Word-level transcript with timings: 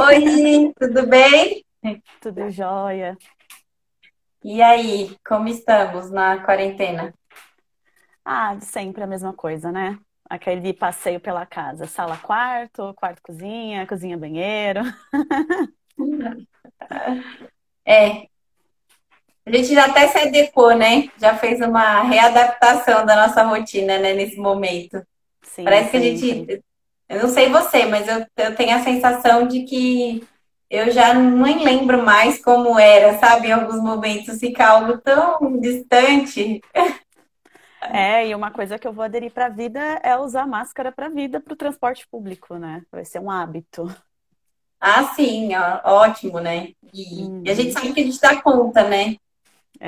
Oi. 0.00 0.72
Tudo 0.78 1.08
bem? 1.08 1.64
Tudo 2.20 2.48
jóia. 2.50 3.18
E 4.44 4.62
aí, 4.62 5.16
como 5.26 5.48
estamos 5.48 6.08
na 6.08 6.38
quarentena? 6.44 7.12
Ah, 8.24 8.56
sempre 8.60 9.02
a 9.02 9.08
mesma 9.08 9.32
coisa, 9.32 9.72
né? 9.72 9.98
Aquele 10.30 10.72
passeio 10.72 11.18
pela 11.18 11.44
casa, 11.44 11.88
sala, 11.88 12.16
quarto, 12.16 12.94
quarto, 12.94 13.20
cozinha, 13.20 13.84
cozinha, 13.88 14.16
banheiro. 14.16 14.82
É, 17.90 18.28
a 19.46 19.50
gente 19.50 19.74
já 19.74 19.86
até 19.86 20.06
se 20.08 20.18
adequou, 20.18 20.76
né? 20.76 21.08
Já 21.18 21.34
fez 21.34 21.58
uma 21.62 22.02
readaptação 22.02 23.06
da 23.06 23.16
nossa 23.16 23.42
rotina, 23.44 23.98
né, 23.98 24.12
nesse 24.12 24.36
momento. 24.36 25.02
Sim, 25.42 25.64
Parece 25.64 25.90
que 25.90 25.96
a 25.96 26.00
gente, 26.00 26.62
eu 27.08 27.22
não 27.22 27.28
sei 27.28 27.48
você, 27.50 27.86
mas 27.86 28.06
eu, 28.08 28.26
eu 28.36 28.54
tenho 28.56 28.76
a 28.76 28.82
sensação 28.84 29.46
de 29.48 29.64
que 29.64 30.28
eu 30.70 30.90
já 30.90 31.14
nem 31.14 31.64
lembro 31.64 32.04
mais 32.04 32.42
como 32.44 32.78
era, 32.78 33.18
sabe? 33.18 33.48
Em 33.48 33.52
alguns 33.52 33.80
momentos 33.82 34.38
fica 34.38 34.66
algo 34.68 34.98
tão 34.98 35.58
distante. 35.60 36.60
É, 37.80 38.26
e 38.28 38.34
uma 38.34 38.50
coisa 38.50 38.78
que 38.78 38.86
eu 38.86 38.92
vou 38.92 39.04
aderir 39.04 39.32
para 39.32 39.46
a 39.46 39.48
vida 39.48 39.80
é 40.02 40.16
usar 40.16 40.46
máscara 40.46 40.92
para 40.92 41.06
a 41.06 41.08
vida 41.10 41.40
para 41.40 41.52
o 41.54 41.56
transporte 41.56 42.06
público, 42.08 42.56
né? 42.58 42.84
Vai 42.90 43.04
ser 43.04 43.20
um 43.20 43.30
hábito. 43.30 43.84
Ah, 44.80 45.12
sim, 45.14 45.50
ó, 45.56 45.80
ótimo, 45.84 46.40
né? 46.40 46.68
E, 46.92 47.32
e 47.44 47.50
a 47.50 47.54
gente 47.54 47.72
Uhum. 47.72 47.72
sabe 47.72 47.92
que 47.92 48.00
a 48.00 48.04
gente 48.04 48.20
dá 48.20 48.40
conta, 48.42 48.88
né? 48.88 49.16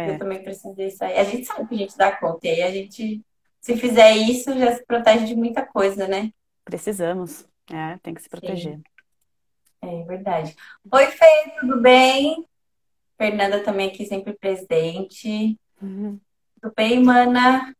Eu 0.05 0.17
É, 0.17 0.19
também 0.19 0.43
precisei 0.45 0.91
sair. 0.91 1.19
A 1.19 1.25
gente 1.25 1.47
sabe 1.47 1.69
que 1.69 1.75
a 1.77 1.79
gente 1.79 1.97
dá 1.99 2.17
conta. 2.17 2.47
E 2.47 2.51
aí 2.51 2.63
a 2.63 2.71
gente, 2.73 3.23
se 3.61 3.77
fizer 3.77 4.13
isso, 4.17 4.59
já 4.59 4.75
se 4.77 4.85
protege 4.87 5.27
de 5.27 5.37
muita 5.37 5.67
coisa, 5.67 6.09
né? 6.09 6.31
Precisamos. 6.71 7.45
É, 7.69 7.99
tem 7.99 8.15
que 8.15 8.21
se 8.23 8.27
Sim, 8.27 8.31
proteger. 8.31 8.81
é 9.83 10.03
verdade. 10.05 10.57
Oi, 10.93 11.07
Fê, 11.07 11.27
tudo 11.61 11.81
bem? 11.81 12.47
Fernanda 13.19 13.63
também 13.63 13.89
aqui 13.89 14.07
sempre 14.07 14.33
presente. 14.35 15.59
Uhum. 15.83 16.19
Tudo 16.61 16.73
bem, 16.77 17.03
mana? 17.03 17.75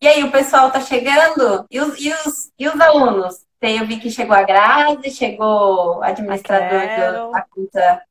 E 0.00 0.08
aí, 0.08 0.24
o 0.24 0.32
pessoal 0.32 0.70
tá 0.72 0.80
chegando? 0.80 1.66
E 1.70 1.78
os, 1.80 2.00
e 2.00 2.10
os, 2.12 2.52
e 2.58 2.66
os 2.68 2.80
alunos? 2.80 3.46
Eu 3.60 3.86
vi 3.86 4.00
que 4.00 4.10
chegou 4.10 4.34
a 4.34 4.42
Grazi, 4.42 5.10
chegou 5.10 5.98
o 5.98 6.02
administrador 6.02 6.80
do- 7.26 7.30
da 7.30 7.42
conta 7.42 8.06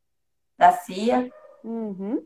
da 0.58 0.72
CIA. 0.74 1.32
Uhum. 1.64 2.24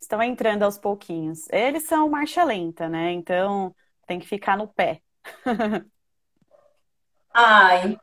Estão 0.00 0.20
entrando 0.20 0.64
aos 0.64 0.76
pouquinhos. 0.76 1.48
Eles 1.50 1.84
são 1.84 2.08
marcha 2.08 2.42
lenta, 2.42 2.88
né? 2.88 3.12
Então 3.12 3.72
tem 4.06 4.18
que 4.18 4.26
ficar 4.26 4.56
no 4.58 4.66
pé. 4.66 5.00
Ai, 7.34 7.96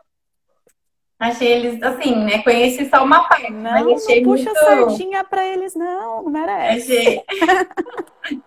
achei 1.19 1.47
eles, 1.53 1.81
assim, 1.83 2.15
né? 2.15 2.41
Conheci 2.43 2.89
só 2.89 3.03
uma 3.03 3.27
parte, 3.27 3.51
mas 3.51 3.73
Não, 3.73 3.83
não 3.85 3.95
achei 3.95 4.23
puxa 4.23 4.51
muito. 4.51 4.59
sardinha 4.59 5.23
para 5.23 5.45
eles, 5.45 5.75
não, 5.75 6.23
não 6.23 6.31
merece. 6.31 6.93
Achei, 6.93 7.23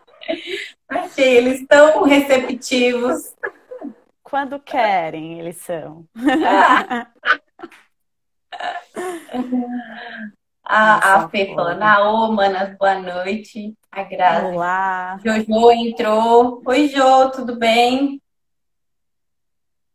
achei 0.89 1.37
eles 1.37 1.67
tão 1.67 2.03
receptivos. 2.03 3.35
Quando 4.23 4.59
querem, 4.59 5.39
eles 5.39 5.59
são. 5.59 6.07
A, 10.65 11.17
a 11.25 11.29
Fê 11.29 11.53
falando, 11.55 11.83
ah, 11.83 12.11
ô, 12.11 12.33
manas, 12.33 12.77
boa 12.79 12.95
noite. 12.95 13.75
A 13.91 14.05
Grazi. 14.05 14.47
Olá. 14.47 15.19
Jojo 15.23 15.71
entrou. 15.73 16.63
Oi, 16.65 16.89
Jo, 16.89 17.31
tudo 17.33 17.59
bem? 17.59 18.22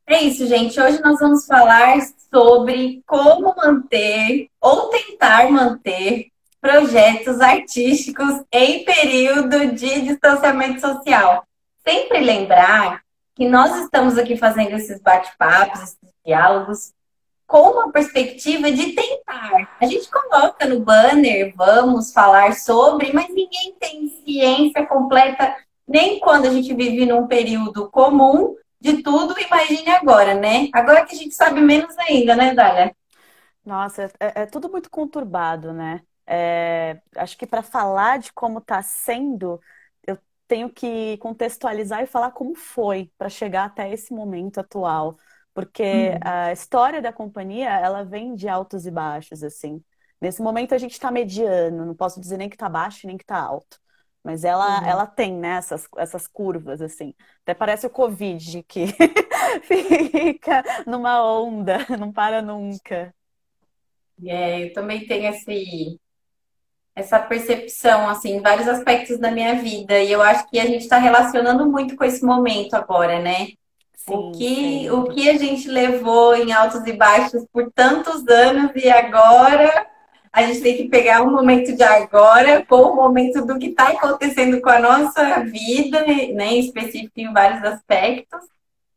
É 0.09 0.21
isso, 0.21 0.47
gente. 0.47 0.79
Hoje 0.79 1.01
nós 1.01 1.19
vamos 1.19 1.45
falar 1.45 1.99
sobre 2.33 3.03
como 3.05 3.53
manter 3.57 4.47
ou 4.61 4.87
tentar 4.87 5.51
manter 5.51 6.27
projetos 6.61 7.41
artísticos 7.41 8.41
em 8.49 8.85
período 8.85 9.73
de 9.73 10.03
distanciamento 10.03 10.79
social. 10.79 11.43
Sempre 11.85 12.21
lembrar 12.21 13.01
que 13.35 13.49
nós 13.49 13.83
estamos 13.83 14.17
aqui 14.17 14.37
fazendo 14.37 14.77
esses 14.77 15.01
bate-papos, 15.01 15.81
esses 15.81 16.13
diálogos, 16.25 16.93
com 17.45 17.71
uma 17.71 17.91
perspectiva 17.91 18.71
de 18.71 18.93
tentar. 18.93 19.75
A 19.77 19.85
gente 19.85 20.09
coloca 20.09 20.65
no 20.65 20.79
banner, 20.79 21.53
vamos 21.53 22.13
falar 22.13 22.53
sobre, 22.53 23.11
mas 23.11 23.27
ninguém 23.27 23.75
tem 23.77 24.07
ciência 24.23 24.85
completa, 24.85 25.53
nem 25.85 26.17
quando 26.21 26.45
a 26.45 26.49
gente 26.49 26.73
vive 26.73 27.05
num 27.05 27.27
período 27.27 27.89
comum 27.91 28.55
de 28.79 29.03
tudo, 29.03 29.35
imagine 29.39 29.89
agora, 29.91 30.33
né? 30.35 30.69
Agora 30.73 31.05
que 31.05 31.15
a 31.15 31.17
gente 31.17 31.33
sabe 31.35 31.61
menos 31.61 31.97
ainda, 31.99 32.35
né, 32.35 32.53
Dália? 32.53 32.95
Nossa, 33.65 34.03
é, 34.19 34.43
é 34.43 34.45
tudo 34.45 34.69
muito 34.69 34.89
conturbado, 34.89 35.73
né? 35.73 36.01
É, 36.25 37.01
acho 37.15 37.37
que 37.37 37.45
para 37.47 37.61
falar 37.63 38.19
de 38.19 38.31
como 38.33 38.59
está 38.59 38.81
sendo, 38.81 39.59
eu 40.05 40.17
tenho 40.47 40.69
que 40.69 41.17
contextualizar 41.17 42.01
e 42.03 42.05
falar 42.07 42.31
como 42.31 42.55
foi 42.55 43.11
para 43.17 43.29
chegar 43.29 43.65
até 43.65 43.91
esse 43.91 44.13
momento 44.13 44.59
atual. 44.59 45.17
Porque 45.53 45.83
Hum, 45.91 46.23
a 46.23 46.51
história 46.51 47.01
da 47.01 47.11
companhia, 47.11 47.69
ela 47.69 48.03
vem 48.03 48.35
de 48.35 48.47
altos 48.47 48.85
e 48.85 48.91
baixos, 48.91 49.43
assim. 49.43 49.83
Nesse 50.21 50.41
momento 50.41 50.73
a 50.73 50.77
gente 50.77 50.93
está 50.93 51.11
mediano, 51.11 51.85
não 51.85 51.95
posso 51.95 52.19
dizer 52.19 52.37
nem 52.37 52.49
que 52.49 52.55
está 52.55 52.69
baixo 52.69 53.05
nem 53.07 53.17
que 53.17 53.23
está 53.23 53.37
alto. 53.37 53.79
Mas 54.27 54.43
ela, 54.43 54.81
uhum. 54.81 54.87
ela 54.87 55.07
tem, 55.07 55.33
né, 55.33 55.55
essas, 55.55 55.87
essas 55.95 56.27
curvas, 56.27 56.81
assim. 56.81 57.13
Até 57.43 57.53
parece 57.53 57.87
o 57.87 57.89
Covid, 57.89 58.61
que 58.63 58.87
fica 59.63 60.61
numa 60.85 61.23
onda, 61.23 61.77
não 61.97 62.11
para 62.11 62.41
nunca. 62.41 63.15
É, 64.25 64.65
eu 64.65 64.73
também 64.73 65.07
tenho 65.07 65.29
esse, 65.29 65.97
essa 66.93 67.19
percepção, 67.19 68.09
assim, 68.09 68.31
em 68.31 68.41
vários 68.41 68.67
aspectos 68.67 69.17
da 69.17 69.31
minha 69.31 69.55
vida, 69.55 69.97
e 69.97 70.11
eu 70.11 70.21
acho 70.21 70.45
que 70.49 70.59
a 70.59 70.65
gente 70.65 70.81
está 70.81 70.97
relacionando 70.97 71.65
muito 71.65 71.95
com 71.95 72.03
esse 72.03 72.25
momento 72.25 72.73
agora, 72.73 73.21
né? 73.21 73.51
O 74.09 74.33
Sim, 74.33 74.37
que, 74.37 74.91
o 74.91 75.03
sempre. 75.03 75.15
que 75.15 75.29
a 75.29 75.37
gente 75.37 75.69
levou 75.69 76.35
em 76.35 76.51
altos 76.51 76.85
e 76.85 76.91
baixos 76.91 77.45
por 77.49 77.71
tantos 77.71 78.27
anos 78.27 78.71
e 78.75 78.89
agora 78.89 79.87
a 80.31 80.43
gente 80.43 80.61
tem 80.61 80.77
que 80.77 80.89
pegar 80.89 81.21
o 81.21 81.31
momento 81.31 81.75
de 81.75 81.83
agora 81.83 82.65
com 82.65 82.81
o 82.81 82.95
momento 82.95 83.45
do 83.45 83.57
que 83.57 83.67
está 83.67 83.89
acontecendo 83.89 84.61
com 84.61 84.69
a 84.69 84.79
nossa 84.79 85.39
vida, 85.43 86.05
né, 86.05 86.47
em 86.47 86.59
específico 86.59 87.19
em 87.19 87.33
vários 87.33 87.63
aspectos, 87.63 88.41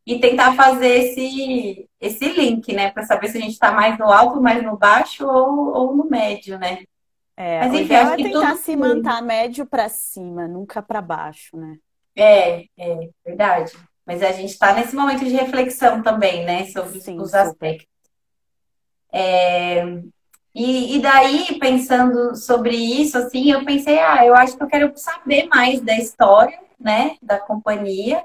e 0.06 0.18
tentar 0.18 0.54
fazer 0.54 0.88
esse, 0.88 1.88
esse 2.00 2.28
link, 2.28 2.72
né, 2.72 2.90
para 2.90 3.04
saber 3.04 3.28
se 3.28 3.38
a 3.38 3.40
gente 3.40 3.52
está 3.52 3.72
mais 3.72 3.98
no 3.98 4.06
alto, 4.06 4.40
mais 4.40 4.62
no 4.62 4.76
baixo 4.76 5.26
ou, 5.26 5.72
ou 5.72 5.96
no 5.96 6.08
médio, 6.08 6.58
né? 6.58 6.84
É, 7.36 7.60
Mas 7.60 7.74
enfim, 7.74 7.94
acho 7.94 8.12
é 8.12 8.16
que 8.16 8.24
tentar 8.24 8.56
se 8.56 8.76
manter 8.76 9.22
médio 9.22 9.64
para 9.64 9.88
cima, 9.88 10.46
nunca 10.46 10.82
para 10.82 11.00
baixo, 11.00 11.56
né? 11.56 11.78
É, 12.14 12.64
é 12.76 13.08
verdade. 13.24 13.72
Mas 14.04 14.22
a 14.22 14.32
gente 14.32 14.50
está 14.50 14.74
nesse 14.74 14.94
momento 14.94 15.24
de 15.24 15.30
reflexão 15.30 16.02
também, 16.02 16.44
né, 16.44 16.66
sobre 16.66 16.98
os, 16.98 17.04
Sim, 17.04 17.18
os 17.18 17.32
aspectos. 17.32 17.88
E, 20.54 20.96
e 20.96 21.00
daí, 21.00 21.58
pensando 21.58 22.34
sobre 22.34 22.74
isso, 22.74 23.16
assim, 23.16 23.50
eu 23.50 23.64
pensei, 23.64 23.98
ah, 23.98 24.24
eu 24.26 24.34
acho 24.34 24.56
que 24.56 24.62
eu 24.62 24.66
quero 24.66 24.92
saber 24.96 25.46
mais 25.48 25.80
da 25.80 25.96
história, 25.96 26.58
né, 26.78 27.16
da 27.22 27.38
companhia, 27.38 28.24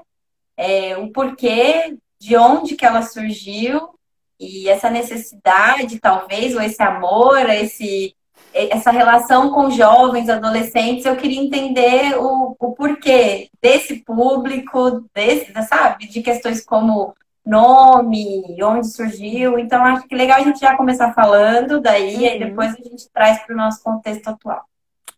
é, 0.56 0.96
o 0.96 1.12
porquê, 1.12 1.96
de 2.18 2.36
onde 2.36 2.74
que 2.74 2.84
ela 2.84 3.02
surgiu, 3.02 3.90
e 4.38 4.68
essa 4.68 4.90
necessidade, 4.90 6.00
talvez, 6.00 6.54
ou 6.54 6.60
esse 6.60 6.82
amor, 6.82 7.48
esse, 7.48 8.14
essa 8.52 8.90
relação 8.90 9.50
com 9.50 9.70
jovens, 9.70 10.28
adolescentes, 10.28 11.04
eu 11.04 11.16
queria 11.16 11.40
entender 11.40 12.16
o, 12.18 12.56
o 12.58 12.72
porquê 12.72 13.48
desse 13.62 13.96
público, 13.96 15.06
desse, 15.14 15.52
sabe, 15.68 16.06
de 16.06 16.22
questões 16.22 16.64
como 16.64 17.14
nome, 17.46 18.42
onde 18.62 18.88
surgiu. 18.88 19.58
Então, 19.58 19.84
acho 19.84 20.06
que 20.08 20.14
legal 20.16 20.38
a 20.40 20.44
gente 20.44 20.60
já 20.60 20.76
começar 20.76 21.14
falando 21.14 21.80
daí, 21.80 22.26
aí 22.28 22.38
Uhum. 22.38 22.40
depois 22.40 22.74
a 22.74 22.76
gente 22.82 23.10
traz 23.12 23.42
para 23.44 23.54
o 23.54 23.56
nosso 23.58 23.82
contexto 23.82 24.28
atual. 24.28 24.64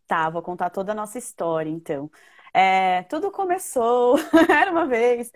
Tá, 0.06 0.30
vou 0.30 0.42
contar 0.42 0.70
toda 0.70 0.92
a 0.92 0.94
nossa 0.94 1.18
história, 1.18 1.68
então. 1.70 2.10
É, 2.54 3.02
tudo 3.04 3.30
começou, 3.30 4.16
era 4.50 4.70
uma 4.70 4.86
vez. 4.86 5.30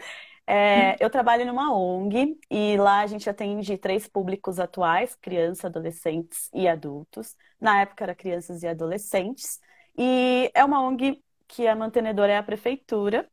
É, 0.46 0.96
eu 1.02 1.10
trabalho 1.10 1.44
numa 1.46 1.72
ONG 1.74 2.38
e 2.50 2.76
lá 2.78 3.00
a 3.00 3.06
gente 3.06 3.28
atende 3.30 3.76
três 3.78 4.08
públicos 4.08 4.58
atuais: 4.58 5.14
crianças, 5.16 5.66
adolescentes 5.66 6.48
e 6.54 6.66
adultos. 6.68 7.36
Na 7.60 7.80
época 7.82 8.04
era 8.04 8.14
crianças 8.14 8.62
e 8.62 8.66
adolescentes. 8.68 9.60
E 9.96 10.50
é 10.54 10.64
uma 10.64 10.80
ONG 10.82 11.22
que 11.46 11.66
a 11.66 11.76
mantenedora 11.76 12.32
é 12.32 12.38
a 12.38 12.42
prefeitura. 12.42 13.30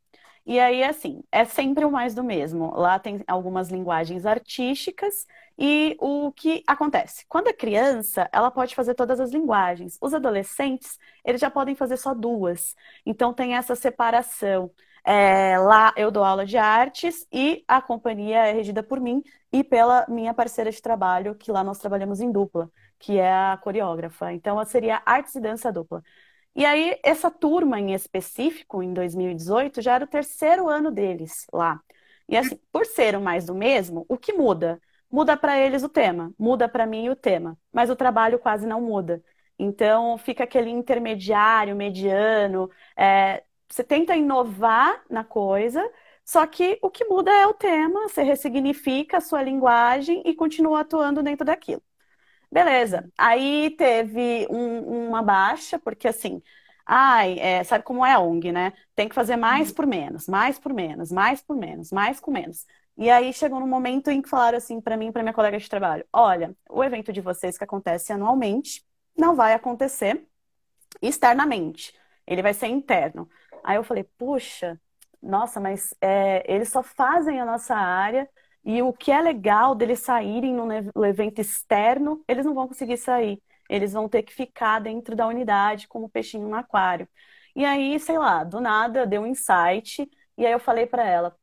E 0.50 0.58
aí, 0.58 0.82
assim, 0.82 1.22
é 1.30 1.44
sempre 1.44 1.84
o 1.84 1.90
mais 1.92 2.12
do 2.12 2.24
mesmo. 2.24 2.74
Lá 2.74 2.98
tem 2.98 3.22
algumas 3.28 3.68
linguagens 3.68 4.26
artísticas 4.26 5.24
e 5.56 5.96
o 6.00 6.32
que 6.32 6.64
acontece? 6.66 7.24
Quando 7.28 7.46
é 7.48 7.52
criança, 7.52 8.28
ela 8.32 8.50
pode 8.50 8.74
fazer 8.74 8.94
todas 8.96 9.20
as 9.20 9.30
linguagens. 9.30 9.96
Os 10.00 10.12
adolescentes, 10.12 10.98
eles 11.24 11.40
já 11.40 11.48
podem 11.50 11.76
fazer 11.76 11.96
só 11.96 12.12
duas. 12.14 12.74
Então 13.06 13.32
tem 13.32 13.54
essa 13.54 13.76
separação. 13.76 14.72
É, 15.04 15.56
lá 15.58 15.94
eu 15.96 16.10
dou 16.10 16.24
aula 16.24 16.44
de 16.44 16.56
artes 16.58 17.26
e 17.32 17.64
a 17.68 17.80
companhia 17.80 18.46
é 18.48 18.52
regida 18.52 18.82
por 18.82 18.98
mim 19.00 19.22
e 19.52 19.62
pela 19.64 20.04
minha 20.08 20.34
parceira 20.34 20.70
de 20.72 20.82
trabalho, 20.82 21.34
que 21.36 21.50
lá 21.52 21.62
nós 21.64 21.78
trabalhamos 21.78 22.20
em 22.20 22.30
dupla, 22.30 22.68
que 22.98 23.18
é 23.18 23.32
a 23.32 23.56
coreógrafa. 23.56 24.32
Então, 24.32 24.62
seria 24.64 25.00
artes 25.06 25.34
e 25.36 25.40
dança 25.40 25.72
dupla. 25.72 26.02
E 26.54 26.64
aí, 26.66 26.98
essa 27.04 27.30
turma 27.30 27.78
em 27.80 27.92
específico, 27.94 28.82
em 28.82 28.92
2018, 28.92 29.80
já 29.80 29.94
era 29.94 30.04
o 30.04 30.08
terceiro 30.08 30.68
ano 30.68 30.90
deles 30.90 31.46
lá. 31.52 31.80
E 32.28 32.36
assim, 32.36 32.58
por 32.72 32.84
ser 32.86 33.18
mais 33.18 33.46
do 33.46 33.54
mesmo, 33.54 34.04
o 34.08 34.16
que 34.18 34.32
muda? 34.32 34.80
Muda 35.10 35.36
para 35.36 35.58
eles 35.58 35.82
o 35.82 35.88
tema, 35.88 36.32
muda 36.38 36.68
para 36.68 36.86
mim 36.86 37.08
o 37.08 37.16
tema, 37.16 37.58
mas 37.72 37.90
o 37.90 37.96
trabalho 37.96 38.38
quase 38.38 38.66
não 38.66 38.80
muda. 38.80 39.22
Então, 39.58 40.16
fica 40.18 40.44
aquele 40.44 40.70
intermediário, 40.70 41.74
mediano. 41.76 42.70
É, 42.96 43.42
você 43.68 43.82
tenta 43.84 44.16
inovar 44.16 45.02
na 45.10 45.24
coisa, 45.24 45.82
só 46.24 46.46
que 46.46 46.78
o 46.82 46.90
que 46.90 47.04
muda 47.04 47.30
é 47.32 47.46
o 47.46 47.54
tema, 47.54 48.02
você 48.08 48.22
ressignifica 48.22 49.18
a 49.18 49.20
sua 49.20 49.42
linguagem 49.42 50.22
e 50.24 50.34
continua 50.34 50.80
atuando 50.80 51.22
dentro 51.22 51.44
daquilo. 51.44 51.82
Beleza. 52.50 53.08
Aí 53.16 53.70
teve 53.76 54.46
um, 54.50 55.08
uma 55.08 55.22
baixa, 55.22 55.78
porque 55.78 56.08
assim, 56.08 56.42
ai, 56.84 57.38
é, 57.38 57.62
sabe 57.64 57.84
como 57.84 58.04
é 58.04 58.12
a 58.12 58.18
ONG, 58.20 58.50
né? 58.52 58.72
Tem 58.94 59.08
que 59.08 59.14
fazer 59.14 59.36
mais 59.36 59.68
uhum. 59.68 59.74
por 59.76 59.86
menos, 59.86 60.26
mais 60.28 60.58
por 60.58 60.72
menos, 60.72 61.12
mais 61.12 61.40
por 61.42 61.56
menos, 61.56 61.92
mais 61.92 62.18
com 62.18 62.30
menos. 62.32 62.66
E 62.96 63.08
aí 63.10 63.32
chegou 63.32 63.60
no 63.60 63.66
momento 63.66 64.10
em 64.10 64.20
que 64.20 64.28
falaram 64.28 64.58
assim 64.58 64.80
para 64.80 64.96
mim, 64.96 65.12
para 65.12 65.22
minha 65.22 65.32
colega 65.32 65.58
de 65.58 65.68
trabalho: 65.68 66.04
olha, 66.12 66.54
o 66.68 66.82
evento 66.82 67.12
de 67.12 67.20
vocês 67.20 67.56
que 67.56 67.64
acontece 67.64 68.12
anualmente 68.12 68.84
não 69.16 69.34
vai 69.36 69.54
acontecer 69.54 70.26
externamente, 71.02 71.94
ele 72.26 72.42
vai 72.42 72.54
ser 72.54 72.66
interno. 72.68 73.28
Aí 73.64 73.76
eu 73.76 73.84
falei: 73.84 74.04
puxa, 74.18 74.80
nossa, 75.22 75.60
mas 75.60 75.94
é, 76.00 76.44
eles 76.52 76.68
só 76.70 76.82
fazem 76.82 77.40
a 77.40 77.44
nossa 77.44 77.74
área 77.74 78.28
e 78.64 78.82
o 78.82 78.92
que 78.92 79.10
é 79.10 79.20
legal 79.20 79.74
deles 79.74 80.00
saírem 80.00 80.54
no 80.54 81.04
evento 81.04 81.40
externo, 81.40 82.22
eles 82.28 82.44
não 82.44 82.54
vão 82.54 82.68
conseguir 82.68 82.96
sair. 82.98 83.42
Eles 83.68 83.92
vão 83.92 84.08
ter 84.08 84.22
que 84.22 84.32
ficar 84.34 84.80
dentro 84.80 85.14
da 85.16 85.26
unidade 85.26 85.88
como 85.88 86.08
peixinho 86.10 86.48
no 86.48 86.56
aquário. 86.56 87.08
E 87.54 87.64
aí, 87.64 87.98
sei 88.00 88.18
lá, 88.18 88.44
do 88.44 88.60
nada 88.60 89.06
deu 89.06 89.22
um 89.22 89.26
insight. 89.26 90.08
E 90.36 90.46
aí 90.46 90.52
eu 90.52 90.60
falei 90.60 90.86
para 90.86 91.04
ela: 91.04 91.36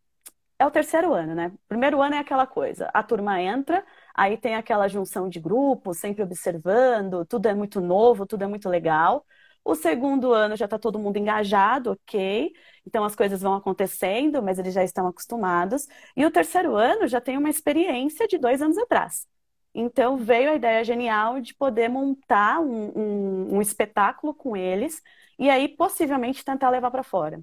é 0.59 0.65
o 0.65 0.71
terceiro 0.71 1.13
ano, 1.13 1.35
né? 1.35 1.51
Primeiro 1.67 2.01
ano 2.01 2.15
é 2.15 2.19
aquela 2.19 2.47
coisa: 2.47 2.89
a 2.93 3.03
turma 3.03 3.41
entra, 3.41 3.85
aí 4.15 4.37
tem 4.37 4.55
aquela 4.55 4.87
junção 4.87 5.29
de 5.29 5.39
grupos, 5.39 5.97
sempre 5.99 6.23
observando, 6.23 7.25
tudo 7.25 7.47
é 7.47 7.53
muito 7.53 7.79
novo, 7.81 8.25
tudo 8.25 8.43
é 8.43 8.47
muito 8.47 8.69
legal. 8.69 9.25
O 9.67 9.75
segundo 9.75 10.31
ano 10.33 10.55
já 10.55 10.63
está 10.65 10.79
todo 10.79 10.97
mundo 10.97 11.17
engajado, 11.17 11.91
ok. 11.91 12.53
Então 12.85 13.03
as 13.03 13.15
coisas 13.15 13.41
vão 13.41 13.53
acontecendo, 13.53 14.41
mas 14.41 14.57
eles 14.57 14.73
já 14.73 14.81
estão 14.83 15.07
acostumados. 15.07 15.87
E 16.15 16.25
o 16.25 16.31
terceiro 16.31 16.75
ano 16.77 17.05
já 17.07 17.19
tem 17.19 17.37
uma 17.37 17.49
experiência 17.49 18.27
de 18.27 18.37
dois 18.37 18.61
anos 18.61 18.77
atrás. 18.77 19.27
Então 19.73 20.15
veio 20.17 20.51
a 20.51 20.55
ideia 20.55 20.83
genial 20.85 21.41
de 21.41 21.53
poder 21.53 21.89
montar 21.89 22.61
um, 22.61 22.91
um, 22.97 23.55
um 23.57 23.61
espetáculo 23.61 24.33
com 24.33 24.55
eles 24.55 25.01
e 25.37 25.49
aí 25.49 25.67
possivelmente 25.67 26.45
tentar 26.45 26.69
levar 26.69 26.89
para 26.89 27.03
fora. 27.03 27.41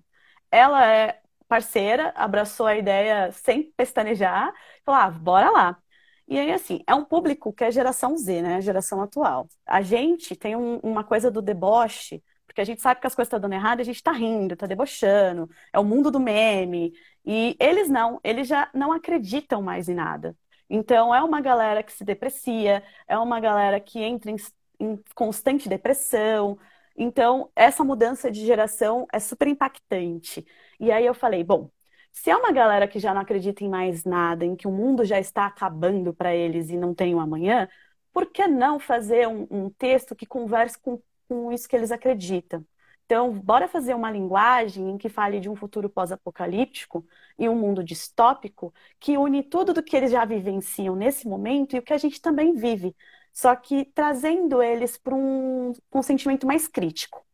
Ela 0.50 0.86
é 0.86 1.20
parceira, 1.48 2.12
abraçou 2.16 2.66
a 2.66 2.76
ideia 2.76 3.30
sem 3.32 3.70
pestanejar, 3.72 4.52
falou: 4.84 5.00
ah, 5.02 5.10
bora 5.10 5.50
lá. 5.50 5.83
E 6.26 6.38
aí, 6.38 6.52
assim, 6.52 6.80
é 6.86 6.94
um 6.94 7.04
público 7.04 7.52
que 7.52 7.64
é 7.64 7.70
geração 7.70 8.16
Z, 8.16 8.42
né? 8.42 8.60
Geração 8.60 9.02
atual. 9.02 9.48
A 9.66 9.82
gente 9.82 10.34
tem 10.34 10.56
um, 10.56 10.78
uma 10.78 11.04
coisa 11.04 11.30
do 11.30 11.42
deboche, 11.42 12.22
porque 12.46 12.60
a 12.60 12.64
gente 12.64 12.80
sabe 12.80 13.00
que 13.00 13.06
as 13.06 13.14
coisas 13.14 13.28
estão 13.28 13.40
dando 13.40 13.52
errado, 13.54 13.80
a 13.80 13.84
gente 13.84 13.96
está 13.96 14.12
rindo, 14.12 14.54
está 14.54 14.66
debochando, 14.66 15.48
é 15.72 15.78
o 15.78 15.84
mundo 15.84 16.10
do 16.10 16.20
meme. 16.20 16.92
E 17.24 17.56
eles 17.60 17.88
não, 17.88 18.20
eles 18.24 18.48
já 18.48 18.70
não 18.74 18.92
acreditam 18.92 19.60
mais 19.62 19.88
em 19.88 19.94
nada. 19.94 20.36
Então, 20.68 21.14
é 21.14 21.22
uma 21.22 21.40
galera 21.40 21.82
que 21.82 21.92
se 21.92 22.04
deprecia, 22.04 22.82
é 23.06 23.18
uma 23.18 23.38
galera 23.40 23.78
que 23.80 23.98
entra 24.00 24.30
em, 24.30 24.36
em 24.80 24.98
constante 25.14 25.68
depressão. 25.68 26.58
Então, 26.96 27.50
essa 27.54 27.84
mudança 27.84 28.30
de 28.30 28.44
geração 28.46 29.06
é 29.12 29.18
super 29.20 29.48
impactante. 29.48 30.46
E 30.80 30.90
aí 30.90 31.04
eu 31.04 31.14
falei, 31.14 31.44
bom, 31.44 31.70
se 32.14 32.30
é 32.30 32.36
uma 32.36 32.52
galera 32.52 32.88
que 32.88 33.00
já 33.00 33.12
não 33.12 33.20
acredita 33.22 33.64
em 33.64 33.68
mais 33.68 34.04
nada, 34.04 34.44
em 34.46 34.56
que 34.56 34.68
o 34.68 34.72
mundo 34.72 35.04
já 35.04 35.18
está 35.20 35.46
acabando 35.46 36.14
para 36.14 36.34
eles 36.34 36.70
e 36.70 36.76
não 36.76 36.94
tem 36.94 37.14
um 37.14 37.20
amanhã, 37.20 37.68
por 38.12 38.26
que 38.30 38.46
não 38.46 38.78
fazer 38.78 39.28
um, 39.28 39.46
um 39.50 39.70
texto 39.70 40.14
que 40.14 40.24
converse 40.26 40.78
com, 40.78 41.02
com 41.28 41.52
isso 41.52 41.68
que 41.68 41.76
eles 41.76 41.90
acreditam? 41.92 42.64
Então, 43.04 43.32
bora 43.38 43.68
fazer 43.68 43.94
uma 43.94 44.10
linguagem 44.10 44.90
em 44.90 44.96
que 44.96 45.08
fale 45.08 45.40
de 45.40 45.48
um 45.50 45.56
futuro 45.56 45.90
pós-apocalíptico 45.90 47.04
e 47.38 47.48
um 47.48 47.56
mundo 47.56 47.84
distópico 47.84 48.72
que 48.98 49.18
une 49.18 49.42
tudo 49.42 49.74
do 49.74 49.82
que 49.82 49.96
eles 49.96 50.10
já 50.12 50.24
vivenciam 50.24 50.96
nesse 50.96 51.28
momento 51.28 51.74
e 51.76 51.78
o 51.80 51.82
que 51.82 51.92
a 51.92 51.98
gente 51.98 52.20
também 52.20 52.54
vive, 52.54 52.96
só 53.32 53.54
que 53.56 53.84
trazendo 53.86 54.62
eles 54.62 54.96
para 54.96 55.14
um, 55.14 55.72
um 55.92 56.02
sentimento 56.02 56.46
mais 56.46 56.66
crítico. 56.68 57.24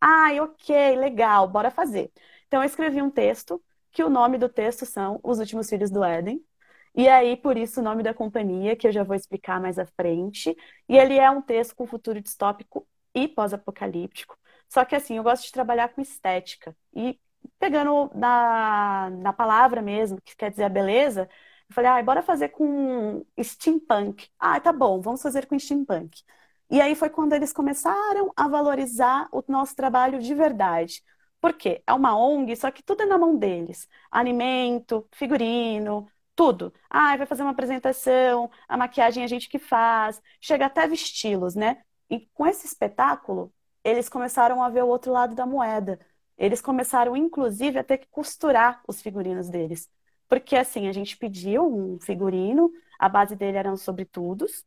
Ai, 0.00 0.40
ok, 0.40 0.96
legal, 0.96 1.46
bora 1.48 1.70
fazer. 1.70 2.10
Então, 2.46 2.62
eu 2.62 2.66
escrevi 2.66 3.02
um 3.02 3.10
texto 3.10 3.62
que 3.92 4.02
o 4.04 4.10
nome 4.10 4.38
do 4.38 4.48
texto 4.48 4.86
são 4.86 5.20
Os 5.22 5.38
Últimos 5.38 5.68
Filhos 5.68 5.90
do 5.90 6.04
Éden. 6.04 6.44
E 6.94 7.08
aí, 7.08 7.36
por 7.36 7.56
isso, 7.56 7.80
o 7.80 7.82
nome 7.82 8.02
da 8.02 8.12
companhia, 8.14 8.76
que 8.76 8.86
eu 8.86 8.92
já 8.92 9.04
vou 9.04 9.14
explicar 9.16 9.60
mais 9.60 9.78
à 9.78 9.86
frente. 9.86 10.56
E 10.88 10.96
ele 10.96 11.18
é 11.18 11.30
um 11.30 11.40
texto 11.42 11.74
com 11.76 11.86
futuro 11.86 12.20
distópico 12.20 12.86
e 13.14 13.28
pós-apocalíptico. 13.28 14.36
Só 14.68 14.84
que, 14.84 14.96
assim, 14.96 15.16
eu 15.16 15.22
gosto 15.22 15.44
de 15.44 15.52
trabalhar 15.52 15.88
com 15.90 16.00
estética. 16.00 16.76
E 16.94 17.18
pegando 17.58 18.10
na, 18.14 19.10
na 19.10 19.32
palavra 19.32 19.82
mesmo, 19.82 20.20
que 20.22 20.36
quer 20.36 20.50
dizer 20.50 20.64
a 20.64 20.68
beleza, 20.68 21.28
eu 21.68 21.74
falei, 21.74 21.90
ah, 21.90 22.02
bora 22.02 22.22
fazer 22.22 22.48
com 22.50 23.24
steampunk. 23.42 24.28
Ah, 24.38 24.60
tá 24.60 24.72
bom, 24.72 25.00
vamos 25.00 25.22
fazer 25.22 25.46
com 25.46 25.58
steampunk. 25.58 26.22
E 26.70 26.80
aí 26.80 26.94
foi 26.94 27.10
quando 27.10 27.32
eles 27.32 27.52
começaram 27.52 28.32
a 28.36 28.48
valorizar 28.48 29.28
o 29.32 29.42
nosso 29.48 29.74
trabalho 29.74 30.20
de 30.20 30.34
verdade. 30.34 31.02
Por 31.40 31.54
quê? 31.54 31.82
É 31.86 31.92
uma 31.92 32.16
ONG, 32.16 32.54
só 32.56 32.70
que 32.70 32.82
tudo 32.82 33.02
é 33.02 33.06
na 33.06 33.18
mão 33.18 33.36
deles. 33.36 33.88
Alimento, 34.10 35.06
figurino, 35.12 36.06
tudo. 36.34 36.72
Ah, 36.88 37.16
vai 37.16 37.26
fazer 37.26 37.42
uma 37.42 37.52
apresentação, 37.52 38.50
a 38.68 38.76
maquiagem 38.76 39.24
a 39.24 39.26
gente 39.26 39.48
que 39.48 39.58
faz, 39.58 40.20
chega 40.40 40.66
até 40.66 40.86
vesti-los, 40.86 41.54
né? 41.54 41.82
E 42.10 42.26
com 42.34 42.46
esse 42.46 42.66
espetáculo, 42.66 43.52
eles 43.84 44.08
começaram 44.08 44.62
a 44.62 44.68
ver 44.68 44.82
o 44.84 44.88
outro 44.88 45.12
lado 45.12 45.34
da 45.34 45.46
moeda. 45.46 45.98
Eles 46.36 46.60
começaram, 46.60 47.16
inclusive, 47.16 47.78
a 47.78 47.84
ter 47.84 47.98
que 47.98 48.08
costurar 48.10 48.82
os 48.86 49.00
figurinos 49.02 49.48
deles. 49.48 49.88
Porque, 50.28 50.56
assim, 50.56 50.88
a 50.88 50.92
gente 50.92 51.16
pediu 51.16 51.66
um 51.66 51.98
figurino, 52.00 52.70
a 52.98 53.08
base 53.08 53.34
dele 53.36 53.56
eram 53.58 53.76
sobretudos, 53.76 54.64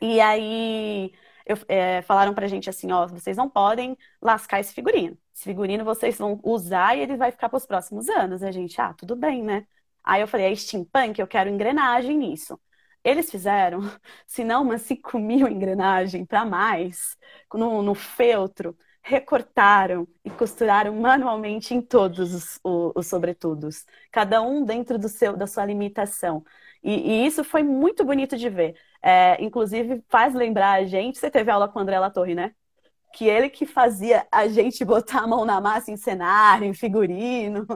e 0.00 0.20
aí 0.20 1.12
eu, 1.46 1.56
é, 1.68 2.02
falaram 2.02 2.34
pra 2.34 2.46
gente 2.46 2.70
assim, 2.70 2.92
ó, 2.92 3.06
vocês 3.06 3.36
não 3.36 3.48
podem 3.48 3.96
lascar 4.22 4.60
esse 4.60 4.72
figurino. 4.74 5.16
Esse 5.40 5.48
figurino 5.48 5.84
vocês 5.86 6.18
vão 6.18 6.38
usar 6.44 6.96
e 6.96 7.00
ele 7.00 7.16
vai 7.16 7.30
ficar 7.32 7.48
para 7.48 7.56
os 7.56 7.64
próximos 7.64 8.10
anos. 8.10 8.42
A 8.42 8.50
gente, 8.52 8.78
ah, 8.78 8.92
tudo 8.92 9.16
bem, 9.16 9.42
né? 9.42 9.66
Aí 10.04 10.20
eu 10.20 10.28
falei, 10.28 10.52
é 10.52 10.54
steampunk, 10.54 11.18
eu 11.18 11.26
quero 11.26 11.48
engrenagem 11.48 12.18
nisso. 12.18 12.60
Eles 13.02 13.30
fizeram, 13.30 13.80
se 14.26 14.44
não 14.44 14.62
umas 14.62 14.82
5 14.82 15.18
mil 15.18 15.48
engrenagens 15.48 16.26
para 16.26 16.44
mais, 16.44 17.16
no, 17.54 17.80
no, 17.82 17.94
feltro, 17.94 18.76
recortaram 19.02 20.06
e 20.22 20.28
costuraram 20.30 20.94
manualmente 20.96 21.72
em 21.74 21.80
todos 21.80 22.34
os, 22.34 22.60
os, 22.62 22.92
os 22.96 23.06
sobretudos, 23.06 23.86
cada 24.12 24.42
um 24.42 24.62
dentro 24.62 24.98
do 24.98 25.08
seu, 25.08 25.36
da 25.38 25.46
sua 25.46 25.64
limitação. 25.64 26.44
E, 26.82 27.22
e 27.22 27.26
isso 27.26 27.42
foi 27.44 27.62
muito 27.62 28.04
bonito 28.04 28.36
de 28.36 28.50
ver. 28.50 28.76
É, 29.02 29.42
inclusive, 29.42 30.04
faz 30.08 30.34
lembrar 30.34 30.72
a 30.72 30.84
gente, 30.84 31.18
você 31.18 31.30
teve 31.30 31.50
aula 31.50 31.66
com 31.68 31.78
o 31.78 31.82
André 31.82 31.98
Latorre, 31.98 32.34
né? 32.34 32.54
Que 33.12 33.26
ele 33.26 33.48
que 33.48 33.66
fazia 33.66 34.26
a 34.30 34.48
gente 34.48 34.84
botar 34.84 35.20
a 35.20 35.26
mão 35.26 35.44
na 35.44 35.60
massa 35.60 35.90
em 35.90 35.96
cenário, 35.96 36.66
em 36.66 36.74
figurino. 36.74 37.66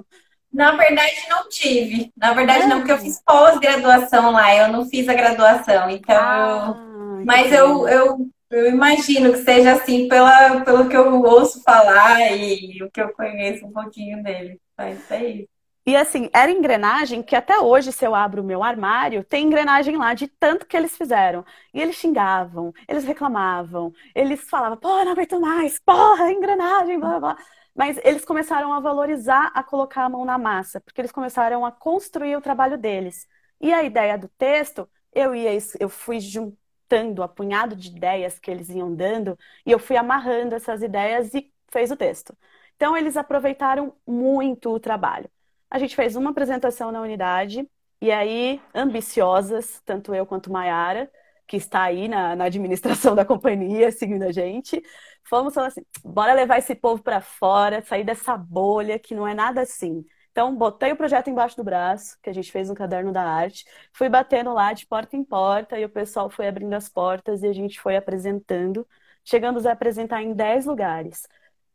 Na 0.53 0.77
verdade, 0.77 1.17
não 1.29 1.49
tive. 1.49 2.13
Na 2.17 2.33
verdade, 2.33 2.63
é. 2.63 2.67
não, 2.69 2.79
porque 2.79 2.93
eu 2.93 2.99
fiz 2.99 3.21
pós-graduação 3.27 4.31
lá, 4.31 4.55
eu 4.55 4.69
não 4.69 4.87
fiz 4.87 5.09
a 5.09 5.15
graduação. 5.15 5.91
Então, 5.91 6.17
ah, 6.17 7.23
mas 7.27 7.53
eu, 7.53 7.89
eu, 7.89 8.31
eu 8.51 8.71
imagino 8.71 9.33
que 9.33 9.39
seja 9.39 9.73
assim 9.73 10.07
pela, 10.09 10.61
pelo 10.61 10.89
que 10.89 10.97
eu 10.97 11.23
ouço 11.23 11.61
falar 11.63 12.21
e 12.31 12.81
o 12.85 12.91
que 12.91 13.01
eu 13.01 13.13
conheço 13.13 13.67
um 13.67 13.73
pouquinho 13.73 14.23
dele. 14.23 14.61
Mas 14.79 15.11
é 15.11 15.25
isso. 15.25 15.54
E 15.87 15.95
assim, 15.97 16.31
era 16.33 16.51
engrenagem 16.51 17.23
que 17.23 17.37
até 17.37 17.59
hoje, 17.61 17.93
se 17.93 18.07
eu 18.07 18.15
abro 18.15 18.41
o 18.43 18.45
meu 18.45 18.63
armário, 18.63 19.23
tem 19.23 19.45
engrenagem 19.47 19.97
lá 19.99 20.15
de 20.15 20.27
tanto 20.29 20.67
que 20.67 20.75
eles 20.77 20.97
fizeram. 20.97 21.45
E 21.75 21.81
eles 21.81 21.97
xingavam, 21.97 22.73
eles 22.89 23.05
reclamavam, 23.05 23.93
eles 24.15 24.49
falavam, 24.49 24.79
pô, 24.79 24.89
não 25.05 25.13
aguento 25.13 25.39
mais, 25.41 25.79
porra, 25.81 26.33
engrenagem, 26.33 26.99
blá, 26.99 27.21
blá. 27.21 27.37
Mas 27.75 27.99
eles 28.03 28.25
começaram 28.25 28.73
a 28.73 28.81
valorizar, 28.81 29.51
a 29.55 29.63
colocar 29.63 30.05
a 30.05 30.09
mão 30.09 30.25
na 30.25 30.39
massa, 30.39 30.81
porque 30.81 31.01
eles 31.01 31.13
começaram 31.13 31.67
a 31.67 31.73
construir 31.73 32.35
o 32.37 32.41
trabalho 32.41 32.79
deles. 32.79 33.27
E 33.61 33.73
a 33.73 33.83
ideia 33.83 34.17
do 34.17 34.29
texto, 34.29 34.89
eu 35.13 35.35
ia, 35.35 35.51
eu 35.81 35.89
fui 35.91 36.19
juntando 36.21 37.23
a 37.23 37.29
punhado 37.29 37.77
de 37.77 37.89
ideias 37.91 38.39
que 38.39 38.51
eles 38.51 38.69
iam 38.71 38.95
dando, 38.95 39.39
e 39.67 39.71
eu 39.71 39.79
fui 39.79 39.97
amarrando 39.97 40.55
essas 40.55 40.83
ideias 40.83 41.35
e 41.35 41.53
fez 41.71 41.91
o 41.91 41.97
texto. 41.97 42.35
Então, 42.77 42.97
eles 42.97 43.17
aproveitaram 43.17 43.95
muito 44.07 44.71
o 44.71 44.81
trabalho. 44.81 45.31
A 45.75 45.79
gente 45.81 45.97
fez 45.97 46.15
uma 46.15 46.31
apresentação 46.31 46.93
na 46.93 47.01
unidade, 47.03 47.69
e 48.01 48.13
aí, 48.13 48.63
ambiciosas, 48.73 49.83
tanto 49.85 50.15
eu 50.15 50.25
quanto 50.25 50.53
Maiara, 50.53 51.11
que 51.49 51.57
está 51.57 51.83
aí 51.83 52.07
na, 52.07 52.37
na, 52.37 52.45
administração 52.45 53.13
da 53.13 53.25
companhia, 53.25 53.91
seguindo 53.93 54.23
a 54.23 54.31
gente, 54.31 54.81
fomos 55.25 55.53
falar 55.53 55.67
assim: 55.67 55.85
bora 56.05 56.33
levar 56.33 56.59
esse 56.59 56.77
povo 56.77 57.03
para 57.03 57.21
fora, 57.21 57.83
sair 57.83 58.05
dessa 58.05 58.37
bolha 58.37 59.01
que 59.01 59.17
não 59.17 59.27
é 59.27 59.35
nada 59.35 59.63
assim. 59.63 60.05
Então, 60.31 60.55
botei 60.55 60.93
o 60.93 60.97
projeto 60.97 61.29
embaixo 61.29 61.57
do 61.57 61.65
braço, 61.65 62.19
que 62.23 62.31
a 62.31 62.33
gente 62.33 62.53
fez 62.53 62.71
um 62.71 62.75
caderno 62.75 63.11
da 63.13 63.25
arte, 63.25 63.65
fui 63.93 64.09
batendo 64.09 64.53
lá 64.55 64.73
de 64.73 64.87
porta 64.87 65.17
em 65.17 65.25
porta 65.25 65.77
e 65.77 65.85
o 65.85 65.89
pessoal 65.89 66.31
foi 66.31 66.47
abrindo 66.47 66.75
as 66.75 66.89
portas 66.89 67.43
e 67.43 67.49
a 67.49 67.53
gente 67.53 67.81
foi 67.81 67.97
apresentando. 67.97 68.87
Chegamos 69.25 69.67
a 69.67 69.73
apresentar 69.73 70.23
em 70.23 70.35
10 70.35 70.67
lugares. 70.67 71.27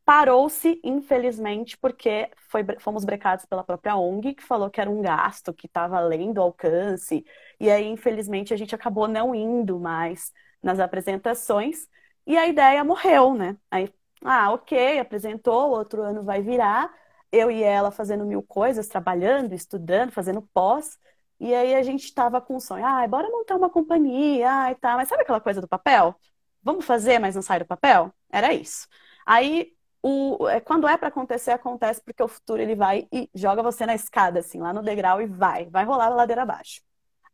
Parou-se, 0.10 0.82
infelizmente, 0.84 1.78
porque 1.78 2.32
foi, 2.50 2.66
fomos 2.80 3.06
brecados 3.06 3.46
pela 3.46 3.64
própria 3.64 3.96
ONG, 3.96 4.34
que 4.34 4.42
falou 4.44 4.68
que 4.68 4.82
era 4.82 4.90
um 4.90 5.04
gasto, 5.04 5.54
que 5.54 5.68
estava 5.68 5.98
além 5.98 6.34
do 6.34 6.42
alcance. 6.42 7.24
E 7.60 7.70
aí, 7.70 7.86
infelizmente, 7.86 8.52
a 8.52 8.58
gente 8.58 8.74
acabou 8.74 9.08
não 9.08 9.36
indo 9.36 9.80
mais 9.80 10.34
nas 10.64 10.80
apresentações. 10.80 11.88
E 12.26 12.36
a 12.36 12.48
ideia 12.48 12.84
morreu, 12.84 13.36
né? 13.36 13.56
Aí, 13.70 13.94
ah, 14.24 14.52
ok, 14.52 14.98
apresentou, 15.00 15.70
outro 15.72 16.02
ano 16.02 16.24
vai 16.24 16.42
virar 16.42 16.92
eu 17.32 17.52
e 17.52 17.62
ela 17.62 17.92
fazendo 17.92 18.26
mil 18.26 18.42
coisas, 18.42 18.88
trabalhando, 18.88 19.54
estudando, 19.54 20.12
fazendo 20.12 20.42
pós. 20.42 20.98
E 21.40 21.54
aí 21.54 21.76
a 21.76 21.84
gente 21.84 22.06
estava 22.06 22.42
com 22.42 22.56
o 22.56 22.60
sonho, 22.60 22.84
ai, 22.86 23.08
bora 23.08 23.30
montar 23.30 23.56
uma 23.56 23.70
companhia, 23.70 24.52
ai, 24.52 24.76
tá. 24.76 24.96
Mas 24.96 25.08
sabe 25.08 25.22
aquela 25.22 25.40
coisa 25.40 25.62
do 25.62 25.68
papel? 25.68 26.16
Vamos 26.64 26.84
fazer, 26.86 27.20
mas 27.20 27.36
não 27.36 27.42
sai 27.44 27.60
do 27.60 27.66
papel? 27.68 28.12
Era 28.32 28.52
isso. 28.54 28.88
Aí, 29.26 29.74
o, 30.02 30.48
é, 30.48 30.60
quando 30.62 30.88
é 30.88 30.98
para 30.98 31.10
acontecer, 31.10 31.52
acontece 31.52 32.02
porque 32.04 32.24
o 32.24 32.28
futuro 32.28 32.62
ele 32.62 32.76
vai 32.76 33.08
e 33.12 33.30
joga 33.36 33.64
você 33.64 33.86
na 33.86 33.96
escada, 33.96 34.40
assim, 34.40 34.60
lá 34.60 34.74
no 34.74 34.82
degrau 34.84 35.22
e 35.22 35.26
vai, 35.28 35.66
vai 35.68 35.86
rolar 35.86 36.08
a 36.08 36.10
ladeira 36.10 36.44
abaixo. 36.44 36.82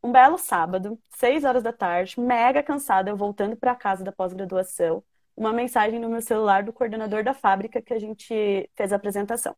Um 0.03 0.12
belo 0.12 0.38
sábado, 0.38 1.00
seis 1.17 1.43
horas 1.43 1.63
da 1.63 1.74
tarde, 1.74 2.19
mega 2.19 2.63
cansada, 2.63 3.10
eu 3.10 3.17
voltando 3.17 3.55
para 3.57 3.75
casa 3.75 4.03
da 4.03 4.12
pós-graduação, 4.12 5.03
uma 5.36 5.51
mensagem 5.53 6.00
no 6.00 6.10
meu 6.10 6.22
celular 6.22 6.63
do 6.63 6.74
coordenador 6.74 7.24
da 7.24 7.34
fábrica 7.34 7.81
que 7.81 7.93
a 7.93 8.00
gente 8.00 8.69
fez 8.75 8.93
a 8.93 8.95
apresentação. 8.98 9.55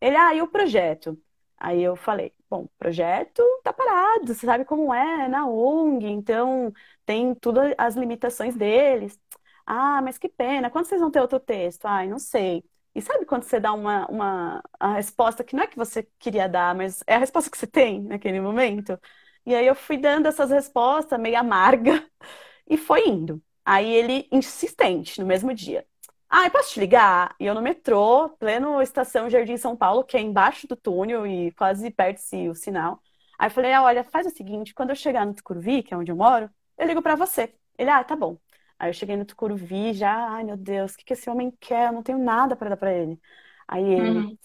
Ele, 0.00 0.16
ah, 0.16 0.34
e 0.34 0.42
o 0.42 0.48
projeto? 0.48 1.18
Aí 1.56 1.82
eu 1.82 1.96
falei, 1.96 2.32
bom, 2.50 2.68
projeto 2.78 3.42
tá 3.62 3.72
parado, 3.72 4.34
você 4.34 4.44
sabe 4.46 4.64
como 4.64 4.92
é, 4.92 5.28
na 5.28 5.46
ONG, 5.48 6.06
então 6.06 6.72
tem 7.06 7.34
todas 7.34 7.74
as 7.78 7.94
limitações 7.96 8.54
deles. 8.56 9.18
Ah, 9.66 10.02
mas 10.02 10.18
que 10.18 10.28
pena, 10.28 10.70
quando 10.70 10.86
vocês 10.86 11.00
vão 11.00 11.10
ter 11.10 11.20
outro 11.20 11.40
texto? 11.40 11.86
Ai, 11.86 12.06
não 12.08 12.18
sei. 12.18 12.62
E 12.94 13.00
sabe 13.02 13.24
quando 13.26 13.44
você 13.44 13.58
dá 13.58 13.72
uma, 13.72 14.06
uma 14.08 14.62
a 14.78 14.94
resposta 14.94 15.42
que 15.42 15.56
não 15.56 15.64
é 15.64 15.66
que 15.66 15.76
você 15.76 16.02
queria 16.18 16.48
dar, 16.48 16.74
mas 16.74 17.02
é 17.06 17.14
a 17.16 17.18
resposta 17.18 17.50
que 17.50 17.56
você 17.58 17.66
tem 17.66 18.02
naquele 18.02 18.40
momento? 18.40 18.98
E 19.46 19.54
aí 19.54 19.66
eu 19.66 19.74
fui 19.74 19.96
dando 19.96 20.26
essas 20.28 20.50
respostas 20.50 21.18
meio 21.18 21.38
amarga 21.38 22.06
e 22.68 22.76
foi 22.76 23.08
indo. 23.08 23.42
Aí 23.64 23.90
ele 23.92 24.28
insistente 24.30 25.20
no 25.20 25.26
mesmo 25.26 25.52
dia. 25.54 25.86
Ah, 26.28 26.50
posso 26.50 26.72
te 26.74 26.80
ligar? 26.80 27.34
E 27.40 27.46
eu 27.46 27.54
no 27.54 27.62
metrô, 27.62 28.28
pleno 28.38 28.80
estação 28.82 29.30
Jardim 29.30 29.56
São 29.56 29.76
Paulo, 29.76 30.04
que 30.04 30.16
é 30.16 30.20
embaixo 30.20 30.66
do 30.66 30.76
túnel 30.76 31.26
e 31.26 31.52
quase 31.52 31.90
perde-se 31.90 32.48
o 32.48 32.54
sinal. 32.54 33.00
Aí 33.38 33.46
eu 33.48 33.50
falei, 33.50 33.72
ah, 33.72 33.82
olha, 33.82 34.04
faz 34.04 34.26
o 34.26 34.30
seguinte, 34.30 34.74
quando 34.74 34.90
eu 34.90 34.96
chegar 34.96 35.24
no 35.26 35.34
Tucuruvi, 35.34 35.82
que 35.82 35.94
é 35.94 35.96
onde 35.96 36.10
eu 36.12 36.16
moro, 36.16 36.50
eu 36.78 36.86
ligo 36.86 37.02
para 37.02 37.14
você. 37.16 37.54
Ele, 37.78 37.90
ah, 37.90 38.02
tá 38.04 38.14
bom. 38.16 38.38
Aí 38.84 38.90
eu 38.90 38.94
cheguei 38.94 39.16
no 39.16 39.24
Tucuruvi, 39.24 39.94
já, 39.94 40.14
ai 40.28 40.44
meu 40.44 40.58
Deus, 40.58 40.92
o 40.92 40.98
que, 40.98 41.04
que 41.06 41.14
esse 41.14 41.30
homem 41.30 41.50
quer? 41.58 41.88
Eu 41.88 41.92
não 41.94 42.02
tenho 42.02 42.18
nada 42.18 42.54
para 42.54 42.68
dar 42.68 42.76
para 42.76 42.92
ele. 42.92 43.18
Aí 43.66 43.82
ele, 43.82 44.18
uhum. 44.18 44.38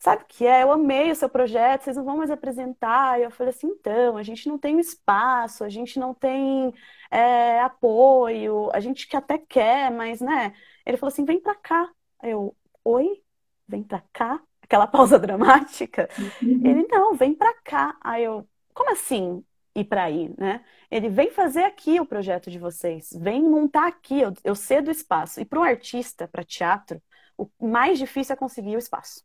sabe 0.00 0.24
o 0.24 0.26
que 0.26 0.44
é? 0.44 0.64
Eu 0.64 0.72
amei 0.72 1.12
o 1.12 1.14
seu 1.14 1.28
projeto, 1.28 1.82
vocês 1.82 1.96
não 1.96 2.04
vão 2.04 2.16
mais 2.16 2.28
apresentar. 2.28 3.20
E 3.20 3.22
eu 3.22 3.30
falei 3.30 3.50
assim, 3.54 3.68
então, 3.68 4.16
a 4.16 4.22
gente 4.24 4.48
não 4.48 4.58
tem 4.58 4.80
espaço, 4.80 5.62
a 5.62 5.68
gente 5.68 5.96
não 6.00 6.12
tem 6.12 6.74
é, 7.08 7.60
apoio, 7.60 8.68
a 8.72 8.80
gente 8.80 9.06
que 9.06 9.16
até 9.16 9.38
quer, 9.38 9.92
mas, 9.92 10.20
né? 10.20 10.52
Ele 10.84 10.96
falou 10.96 11.12
assim: 11.12 11.24
vem 11.24 11.40
pra 11.40 11.54
cá. 11.54 11.88
Eu, 12.20 12.56
oi? 12.84 13.22
Vem 13.68 13.84
pra 13.84 14.02
cá? 14.12 14.42
Aquela 14.60 14.88
pausa 14.88 15.20
dramática. 15.20 16.08
Uhum. 16.18 16.60
Ele, 16.64 16.86
não, 16.88 17.14
vem 17.14 17.32
pra 17.32 17.54
cá. 17.62 17.96
Aí 18.00 18.24
eu, 18.24 18.44
como 18.74 18.90
assim 18.90 19.44
ir 19.74 19.84
pra 19.84 20.04
aí, 20.04 20.32
né? 20.38 20.64
Ele, 20.90 21.08
vem 21.08 21.30
fazer 21.30 21.64
aqui 21.64 22.00
o 22.00 22.06
projeto 22.06 22.50
de 22.50 22.58
vocês. 22.58 23.10
Vem 23.20 23.42
montar 23.42 23.88
aqui. 23.88 24.20
Eu, 24.20 24.32
eu 24.44 24.54
cedo 24.54 24.88
o 24.88 24.90
espaço. 24.90 25.40
E 25.40 25.44
para 25.44 25.60
um 25.60 25.64
artista, 25.64 26.28
para 26.28 26.44
teatro, 26.44 27.02
o 27.36 27.48
mais 27.66 27.98
difícil 27.98 28.34
é 28.34 28.36
conseguir 28.36 28.76
o 28.76 28.78
espaço. 28.78 29.24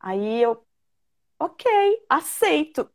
Aí 0.00 0.42
eu, 0.42 0.64
ok, 1.38 1.70
aceito. 2.08 2.90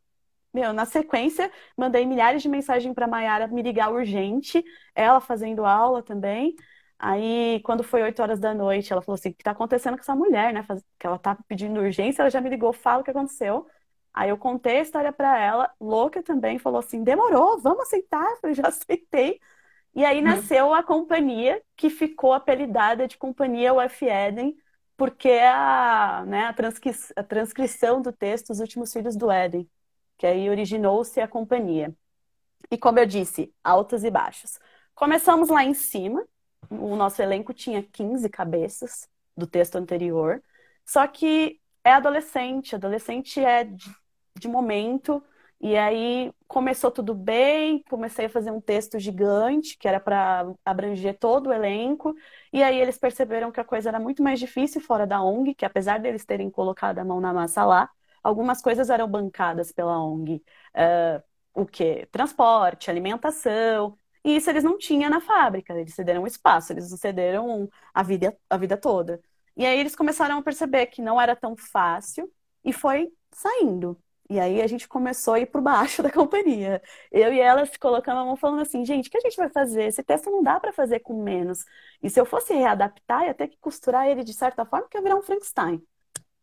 Meu, 0.52 0.72
na 0.72 0.86
sequência, 0.86 1.52
mandei 1.76 2.06
milhares 2.06 2.42
de 2.42 2.48
mensagens 2.48 2.94
para 2.94 3.06
Mayara 3.06 3.46
me 3.48 3.62
ligar 3.62 3.92
urgente, 3.92 4.64
ela 4.94 5.20
fazendo 5.20 5.66
aula 5.66 6.02
também. 6.02 6.56
Aí, 6.98 7.60
quando 7.64 7.84
foi 7.84 8.02
8 8.02 8.22
horas 8.22 8.40
da 8.40 8.54
noite, 8.54 8.92
ela 8.92 9.02
falou 9.02 9.16
assim: 9.16 9.30
o 9.30 9.34
que 9.34 9.42
está 9.42 9.50
acontecendo 9.52 9.94
com 9.96 10.00
essa 10.00 10.16
mulher, 10.16 10.52
né? 10.52 10.66
Que 10.98 11.06
ela 11.06 11.18
tá 11.18 11.36
pedindo 11.46 11.78
urgência, 11.80 12.22
ela 12.22 12.30
já 12.30 12.40
me 12.40 12.48
ligou, 12.48 12.72
fala 12.72 13.02
o 13.02 13.04
que 13.04 13.10
aconteceu. 13.10 13.66
Aí 14.16 14.30
eu 14.30 14.38
contei 14.38 14.78
a 14.78 14.82
história 14.82 15.12
para 15.12 15.38
ela, 15.38 15.70
louca 15.78 16.22
também, 16.22 16.58
falou 16.58 16.80
assim: 16.80 17.04
demorou, 17.04 17.60
vamos 17.60 17.82
aceitar. 17.82 18.26
Eu 18.42 18.54
já 18.54 18.68
aceitei. 18.68 19.38
E 19.94 20.04
aí 20.04 20.18
uhum. 20.18 20.24
nasceu 20.24 20.72
a 20.74 20.82
companhia, 20.82 21.62
que 21.76 21.90
ficou 21.90 22.32
apelidada 22.32 23.06
de 23.06 23.18
Companhia 23.18 23.74
UF 23.74 24.06
Eden, 24.06 24.56
porque 24.96 25.30
a, 25.30 26.24
né, 26.26 26.46
a, 26.46 26.52
transcri 26.54 26.92
a 27.14 27.22
transcrição 27.22 28.00
do 28.00 28.10
texto 28.10 28.50
Os 28.50 28.60
Últimos 28.60 28.92
Filhos 28.92 29.16
do 29.16 29.30
Éden, 29.30 29.68
que 30.16 30.26
aí 30.26 30.48
originou-se 30.48 31.20
a 31.20 31.28
companhia. 31.28 31.94
E 32.70 32.78
como 32.78 32.98
eu 32.98 33.06
disse, 33.06 33.54
altos 33.62 34.02
e 34.02 34.10
baixos. 34.10 34.58
Começamos 34.94 35.50
lá 35.50 35.62
em 35.62 35.74
cima, 35.74 36.26
o 36.70 36.96
nosso 36.96 37.20
elenco 37.20 37.52
tinha 37.52 37.82
15 37.82 38.28
cabeças 38.30 39.08
do 39.36 39.46
texto 39.46 39.76
anterior, 39.76 40.42
só 40.86 41.06
que 41.06 41.60
é 41.84 41.92
adolescente, 41.92 42.74
adolescente 42.74 43.40
é 43.40 43.68
de, 44.38 44.48
momento, 44.48 45.22
e 45.60 45.76
aí 45.76 46.32
começou 46.46 46.90
tudo 46.90 47.14
bem, 47.14 47.82
comecei 47.88 48.26
a 48.26 48.30
fazer 48.30 48.50
um 48.50 48.60
texto 48.60 48.98
gigante, 48.98 49.76
que 49.78 49.88
era 49.88 49.98
para 50.00 50.46
abranger 50.64 51.18
todo 51.18 51.48
o 51.48 51.52
elenco, 51.52 52.14
e 52.52 52.62
aí 52.62 52.78
eles 52.80 52.98
perceberam 52.98 53.50
que 53.50 53.60
a 53.60 53.64
coisa 53.64 53.88
era 53.88 53.98
muito 54.00 54.22
mais 54.22 54.38
difícil 54.38 54.80
fora 54.80 55.06
da 55.06 55.22
ONG, 55.22 55.54
que 55.54 55.64
apesar 55.64 55.98
deles 55.98 56.24
terem 56.24 56.50
colocado 56.50 56.98
a 56.98 57.04
mão 57.04 57.20
na 57.20 57.32
massa 57.32 57.64
lá, 57.64 57.90
algumas 58.22 58.60
coisas 58.60 58.90
eram 58.90 59.08
bancadas 59.08 59.72
pela 59.72 59.98
ONG. 60.02 60.42
Uh, 60.74 61.22
o 61.54 61.66
que? 61.66 62.06
Transporte, 62.12 62.90
alimentação, 62.90 63.98
e 64.24 64.36
isso 64.36 64.50
eles 64.50 64.64
não 64.64 64.76
tinham 64.76 65.08
na 65.08 65.20
fábrica, 65.20 65.72
eles 65.78 65.94
cederam 65.94 66.26
espaço, 66.26 66.72
eles 66.72 66.88
cederam 66.98 67.68
a 67.94 68.02
vida, 68.02 68.36
a 68.50 68.56
vida 68.56 68.76
toda. 68.76 69.20
E 69.56 69.64
aí 69.64 69.78
eles 69.78 69.96
começaram 69.96 70.38
a 70.38 70.42
perceber 70.42 70.86
que 70.86 71.00
não 71.00 71.20
era 71.20 71.34
tão 71.36 71.56
fácil 71.56 72.30
e 72.64 72.72
foi 72.72 73.10
saindo. 73.32 73.96
E 74.28 74.40
aí 74.40 74.60
a 74.60 74.66
gente 74.66 74.88
começou 74.88 75.34
a 75.34 75.40
ir 75.40 75.46
por 75.46 75.60
baixo 75.60 76.02
da 76.04 76.10
companhia. 76.10 76.82
Eu 77.12 77.32
e 77.32 77.40
ela 77.40 77.64
se 77.66 77.78
colocando 77.78 78.18
a 78.20 78.24
mão 78.24 78.36
falando 78.36 78.62
assim, 78.62 78.84
gente, 78.84 79.08
o 79.08 79.10
que 79.10 79.18
a 79.18 79.20
gente 79.20 79.36
vai 79.36 79.48
fazer? 79.50 79.84
Esse 79.84 80.02
texto 80.02 80.30
não 80.30 80.42
dá 80.42 80.58
para 80.60 80.72
fazer 80.72 81.00
com 81.00 81.22
menos. 81.22 81.64
E 82.02 82.10
se 82.10 82.20
eu 82.20 82.26
fosse 82.26 82.54
readaptar, 82.54 83.24
ia 83.24 83.34
ter 83.34 83.48
que 83.48 83.58
costurar 83.58 84.06
ele 84.08 84.24
de 84.24 84.32
certa 84.34 84.64
forma, 84.64 84.88
que 84.88 84.96
ia 84.98 85.02
virar 85.02 85.16
um 85.16 85.22
Frankenstein. 85.22 85.82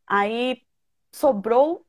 Aí 0.07 0.61
sobrou, 1.11 1.85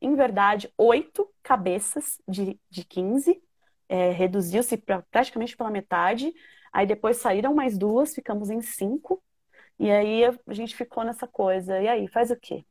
em 0.00 0.14
verdade, 0.14 0.72
oito 0.78 1.28
cabeças 1.42 2.20
de, 2.28 2.60
de 2.70 2.84
15 2.84 3.42
é, 3.88 4.10
reduziu-se 4.10 4.76
pra, 4.76 5.02
praticamente 5.02 5.56
pela 5.56 5.70
metade. 5.70 6.32
Aí 6.72 6.86
depois 6.86 7.18
saíram 7.18 7.54
mais 7.54 7.78
duas, 7.78 8.14
ficamos 8.14 8.50
em 8.50 8.60
cinco. 8.60 9.22
E 9.78 9.90
aí 9.90 10.24
a 10.24 10.54
gente 10.54 10.76
ficou 10.76 11.04
nessa 11.04 11.26
coisa. 11.26 11.80
E 11.80 11.88
aí, 11.88 12.08
faz 12.08 12.30
o 12.30 12.36
quê? 12.36 12.64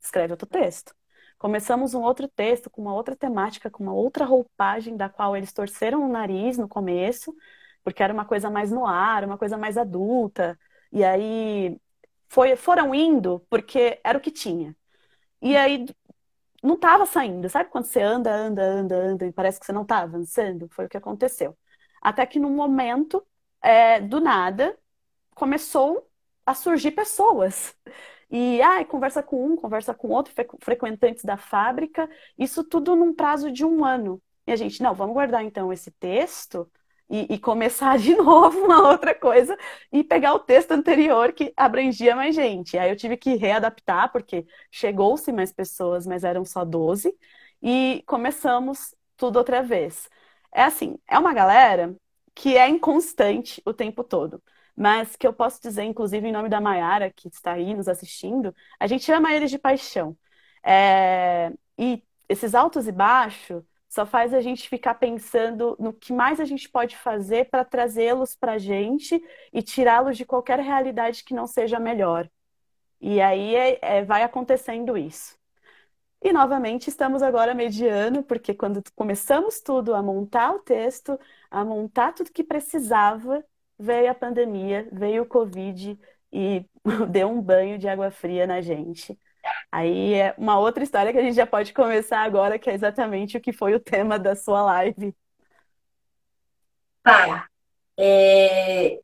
Escreve 0.00 0.32
outro 0.32 0.48
texto. 0.48 0.94
Começamos 1.38 1.94
um 1.94 2.02
outro 2.02 2.28
texto 2.28 2.70
com 2.70 2.82
uma 2.82 2.94
outra 2.94 3.14
temática, 3.16 3.70
com 3.70 3.82
uma 3.82 3.92
outra 3.94 4.24
roupagem, 4.24 4.96
da 4.96 5.08
qual 5.08 5.36
eles 5.36 5.52
torceram 5.52 6.04
o 6.04 6.08
nariz 6.08 6.56
no 6.58 6.68
começo, 6.68 7.34
porque 7.84 8.02
era 8.02 8.12
uma 8.12 8.24
coisa 8.24 8.50
mais 8.50 8.70
no 8.70 8.86
ar, 8.86 9.24
uma 9.24 9.38
coisa 9.38 9.56
mais 9.58 9.76
adulta. 9.76 10.58
E 10.92 11.04
aí 11.04 11.78
foi, 12.28 12.56
foram 12.56 12.94
indo 12.94 13.40
porque 13.50 14.00
era 14.04 14.18
o 14.18 14.20
que 14.20 14.30
tinha. 14.30 14.76
E 15.42 15.56
aí 15.56 15.86
não 16.62 16.74
estava 16.74 17.06
saindo. 17.06 17.48
Sabe 17.48 17.70
quando 17.70 17.84
você 17.86 18.00
anda, 18.02 18.34
anda, 18.34 18.62
anda, 18.64 18.96
anda 18.96 19.26
e 19.26 19.32
parece 19.32 19.60
que 19.60 19.66
você 19.66 19.72
não 19.72 19.82
está 19.82 19.98
avançando? 20.00 20.68
Foi 20.70 20.86
o 20.86 20.88
que 20.88 20.96
aconteceu. 20.96 21.56
Até 22.02 22.26
que 22.26 22.38
num 22.38 22.54
momento, 22.54 23.26
é, 23.62 24.00
do 24.00 24.20
nada, 24.20 24.78
começou 25.34 26.08
a 26.46 26.54
surgir 26.54 26.92
pessoas. 26.92 27.76
E 28.30 28.60
ai, 28.62 28.84
conversa 28.84 29.22
com 29.22 29.52
um, 29.52 29.56
conversa 29.56 29.94
com 29.94 30.08
outro, 30.08 30.32
frequentantes 30.60 31.24
da 31.24 31.36
fábrica, 31.36 32.08
isso 32.38 32.64
tudo 32.64 32.96
num 32.96 33.14
prazo 33.14 33.50
de 33.50 33.64
um 33.64 33.84
ano. 33.84 34.20
E 34.46 34.52
a 34.52 34.56
gente, 34.56 34.82
não, 34.82 34.94
vamos 34.94 35.14
guardar 35.14 35.44
então 35.44 35.72
esse 35.72 35.90
texto 35.92 36.70
e, 37.08 37.34
e, 37.34 37.38
começar 37.38 37.98
de 37.98 38.14
novo 38.16 38.58
uma 38.64 38.88
outra 38.90 39.14
coisa 39.14 39.56
e 39.92 40.02
pegar 40.04 40.34
o 40.34 40.40
texto 40.40 40.72
anterior 40.72 41.32
que 41.32 41.52
abrangia 41.56 42.16
mais 42.16 42.34
gente. 42.34 42.76
Aí 42.78 42.90
eu 42.90 42.96
tive 42.96 43.16
que 43.16 43.34
readaptar, 43.36 44.10
porque 44.12 44.46
chegou-se 44.70 45.30
mais 45.32 45.52
pessoas, 45.52 46.06
mas 46.06 46.24
eram 46.24 46.44
só 46.44 46.64
12, 46.64 47.16
e 47.62 48.02
começamos 48.06 48.94
tudo 49.16 49.36
outra 49.38 49.62
vez. 49.62 50.08
É 50.52 50.62
assim, 50.62 50.98
é 51.08 51.18
uma 51.18 51.32
galera 51.32 51.96
que 52.34 52.56
é 52.56 52.68
inconstante 52.68 53.62
o 53.64 53.72
tempo 53.72 54.04
todo. 54.04 54.42
Mas 54.76 55.16
que 55.16 55.26
eu 55.26 55.32
posso 55.32 55.60
dizer, 55.62 55.84
inclusive, 55.84 56.28
em 56.28 56.32
nome 56.32 56.48
da 56.48 56.60
Mayara, 56.60 57.10
que 57.10 57.28
está 57.28 57.52
aí 57.52 57.74
nos 57.74 57.88
assistindo, 57.88 58.54
a 58.78 58.86
gente 58.86 59.10
ama 59.12 59.32
eles 59.34 59.50
de 59.50 59.58
paixão. 59.58 60.16
É... 60.62 61.52
E 61.78 62.02
esses 62.28 62.54
altos 62.54 62.86
e 62.88 62.92
baixos 62.92 63.62
só 63.88 64.04
faz 64.04 64.34
a 64.34 64.40
gente 64.40 64.68
ficar 64.68 64.94
pensando 64.96 65.76
no 65.80 65.92
que 65.92 66.12
mais 66.12 66.40
a 66.40 66.44
gente 66.44 66.68
pode 66.68 66.96
fazer 66.96 67.48
para 67.50 67.64
trazê-los 67.64 68.34
para 68.34 68.52
a 68.52 68.58
gente 68.58 69.22
e 69.52 69.62
tirá-los 69.62 70.16
de 70.16 70.24
qualquer 70.26 70.60
realidade 70.60 71.24
que 71.24 71.34
não 71.34 71.46
seja 71.46 71.78
melhor. 71.80 72.28
E 73.00 73.20
aí 73.20 73.54
é, 73.54 73.78
é, 73.82 74.04
vai 74.04 74.22
acontecendo 74.22 74.96
isso. 74.96 75.36
E 76.22 76.32
novamente 76.32 76.88
estamos 76.88 77.22
agora 77.22 77.54
mediando, 77.54 78.22
porque 78.22 78.54
quando 78.54 78.82
começamos 78.94 79.60
tudo 79.60 79.94
a 79.94 80.02
montar 80.02 80.52
o 80.54 80.58
texto, 80.60 81.18
a 81.50 81.64
montar 81.64 82.12
tudo 82.14 82.32
que 82.32 82.42
precisava, 82.44 83.44
veio 83.78 84.10
a 84.10 84.14
pandemia, 84.14 84.88
veio 84.92 85.22
o 85.22 85.26
Covid 85.26 85.98
e 86.32 86.64
deu 87.10 87.28
um 87.28 87.40
banho 87.40 87.78
de 87.78 87.88
água 87.88 88.10
fria 88.10 88.46
na 88.46 88.60
gente. 88.60 89.18
Aí 89.70 90.14
é 90.14 90.34
uma 90.36 90.58
outra 90.58 90.82
história 90.82 91.12
que 91.12 91.18
a 91.18 91.22
gente 91.22 91.36
já 91.36 91.46
pode 91.46 91.72
começar 91.72 92.20
agora, 92.20 92.58
que 92.58 92.68
é 92.68 92.74
exatamente 92.74 93.36
o 93.36 93.40
que 93.40 93.52
foi 93.52 93.74
o 93.74 93.80
tema 93.80 94.18
da 94.18 94.34
sua 94.34 94.62
live. 94.62 95.14
Tá. 97.02 97.46
É, 97.96 98.98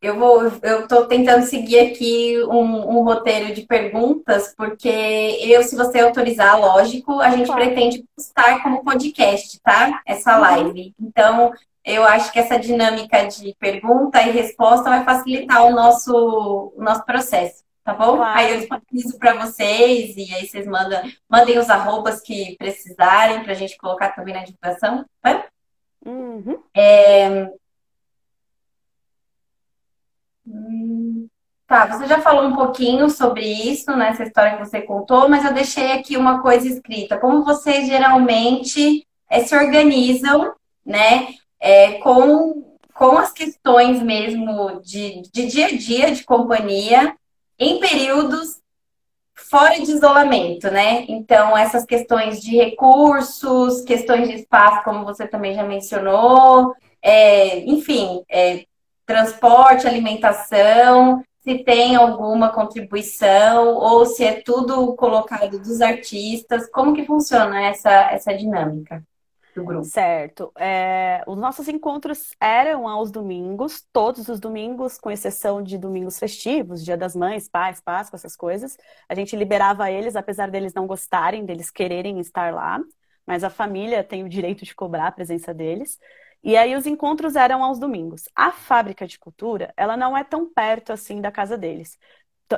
eu 0.00 0.18
vou, 0.18 0.42
eu 0.62 0.80
estou 0.80 1.06
tentando 1.06 1.44
seguir 1.44 1.78
aqui 1.78 2.42
um, 2.44 2.98
um, 2.98 3.04
roteiro 3.04 3.54
de 3.54 3.62
perguntas, 3.62 4.52
porque 4.56 4.88
eu, 4.88 5.62
se 5.62 5.76
você 5.76 6.00
autorizar, 6.00 6.58
lógico, 6.58 7.20
a 7.20 7.30
gente 7.30 7.46
claro. 7.46 7.62
pretende 7.62 8.04
postar 8.16 8.62
como 8.62 8.82
podcast, 8.82 9.60
tá? 9.60 10.02
Essa 10.04 10.34
uhum. 10.34 10.40
live. 10.40 10.94
Então, 10.98 11.52
eu 11.84 12.04
acho 12.04 12.32
que 12.32 12.38
essa 12.38 12.58
dinâmica 12.58 13.26
de 13.26 13.54
pergunta 13.58 14.22
e 14.22 14.30
resposta 14.30 14.88
vai 14.90 15.04
facilitar 15.04 15.64
o 15.66 15.72
nosso, 15.72 16.72
o 16.76 16.82
nosso 16.82 17.04
processo 17.04 17.62
tá 17.84 17.94
bom? 17.94 18.16
Claro. 18.16 18.38
Aí 18.38 18.52
eu 18.52 18.58
disponibilizo 18.58 19.18
para 19.18 19.34
vocês 19.34 20.16
e 20.16 20.34
aí 20.34 20.46
vocês 20.46 20.66
mandam, 20.66 21.02
mandem 21.28 21.58
os 21.58 21.68
arrobas 21.68 22.20
que 22.20 22.56
precisarem 22.56 23.42
para 23.42 23.52
a 23.52 23.56
gente 23.56 23.76
colocar 23.76 24.10
também 24.10 24.34
na 24.34 24.44
divulgação, 24.44 25.04
tá? 25.20 25.46
Uhum. 26.04 26.62
É... 26.74 27.50
Hum, 30.46 31.28
tá, 31.66 31.86
você 31.86 32.06
já 32.06 32.20
falou 32.20 32.46
um 32.46 32.54
pouquinho 32.54 33.08
sobre 33.08 33.44
isso, 33.44 33.94
né? 33.96 34.08
Essa 34.08 34.24
história 34.24 34.56
que 34.56 34.64
você 34.64 34.82
contou, 34.82 35.28
mas 35.28 35.44
eu 35.44 35.52
deixei 35.52 35.92
aqui 35.92 36.16
uma 36.16 36.40
coisa 36.40 36.66
escrita. 36.66 37.18
Como 37.18 37.44
vocês 37.44 37.86
geralmente 37.86 39.06
é, 39.28 39.40
se 39.40 39.56
organizam, 39.56 40.54
né? 40.84 41.34
É, 41.64 41.92
com, 41.98 42.76
com 42.92 43.16
as 43.18 43.32
questões 43.32 44.02
mesmo 44.02 44.80
de, 44.82 45.22
de 45.32 45.46
dia 45.46 45.66
a 45.66 45.76
dia 45.76 46.10
de 46.10 46.24
companhia 46.24 47.16
em 47.56 47.78
períodos 47.78 48.60
fora 49.34 49.74
de 49.74 49.92
isolamento, 49.92 50.70
né? 50.70 51.04
Então, 51.08 51.56
essas 51.56 51.84
questões 51.84 52.40
de 52.40 52.56
recursos, 52.56 53.82
questões 53.82 54.28
de 54.28 54.36
espaço, 54.36 54.82
como 54.82 55.04
você 55.04 55.28
também 55.28 55.54
já 55.54 55.62
mencionou, 55.62 56.74
é, 57.00 57.60
enfim, 57.60 58.24
é, 58.28 58.64
transporte, 59.06 59.86
alimentação, 59.86 61.22
se 61.42 61.58
tem 61.58 61.96
alguma 61.96 62.50
contribuição 62.50 63.74
ou 63.74 64.06
se 64.06 64.24
é 64.24 64.40
tudo 64.40 64.94
colocado 64.94 65.58
dos 65.58 65.80
artistas, 65.80 66.68
como 66.70 66.94
que 66.94 67.04
funciona 67.04 67.66
essa, 67.66 67.90
essa 68.10 68.34
dinâmica? 68.34 69.02
Do 69.54 69.64
grupo. 69.64 69.84
Certo. 69.84 70.52
É, 70.56 71.22
os 71.26 71.36
nossos 71.36 71.68
encontros 71.68 72.34
eram 72.40 72.88
aos 72.88 73.10
domingos, 73.10 73.86
todos 73.92 74.28
os 74.28 74.40
domingos, 74.40 74.98
com 74.98 75.10
exceção 75.10 75.62
de 75.62 75.76
domingos 75.76 76.18
festivos, 76.18 76.84
Dia 76.84 76.96
das 76.96 77.14
Mães, 77.14 77.48
Pais, 77.48 77.80
Páscoa, 77.80 78.16
essas 78.16 78.36
coisas. 78.36 78.76
A 79.08 79.14
gente 79.14 79.36
liberava 79.36 79.90
eles, 79.90 80.16
apesar 80.16 80.50
deles 80.50 80.74
não 80.74 80.86
gostarem, 80.86 81.44
deles 81.44 81.70
quererem 81.70 82.18
estar 82.20 82.52
lá, 82.54 82.80
mas 83.26 83.44
a 83.44 83.50
família 83.50 84.02
tem 84.02 84.24
o 84.24 84.28
direito 84.28 84.64
de 84.64 84.74
cobrar 84.74 85.08
a 85.08 85.12
presença 85.12 85.52
deles. 85.52 85.98
E 86.42 86.56
aí 86.56 86.74
os 86.74 86.86
encontros 86.86 87.36
eram 87.36 87.62
aos 87.62 87.78
domingos. 87.78 88.24
A 88.34 88.50
fábrica 88.50 89.06
de 89.06 89.18
cultura, 89.18 89.72
ela 89.76 89.96
não 89.96 90.16
é 90.16 90.24
tão 90.24 90.46
perto 90.52 90.92
assim 90.92 91.20
da 91.20 91.30
casa 91.30 91.56
deles. 91.56 91.98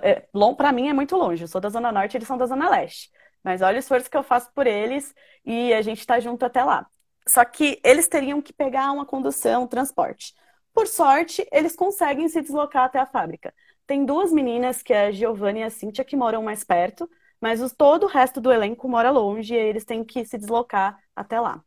É, 0.02 0.26
Para 0.56 0.72
mim 0.72 0.88
é 0.88 0.92
muito 0.92 1.16
longe. 1.16 1.44
Eu 1.44 1.48
sou 1.48 1.60
da 1.60 1.68
Zona 1.68 1.92
Norte, 1.92 2.16
eles 2.16 2.26
são 2.26 2.38
da 2.38 2.46
Zona 2.46 2.68
Leste. 2.70 3.10
Mas 3.44 3.62
olha 3.62 3.76
o 3.76 3.78
esforço 3.78 4.10
que 4.10 4.16
eu 4.16 4.22
faço 4.24 4.50
por 4.54 4.66
eles 4.66 5.14
e 5.44 5.72
a 5.74 5.82
gente 5.82 6.00
está 6.00 6.18
junto 6.18 6.44
até 6.44 6.64
lá. 6.64 6.86
Só 7.28 7.44
que 7.44 7.80
eles 7.84 8.08
teriam 8.08 8.42
que 8.42 8.52
pegar 8.52 8.90
uma 8.92 9.06
condução, 9.06 9.64
um 9.64 9.66
transporte. 9.68 10.34
Por 10.72 10.86
sorte, 10.86 11.46
eles 11.52 11.76
conseguem 11.76 12.28
se 12.28 12.40
deslocar 12.42 12.84
até 12.84 12.98
a 12.98 13.06
fábrica. 13.06 13.54
Tem 13.86 14.04
duas 14.04 14.32
meninas, 14.32 14.82
que 14.82 14.92
é 14.92 15.06
a 15.06 15.12
Giovanna 15.12 15.60
e 15.60 15.62
a 15.62 15.70
Cíntia, 15.70 16.04
que 16.04 16.16
moram 16.16 16.42
mais 16.42 16.64
perto, 16.64 17.08
mas 17.40 17.60
todo 17.72 18.04
o 18.04 18.08
resto 18.08 18.40
do 18.40 18.50
elenco 18.50 18.88
mora 18.88 19.10
longe 19.10 19.54
e 19.54 19.56
eles 19.58 19.84
têm 19.84 20.02
que 20.04 20.24
se 20.24 20.38
deslocar 20.38 20.98
até 21.14 21.38
lá. 21.38 21.62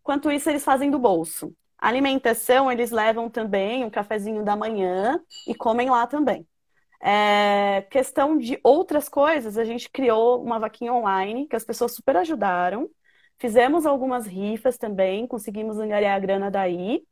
Enquanto 0.00 0.30
isso, 0.30 0.50
eles 0.50 0.64
fazem 0.64 0.90
do 0.90 0.98
bolso. 0.98 1.54
A 1.78 1.88
alimentação, 1.88 2.70
eles 2.70 2.90
levam 2.90 3.30
também 3.30 3.84
um 3.84 3.90
cafezinho 3.90 4.44
da 4.44 4.56
manhã 4.56 5.20
e 5.46 5.54
comem 5.54 5.88
lá 5.90 6.06
também. 6.06 6.46
É, 7.04 7.82
questão 7.90 8.38
de 8.38 8.60
outras 8.62 9.08
coisas, 9.08 9.58
a 9.58 9.64
gente 9.64 9.90
criou 9.90 10.42
uma 10.42 10.58
vaquinha 10.60 10.92
online 10.92 11.48
que 11.48 11.56
as 11.56 11.64
pessoas 11.64 11.94
super 11.94 12.16
ajudaram. 12.16 12.88
Fizemos 13.38 13.86
algumas 13.86 14.26
rifas 14.26 14.78
também, 14.78 15.26
conseguimos 15.26 15.78
angariar 15.78 16.16
a 16.16 16.18
grana 16.20 16.50
daí. 16.50 17.02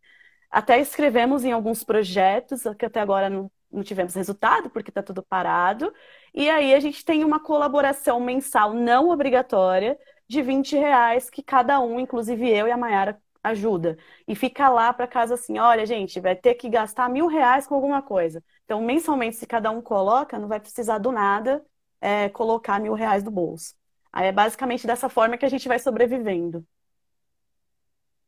Até 0.50 0.80
escrevemos 0.80 1.44
em 1.44 1.52
alguns 1.52 1.84
projetos, 1.84 2.62
que 2.78 2.86
até 2.86 3.00
agora 3.00 3.28
não, 3.30 3.50
não 3.70 3.82
tivemos 3.82 4.14
resultado, 4.14 4.70
porque 4.70 4.90
está 4.90 5.02
tudo 5.02 5.22
parado. 5.24 5.92
E 6.34 6.48
aí 6.50 6.74
a 6.74 6.80
gente 6.80 7.04
tem 7.04 7.24
uma 7.24 7.40
colaboração 7.40 8.20
mensal 8.20 8.72
não 8.74 9.10
obrigatória 9.10 9.98
de 10.28 10.42
20 10.42 10.76
reais, 10.76 11.28
que 11.30 11.42
cada 11.42 11.80
um, 11.80 11.98
inclusive 12.00 12.48
eu 12.48 12.68
e 12.68 12.70
a 12.70 12.76
Mayara, 12.76 13.20
ajuda. 13.42 13.96
E 14.28 14.34
fica 14.34 14.68
lá 14.68 14.92
para 14.92 15.06
casa 15.06 15.34
assim, 15.34 15.58
olha, 15.58 15.86
gente, 15.86 16.20
vai 16.20 16.36
ter 16.36 16.54
que 16.54 16.68
gastar 16.68 17.08
mil 17.08 17.26
reais 17.26 17.66
com 17.66 17.74
alguma 17.74 18.02
coisa. 18.02 18.42
Então, 18.70 18.80
mensalmente, 18.80 19.34
se 19.34 19.48
cada 19.48 19.68
um 19.72 19.82
coloca, 19.82 20.38
não 20.38 20.46
vai 20.46 20.60
precisar 20.60 20.98
do 20.98 21.10
nada 21.10 21.60
é, 22.00 22.28
colocar 22.28 22.78
mil 22.78 22.94
reais 22.94 23.20
do 23.20 23.28
bolso. 23.28 23.74
Aí 24.12 24.28
é 24.28 24.32
basicamente 24.32 24.86
dessa 24.86 25.08
forma 25.08 25.36
que 25.36 25.44
a 25.44 25.48
gente 25.48 25.66
vai 25.66 25.76
sobrevivendo. 25.80 26.64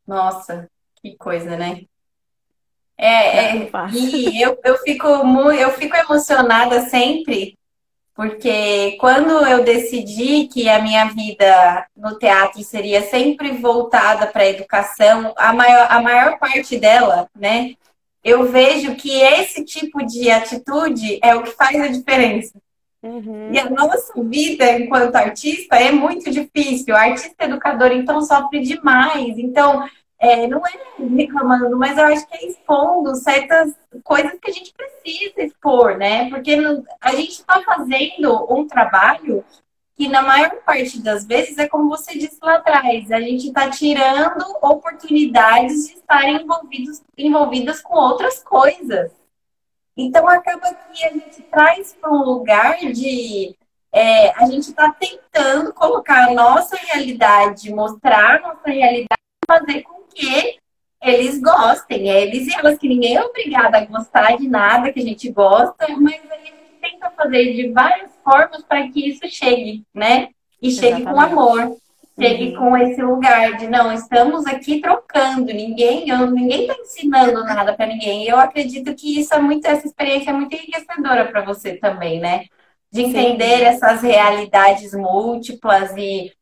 Nossa, 0.05 0.69
que 0.97 1.17
coisa, 1.17 1.57
né? 1.57 1.85
É, 2.99 3.55
é, 3.55 3.71
e 3.93 4.43
eu, 4.43 4.59
eu, 4.65 4.79
fico 4.79 5.25
muito, 5.25 5.61
eu 5.61 5.71
fico 5.75 5.95
emocionada 5.95 6.89
sempre, 6.89 7.57
porque 8.13 8.97
quando 8.99 9.47
eu 9.47 9.63
decidi 9.63 10.49
que 10.49 10.69
a 10.69 10.83
minha 10.83 11.05
vida 11.05 11.87
no 11.97 12.19
teatro 12.19 12.61
seria 12.65 13.03
sempre 13.03 13.53
voltada 13.53 14.27
para 14.27 14.43
a 14.43 14.49
educação, 14.49 15.33
a 15.37 15.53
maior, 15.53 15.87
a 15.89 16.03
maior 16.03 16.39
parte 16.41 16.81
dela, 16.81 17.31
né, 17.33 17.77
eu 18.25 18.45
vejo 18.51 18.95
que 18.95 19.21
esse 19.21 19.65
tipo 19.65 20.05
de 20.05 20.31
atitude 20.31 21.19
é 21.23 21.35
o 21.35 21.43
que 21.43 21.51
faz 21.51 21.81
a 21.81 21.89
diferença. 21.89 22.53
Uhum. 23.03 23.53
E 23.53 23.59
a 23.59 23.69
nossa 23.69 24.13
vida 24.23 24.71
enquanto 24.79 25.17
artista 25.17 25.77
é 25.77 25.91
muito 25.91 26.31
difícil. 26.31 26.95
O 26.95 26.99
artista 26.99 27.45
educador, 27.45 27.91
então, 27.91 28.23
sofre 28.23 28.61
demais. 28.61 29.37
Então, 29.39 29.85
é, 30.21 30.47
não 30.47 30.63
é 30.65 30.71
reclamando, 31.17 31.77
mas 31.77 31.99
eu 31.99 32.05
acho 32.05 32.27
que 32.29 32.37
é 32.37 32.47
expondo 32.47 33.17
certas 33.17 33.75
coisas 34.05 34.39
que 34.41 34.51
a 34.51 34.55
gente 34.55 34.73
precisa 34.73 35.43
expor, 35.43 35.99
né? 35.99 36.31
Porque 36.31 36.57
a 37.01 37.11
gente 37.17 37.33
está 37.33 37.61
fazendo 37.63 38.47
um 38.49 38.69
trabalho 38.69 39.45
que 39.97 40.09
na 40.09 40.23
maior 40.23 40.57
parte 40.65 41.01
das 41.01 41.25
vezes 41.27 41.59
é 41.59 41.69
como 41.69 41.89
você 41.89 42.19
disse 42.19 42.39
lá 42.43 42.57
atrás, 42.57 43.11
a 43.13 43.21
gente 43.21 43.49
está 43.49 43.71
tirando 43.71 44.45
oportunidades 44.63 45.89
de 45.89 45.95
estarem 45.95 46.43
envolvidos, 46.43 47.03
envolvidas 47.17 47.81
com 47.81 47.95
outras 47.95 48.43
coisas. 48.43 49.13
Então 49.97 50.27
acaba 50.27 50.75
que 50.75 51.05
a 51.05 51.11
gente 51.11 51.43
traz 51.43 51.95
para 52.01 52.11
um 52.11 52.25
lugar 52.25 52.79
de 52.79 53.55
é, 53.93 54.31
a 54.43 54.47
gente 54.47 54.71
está 54.71 54.91
tentando 54.91 55.73
colocar 55.75 56.29
a 56.29 56.33
nossa 56.33 56.77
realidade, 56.77 57.71
mostrar 57.71 58.37
a 58.37 58.41
nossa 58.41 58.71
realidade, 58.71 59.21
fazer 59.47 59.83
com 59.83 60.03
que 60.05 60.59
eles 61.03 61.39
gostem, 61.41 62.11
é 62.11 62.23
eles 62.23 62.47
e 62.47 62.55
elas, 62.55 62.79
que 62.79 62.89
ninguém 62.89 63.17
é 63.17 63.23
obrigado 63.23 63.75
a 63.75 63.85
gostar 63.85 64.37
de 64.39 64.49
nada 64.49 64.93
que 64.93 65.01
a 65.01 65.03
gente 65.03 65.31
gosta, 65.31 65.89
mas 65.99 66.21
a 66.31 66.37
gente 66.37 66.62
tenta 66.83 67.11
fazer 67.11 67.55
de 67.55 67.69
várias 67.71 68.11
formas 68.25 68.63
para 68.65 68.89
que 68.89 69.09
isso 69.09 69.27
chegue, 69.29 69.85
né? 69.95 70.29
E 70.61 70.71
chegue 70.71 71.03
Exatamente. 71.03 71.15
com 71.15 71.41
amor. 71.41 71.77
chegue 72.21 72.49
uhum. 72.49 72.59
com 72.59 72.77
esse 72.77 73.01
lugar 73.01 73.57
de 73.57 73.69
não, 73.69 73.93
estamos 73.93 74.47
aqui 74.47 74.81
trocando, 74.81 75.47
ninguém, 75.47 76.09
eu, 76.09 76.31
ninguém 76.31 76.63
está 76.63 76.75
ensinando 76.75 77.43
nada 77.45 77.73
para 77.73 77.87
ninguém. 77.87 78.27
Eu 78.27 78.39
acredito 78.39 78.95
que 78.95 79.19
isso 79.19 79.33
é 79.33 79.39
muito, 79.39 79.67
essa 79.67 79.87
experiência 79.87 80.31
é 80.31 80.33
muito 80.35 80.55
enriquecedora 80.55 81.27
para 81.27 81.43
você 81.43 81.77
também, 81.77 82.21
né? 82.21 82.45
De 82.91 83.03
entender 83.03 83.59
Sim. 83.59 83.65
essas 83.65 84.03
realidades 84.03 84.93
múltiplas 84.93 85.97
e 85.97 86.33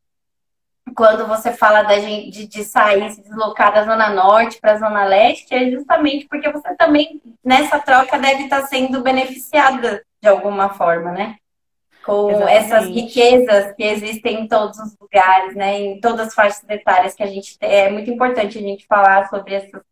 quando 0.94 1.26
você 1.28 1.52
fala 1.52 1.82
da 1.82 1.98
gente, 2.00 2.30
de, 2.30 2.46
de 2.48 2.64
sair, 2.64 3.08
se 3.12 3.22
deslocar 3.22 3.72
da 3.72 3.84
Zona 3.84 4.10
Norte 4.10 4.58
para 4.60 4.72
a 4.72 4.78
Zona 4.78 5.04
Leste, 5.04 5.54
é 5.54 5.70
justamente 5.70 6.26
porque 6.26 6.50
você 6.50 6.74
também, 6.74 7.20
nessa 7.44 7.78
troca, 7.78 8.18
deve 8.18 8.44
estar 8.44 8.62
sendo 8.62 9.00
beneficiada 9.00 10.02
de 10.20 10.28
alguma 10.28 10.70
forma, 10.70 11.12
né? 11.12 11.36
com 12.04 12.30
Exatamente. 12.30 12.56
essas 12.56 12.86
riquezas 12.86 13.74
que 13.76 13.82
existem 13.82 14.42
em 14.42 14.48
todos 14.48 14.78
os 14.78 14.96
lugares, 14.98 15.54
né? 15.54 15.80
Em 15.80 16.00
todas 16.00 16.28
as 16.28 16.34
faixas 16.34 16.64
etárias 16.68 17.14
que 17.14 17.22
a 17.22 17.26
gente 17.26 17.58
tem. 17.58 17.70
É 17.70 17.90
muito 17.90 18.10
importante 18.10 18.58
a 18.58 18.60
gente 18.60 18.86
falar 18.86 19.28
sobre 19.28 19.54
essas, 19.54 19.82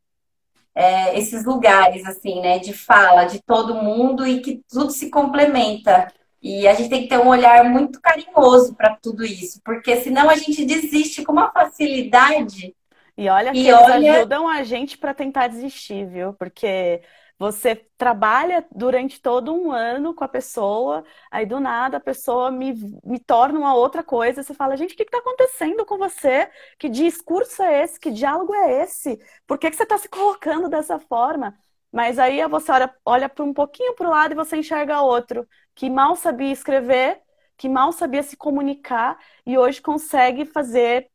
é, 0.74 1.18
esses 1.18 1.44
lugares, 1.44 2.06
assim, 2.06 2.40
né? 2.40 2.58
De 2.58 2.72
fala 2.72 3.24
de 3.24 3.42
todo 3.42 3.74
mundo 3.74 4.26
e 4.26 4.40
que 4.40 4.62
tudo 4.68 4.90
se 4.90 5.10
complementa. 5.10 6.12
E 6.40 6.66
a 6.68 6.74
gente 6.74 6.88
tem 6.88 7.02
que 7.02 7.08
ter 7.08 7.18
um 7.18 7.28
olhar 7.28 7.64
muito 7.64 8.00
carinhoso 8.00 8.74
para 8.74 8.96
tudo 8.96 9.24
isso, 9.24 9.60
porque 9.64 9.96
senão 9.96 10.30
a 10.30 10.36
gente 10.36 10.64
desiste 10.64 11.24
com 11.24 11.32
uma 11.32 11.50
facilidade. 11.50 12.74
E 13.16 13.28
olha 13.28 13.50
que 13.50 13.58
e 13.58 13.68
eles 13.68 13.82
olha... 13.82 14.12
ajudam 14.18 14.48
a 14.48 14.62
gente 14.62 14.96
para 14.96 15.12
tentar 15.12 15.48
desistir, 15.48 16.06
viu? 16.06 16.32
Porque 16.34 17.02
você 17.38 17.76
trabalha 17.96 18.66
durante 18.74 19.20
todo 19.20 19.54
um 19.54 19.70
ano 19.70 20.12
com 20.14 20.24
a 20.24 20.28
pessoa, 20.28 21.04
aí 21.30 21.46
do 21.46 21.60
nada 21.60 21.98
a 21.98 22.00
pessoa 22.00 22.50
me, 22.50 22.74
me 23.04 23.18
torna 23.18 23.58
uma 23.58 23.74
outra 23.74 24.02
coisa. 24.02 24.42
Você 24.42 24.54
fala, 24.54 24.76
gente, 24.76 24.94
o 24.94 24.96
que 24.96 25.04
está 25.04 25.18
acontecendo 25.18 25.84
com 25.86 25.98
você? 25.98 26.50
Que 26.78 26.88
discurso 26.88 27.62
é 27.62 27.82
esse? 27.84 28.00
Que 28.00 28.10
diálogo 28.10 28.54
é 28.54 28.82
esse? 28.82 29.20
Por 29.46 29.58
que, 29.58 29.70
que 29.70 29.76
você 29.76 29.84
está 29.84 29.96
se 29.98 30.08
colocando 30.08 30.68
dessa 30.68 30.98
forma? 30.98 31.56
Mas 31.92 32.18
aí 32.18 32.46
você 32.48 32.70
olha, 32.72 32.94
olha 33.04 33.32
um 33.40 33.54
pouquinho 33.54 33.94
para 33.94 34.06
o 34.08 34.10
lado 34.10 34.32
e 34.32 34.34
você 34.36 34.56
enxerga 34.56 35.00
outro 35.02 35.46
que 35.74 35.88
mal 35.88 36.16
sabia 36.16 36.52
escrever, 36.52 37.20
que 37.56 37.68
mal 37.68 37.92
sabia 37.92 38.22
se 38.22 38.36
comunicar 38.36 39.18
e 39.46 39.56
hoje 39.56 39.80
consegue 39.80 40.44
fazer 40.44 41.08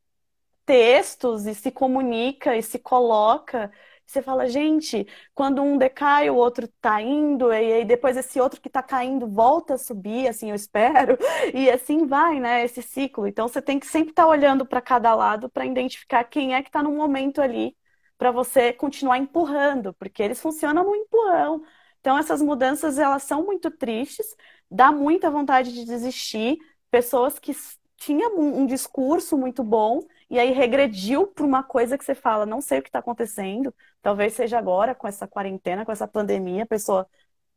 textos 0.66 1.46
e 1.46 1.54
se 1.56 1.72
comunica 1.72 2.56
e 2.56 2.64
se 2.64 2.80
coloca 2.80 3.72
você 4.06 4.22
fala, 4.22 4.48
gente, 4.48 5.08
quando 5.34 5.62
um 5.62 5.78
decai, 5.78 6.30
o 6.30 6.36
outro 6.36 6.68
tá 6.82 7.02
indo, 7.02 7.52
e 7.52 7.56
aí 7.74 7.86
depois 7.86 8.16
esse 8.18 8.40
outro 8.40 8.62
que 8.62 8.70
tá 8.70 8.84
caindo 8.84 9.28
volta 9.28 9.76
a 9.76 9.78
subir, 9.78 10.28
assim 10.28 10.50
eu 10.50 10.56
espero, 10.56 11.18
e 11.54 11.70
assim 11.70 12.06
vai, 12.06 12.40
né, 12.40 12.64
esse 12.64 12.82
ciclo. 12.82 13.28
Então 13.28 13.48
você 13.48 13.62
tem 13.62 13.80
que 13.80 13.88
sempre 13.88 14.12
estar 14.12 14.24
tá 14.24 14.30
olhando 14.30 14.66
para 14.66 14.82
cada 14.82 15.14
lado 15.16 15.50
para 15.50 15.66
identificar 15.66 16.24
quem 16.26 16.54
é 16.56 16.62
que 16.62 16.70
está 16.70 16.84
no 16.84 16.92
momento 16.92 17.42
ali, 17.42 17.76
para 18.18 18.32
você 18.32 18.74
continuar 18.74 19.18
empurrando, 19.18 19.94
porque 19.94 20.22
eles 20.24 20.42
funcionam 20.42 20.84
no 20.84 20.96
empurrão. 20.96 21.64
Então 22.00 22.18
essas 22.18 22.42
mudanças, 22.42 22.98
elas 23.00 23.24
são 23.24 23.44
muito 23.46 23.72
tristes, 23.72 24.26
dá 24.70 24.92
muita 24.92 25.32
vontade 25.32 25.74
de 25.74 25.86
desistir, 25.86 26.58
pessoas 26.92 27.40
que 27.40 27.54
tinham 27.98 28.38
um 28.38 28.66
discurso 28.66 29.38
muito 29.38 29.64
bom 29.64 30.02
e 30.34 30.40
aí 30.40 30.52
regrediu 30.52 31.28
para 31.28 31.46
uma 31.46 31.62
coisa 31.62 31.96
que 31.96 32.04
você 32.04 32.16
fala, 32.16 32.44
não 32.44 32.60
sei 32.60 32.80
o 32.80 32.82
que 32.82 32.90
está 32.90 32.98
acontecendo, 32.98 33.72
talvez 34.02 34.34
seja 34.34 34.58
agora 34.58 34.96
com 34.96 35.08
essa 35.08 35.28
quarentena, 35.28 35.86
com 35.86 35.92
essa 35.92 36.08
pandemia, 36.08 36.64
a 36.64 36.66
pessoa 36.66 37.08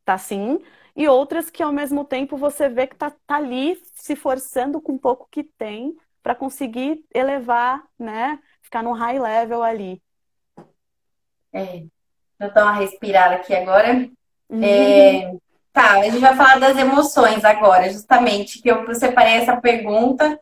tá 0.04 0.12
assim, 0.12 0.62
e 0.94 1.08
outras 1.08 1.48
que 1.48 1.62
ao 1.62 1.72
mesmo 1.72 2.04
tempo 2.04 2.36
você 2.36 2.68
vê 2.68 2.86
que 2.86 2.94
tá, 2.94 3.10
tá 3.26 3.36
ali 3.36 3.82
se 3.94 4.14
forçando 4.14 4.78
com 4.78 4.92
o 4.92 4.98
pouco 4.98 5.26
que 5.30 5.42
tem 5.42 5.96
para 6.22 6.34
conseguir 6.34 7.02
elevar, 7.14 7.82
né, 7.98 8.38
ficar 8.60 8.82
no 8.82 8.92
high 8.92 9.18
level 9.18 9.62
ali. 9.62 10.02
É, 11.54 11.82
eu 12.38 12.52
dar 12.52 12.64
uma 12.64 12.74
respirada 12.74 13.36
aqui 13.36 13.54
agora. 13.54 14.06
Uhum. 14.50 14.62
É, 14.62 15.34
tá, 15.72 15.92
a 15.92 16.02
gente 16.02 16.18
vai 16.18 16.36
falar 16.36 16.60
das 16.60 16.76
emoções 16.76 17.42
agora, 17.42 17.88
justamente, 17.88 18.60
que 18.60 18.70
eu 18.70 18.94
separei 18.94 19.36
essa 19.36 19.58
pergunta 19.58 20.38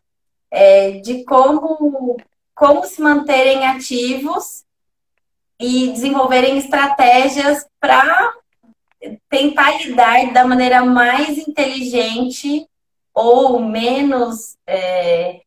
é, 0.55 0.91
de 1.01 1.25
como, 1.25 2.15
como 2.55 2.85
se 2.85 3.01
manterem 3.01 3.67
ativos 3.67 4.63
e 5.59 5.89
desenvolverem 5.91 6.57
estratégias 6.57 7.67
para 7.77 8.33
tentar 9.29 9.77
lidar 9.83 10.31
da 10.31 10.47
maneira 10.47 10.83
mais 10.85 11.37
inteligente 11.37 12.65
ou 13.13 13.59
menos 13.59 14.57
é, 14.65 15.41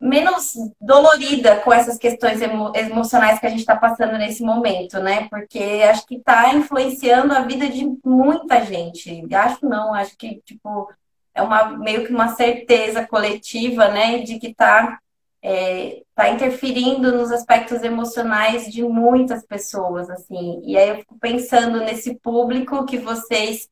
menos 0.00 0.54
dolorida 0.80 1.60
com 1.60 1.72
essas 1.72 1.96
questões 1.96 2.42
emo 2.42 2.72
emocionais 2.74 3.38
que 3.38 3.46
a 3.46 3.50
gente 3.50 3.60
está 3.60 3.76
passando 3.76 4.18
nesse 4.18 4.42
momento, 4.42 4.98
né? 4.98 5.28
Porque 5.28 5.60
acho 5.88 6.04
que 6.06 6.16
está 6.16 6.52
influenciando 6.52 7.32
a 7.32 7.42
vida 7.42 7.68
de 7.68 7.88
muita 8.04 8.64
gente. 8.64 9.32
Acho 9.32 9.64
não, 9.64 9.94
acho 9.94 10.16
que 10.16 10.42
tipo 10.44 10.92
é 11.34 11.42
uma 11.42 11.76
meio 11.78 12.06
que 12.06 12.12
uma 12.12 12.34
certeza 12.34 13.06
coletiva, 13.06 13.88
né, 13.88 14.18
de 14.18 14.38
que 14.38 14.48
está 14.48 14.98
é, 15.42 16.02
tá 16.14 16.28
interferindo 16.30 17.12
nos 17.12 17.32
aspectos 17.32 17.82
emocionais 17.82 18.66
de 18.70 18.82
muitas 18.82 19.44
pessoas, 19.44 20.08
assim. 20.08 20.62
E 20.64 20.76
aí 20.76 20.90
eu 20.90 20.96
fico 20.98 21.18
pensando 21.18 21.80
nesse 21.80 22.14
público 22.16 22.86
que 22.86 22.98
vocês 22.98 23.68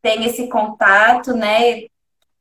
têm 0.00 0.24
esse 0.24 0.48
contato, 0.48 1.34
né, 1.34 1.82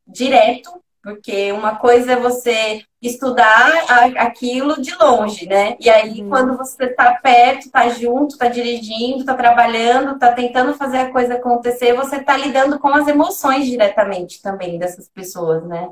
direto 0.08 0.81
porque 1.04 1.52
uma 1.52 1.76
coisa 1.76 2.14
é 2.14 2.16
você 2.16 2.84
estudar 3.02 3.86
aquilo 4.18 4.80
de 4.80 4.94
longe, 4.96 5.48
né? 5.48 5.76
E 5.80 5.90
aí, 5.90 6.22
uhum. 6.22 6.30
quando 6.30 6.58
você 6.58 6.86
está 6.86 7.16
perto, 7.16 7.66
está 7.66 7.90
junto, 7.90 8.34
está 8.34 8.48
dirigindo, 8.48 9.22
está 9.22 9.34
trabalhando, 9.34 10.14
está 10.14 10.32
tentando 10.32 10.76
fazer 10.76 10.98
a 11.00 11.12
coisa 11.12 11.36
acontecer, 11.36 11.94
você 11.94 12.18
está 12.18 12.38
lidando 12.38 12.78
com 12.78 12.90
as 12.90 13.08
emoções 13.08 13.66
diretamente 13.66 14.42
também 14.42 14.78
dessas 14.78 15.10
pessoas, 15.10 15.64
né? 15.68 15.90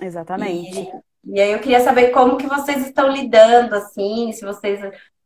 Exatamente. 0.00 0.88
E, 1.24 1.34
e 1.34 1.40
aí 1.40 1.52
eu 1.52 1.58
queria 1.58 1.80
saber 1.80 2.10
como 2.10 2.36
que 2.36 2.46
vocês 2.46 2.86
estão 2.86 3.10
lidando, 3.10 3.74
assim, 3.74 4.30
se 4.32 4.44
vocês 4.44 4.80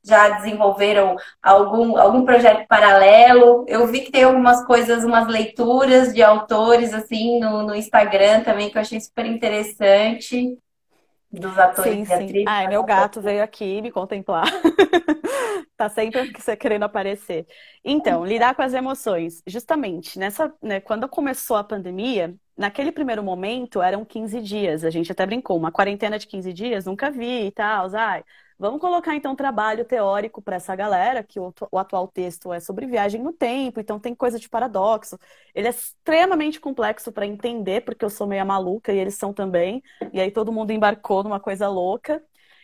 já 0.08 0.30
desenvolveram 0.30 1.16
algum, 1.42 1.98
algum 1.98 2.24
projeto 2.24 2.66
paralelo. 2.66 3.64
Eu 3.68 3.86
vi 3.86 4.00
que 4.00 4.10
tem 4.10 4.24
algumas 4.24 4.64
coisas, 4.64 5.04
umas 5.04 5.28
leituras 5.28 6.14
de 6.14 6.22
autores 6.22 6.94
assim 6.94 7.38
no, 7.38 7.62
no 7.62 7.74
Instagram 7.74 8.42
também 8.42 8.70
que 8.70 8.78
eu 8.78 8.82
achei 8.82 9.00
super 9.00 9.26
interessante. 9.26 10.58
Dos 11.30 11.58
atores 11.58 12.08
sim, 12.08 12.14
e 12.14 12.14
atrizes. 12.14 12.44
Ai, 12.46 12.68
meu 12.68 12.82
gato 12.82 13.20
veio 13.20 13.42
aqui 13.42 13.82
me 13.82 13.90
contemplar. 13.90 14.46
tá 15.76 15.88
sempre 15.90 16.32
querendo 16.58 16.84
aparecer. 16.84 17.46
Então, 17.84 18.24
lidar 18.24 18.54
com 18.54 18.62
as 18.62 18.72
emoções. 18.72 19.42
Justamente, 19.46 20.18
nessa, 20.18 20.52
né, 20.62 20.80
quando 20.80 21.06
começou 21.06 21.56
a 21.56 21.62
pandemia, 21.62 22.34
naquele 22.56 22.90
primeiro 22.90 23.22
momento 23.22 23.82
eram 23.82 24.06
15 24.06 24.40
dias. 24.40 24.84
A 24.84 24.90
gente 24.90 25.12
até 25.12 25.26
brincou, 25.26 25.56
uma 25.58 25.70
quarentena 25.70 26.18
de 26.18 26.26
15 26.26 26.52
dias, 26.52 26.86
nunca 26.86 27.10
vi 27.10 27.46
e 27.46 27.50
tal. 27.52 27.94
Ai, 27.94 28.24
Vamos 28.58 28.80
colocar 28.80 29.14
então 29.14 29.36
trabalho 29.36 29.84
teórico 29.84 30.42
para 30.42 30.56
essa 30.56 30.74
galera, 30.74 31.22
que 31.22 31.38
o, 31.38 31.54
o, 31.70 31.78
atual 31.78 32.08
texto 32.08 32.52
é 32.52 32.58
sobre 32.58 32.86
viagem 32.86 33.22
no 33.22 33.32
tempo, 33.32 33.78
então 33.78 34.00
tem 34.00 34.14
coisa 34.14 34.38
de 34.38 34.48
paradoxo. 34.48 35.16
Ele 35.54 35.68
é 35.68 35.70
extremamente 35.70 36.58
complexo 36.58 37.12
para 37.12 37.24
entender, 37.26 37.82
porque 37.84 38.04
eu 38.04 38.10
sou 38.10 38.26
meio 38.26 38.44
maluca 38.44 38.92
e 38.92 38.98
eles 38.98 39.14
são 39.14 39.32
também. 39.32 39.82
E 40.12 40.20
aí 40.20 40.30
todo 40.32 40.52
mundo 40.52 40.72
embarcou 40.72 41.22
numa 41.22 41.38
coisa 41.38 41.68
louca. 41.68 42.22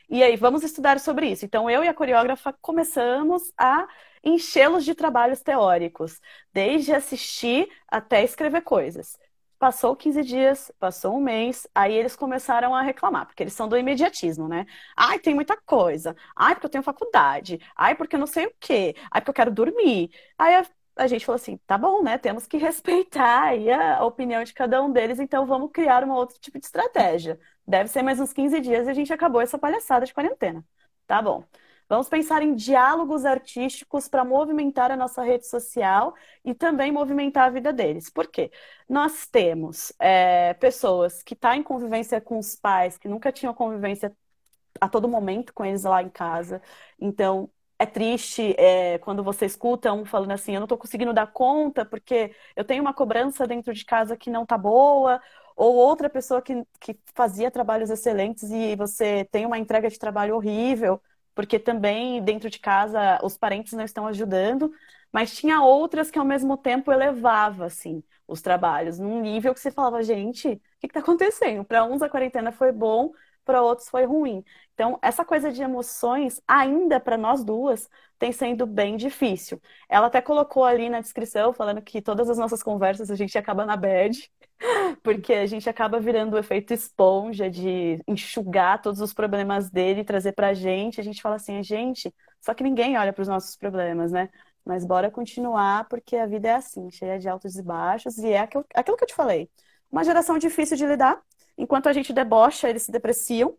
E 0.08 0.22
aí, 0.22 0.36
vamos 0.36 0.62
estudar 0.62 1.00
sobre 1.00 1.28
isso. 1.30 1.44
Então, 1.44 1.68
eu 1.70 1.82
e 1.82 1.88
a 1.88 1.94
coreógrafa 1.94 2.52
começamos 2.60 3.52
a 3.56 3.88
enchê-los 4.22 4.84
de 4.84 4.94
trabalhos 4.94 5.40
teóricos, 5.40 6.20
desde 6.52 6.92
assistir 6.92 7.68
até 7.88 8.22
escrever 8.22 8.62
coisas. 8.62 9.18
Passou 9.58 9.96
15 9.96 10.22
dias, 10.22 10.70
passou 10.78 11.16
um 11.16 11.20
mês, 11.20 11.66
aí 11.74 11.94
eles 11.94 12.16
começaram 12.16 12.74
a 12.74 12.82
reclamar, 12.82 13.26
porque 13.26 13.42
eles 13.42 13.52
são 13.54 13.68
do 13.68 13.76
imediatismo, 13.78 14.48
né? 14.48 14.66
Ai, 14.96 15.18
tem 15.18 15.34
muita 15.34 15.56
coisa. 15.64 16.14
Ai, 16.36 16.54
porque 16.54 16.66
eu 16.66 16.70
tenho 16.70 16.84
faculdade. 16.84 17.58
Ai, 17.76 17.94
porque 17.94 18.16
eu 18.16 18.20
não 18.20 18.26
sei 18.26 18.46
o 18.46 18.54
quê. 18.60 18.94
Ai, 19.10 19.20
porque 19.20 19.30
eu 19.30 19.34
quero 19.34 19.50
dormir. 19.52 20.10
Aí 20.38 20.54
a, 20.56 20.66
a 20.96 21.06
gente 21.06 21.24
falou 21.24 21.36
assim: 21.36 21.56
tá 21.66 21.78
bom, 21.78 22.02
né? 22.02 22.18
Temos 22.18 22.46
que 22.46 22.56
respeitar 22.58 23.52
a 23.98 24.04
opinião 24.04 24.44
de 24.44 24.52
cada 24.52 24.82
um 24.82 24.92
deles, 24.92 25.18
então 25.18 25.46
vamos 25.46 25.70
criar 25.72 26.04
um 26.04 26.10
outro 26.12 26.38
tipo 26.38 26.58
de 26.58 26.66
estratégia. 26.66 27.38
Deve 27.66 27.88
ser 27.88 28.02
mais 28.02 28.20
uns 28.20 28.32
15 28.32 28.60
dias 28.60 28.86
e 28.86 28.90
a 28.90 28.94
gente 28.94 29.12
acabou 29.12 29.40
essa 29.40 29.58
palhaçada 29.58 30.04
de 30.06 30.12
quarentena. 30.14 30.64
Tá 31.06 31.20
bom. 31.22 31.44
Vamos 31.88 32.08
pensar 32.08 32.42
em 32.42 32.54
diálogos 32.54 33.24
artísticos 33.24 34.08
para 34.08 34.24
movimentar 34.24 34.90
a 34.90 34.96
nossa 34.96 35.22
rede 35.22 35.46
social 35.46 36.14
e 36.44 36.54
também 36.54 36.90
movimentar 36.90 37.44
a 37.46 37.50
vida 37.50 37.72
deles. 37.72 38.08
Por 38.10 38.26
quê? 38.28 38.50
Nós 38.88 39.26
temos 39.26 39.92
é, 39.98 40.54
pessoas 40.54 41.22
que 41.22 41.34
estão 41.34 41.50
tá 41.50 41.56
em 41.56 41.62
convivência 41.62 42.20
com 42.20 42.38
os 42.38 42.56
pais, 42.56 42.96
que 42.96 43.08
nunca 43.08 43.30
tinham 43.30 43.52
convivência 43.54 44.14
a 44.80 44.88
todo 44.88 45.08
momento 45.08 45.52
com 45.54 45.64
eles 45.64 45.84
lá 45.84 46.02
em 46.02 46.08
casa. 46.10 46.62
Então, 46.98 47.50
é 47.78 47.86
triste 47.86 48.54
é, 48.58 48.98
quando 48.98 49.22
você 49.22 49.46
escuta 49.46 49.92
um 49.92 50.04
falando 50.04 50.32
assim, 50.32 50.54
eu 50.54 50.60
não 50.60 50.64
estou 50.64 50.78
conseguindo 50.78 51.12
dar 51.12 51.26
conta 51.32 51.84
porque 51.84 52.34
eu 52.56 52.64
tenho 52.64 52.82
uma 52.82 52.94
cobrança 52.94 53.46
dentro 53.46 53.74
de 53.74 53.84
casa 53.84 54.16
que 54.16 54.30
não 54.30 54.46
tá 54.46 54.56
boa, 54.56 55.20
ou 55.56 55.74
outra 55.74 56.08
pessoa 56.10 56.42
que, 56.42 56.64
que 56.80 56.98
fazia 57.14 57.50
trabalhos 57.50 57.90
excelentes 57.90 58.50
e 58.50 58.74
você 58.76 59.24
tem 59.30 59.46
uma 59.46 59.58
entrega 59.58 59.88
de 59.88 59.98
trabalho 59.98 60.36
horrível, 60.36 61.00
porque 61.34 61.58
também 61.58 62.22
dentro 62.22 62.48
de 62.50 62.58
casa 62.58 63.18
os 63.22 63.36
parentes 63.36 63.72
não 63.72 63.84
estão 63.84 64.06
ajudando, 64.06 64.72
mas 65.12 65.34
tinha 65.36 65.62
outras 65.62 66.10
que 66.10 66.18
ao 66.18 66.24
mesmo 66.24 66.56
tempo 66.56 66.92
elevava 66.92 67.66
assim 67.66 68.02
os 68.26 68.40
trabalhos 68.40 68.98
num 68.98 69.20
nível 69.20 69.52
que 69.54 69.60
você 69.60 69.70
falava, 69.70 70.02
gente, 70.02 70.48
o 70.48 70.60
que 70.80 70.86
está 70.86 71.00
acontecendo? 71.00 71.64
Para 71.64 71.84
uns 71.84 72.02
a 72.02 72.08
quarentena 72.08 72.50
foi 72.52 72.72
bom, 72.72 73.12
para 73.44 73.62
outros 73.62 73.88
foi 73.88 74.04
ruim. 74.04 74.42
Então, 74.74 74.98
essa 75.02 75.24
coisa 75.24 75.52
de 75.52 75.62
emoções, 75.62 76.40
ainda 76.48 76.98
para 76.98 77.16
nós 77.16 77.44
duas, 77.44 77.88
tem 78.18 78.32
sendo 78.32 78.66
bem 78.66 78.96
difícil. 78.96 79.60
Ela 79.88 80.06
até 80.06 80.20
colocou 80.20 80.64
ali 80.64 80.88
na 80.88 81.00
descrição, 81.00 81.52
falando 81.52 81.82
que 81.82 82.00
todas 82.02 82.28
as 82.30 82.38
nossas 82.38 82.62
conversas 82.62 83.10
a 83.10 83.14
gente 83.14 83.36
acaba 83.36 83.66
na 83.66 83.76
bad, 83.76 84.30
porque 85.02 85.32
a 85.32 85.46
gente 85.46 85.68
acaba 85.68 86.00
virando 86.00 86.34
o 86.34 86.38
efeito 86.38 86.72
esponja 86.72 87.50
de 87.50 88.00
enxugar 88.06 88.80
todos 88.82 89.00
os 89.00 89.12
problemas 89.12 89.70
dele 89.70 90.00
e 90.00 90.04
trazer 90.04 90.32
pra 90.32 90.54
gente. 90.54 91.00
A 91.00 91.04
gente 91.04 91.20
fala 91.22 91.36
assim, 91.36 91.62
gente, 91.62 92.14
só 92.40 92.54
que 92.54 92.64
ninguém 92.64 92.96
olha 92.98 93.12
para 93.12 93.22
os 93.22 93.28
nossos 93.28 93.56
problemas, 93.56 94.12
né? 94.12 94.28
Mas 94.64 94.84
bora 94.84 95.10
continuar, 95.10 95.86
porque 95.88 96.16
a 96.16 96.26
vida 96.26 96.48
é 96.48 96.54
assim, 96.54 96.90
cheia 96.90 97.18
de 97.18 97.28
altos 97.28 97.56
e 97.56 97.62
baixos, 97.62 98.16
e 98.18 98.28
é 98.30 98.38
aquilo, 98.40 98.64
aquilo 98.74 98.96
que 98.96 99.04
eu 99.04 99.08
te 99.08 99.14
falei. 99.14 99.50
Uma 99.90 100.04
geração 100.04 100.38
difícil 100.38 100.76
de 100.76 100.86
lidar, 100.86 101.20
enquanto 101.56 101.88
a 101.88 101.92
gente 101.92 102.12
debocha, 102.12 102.68
eles 102.68 102.82
se 102.84 102.90
depreciam. 102.92 103.56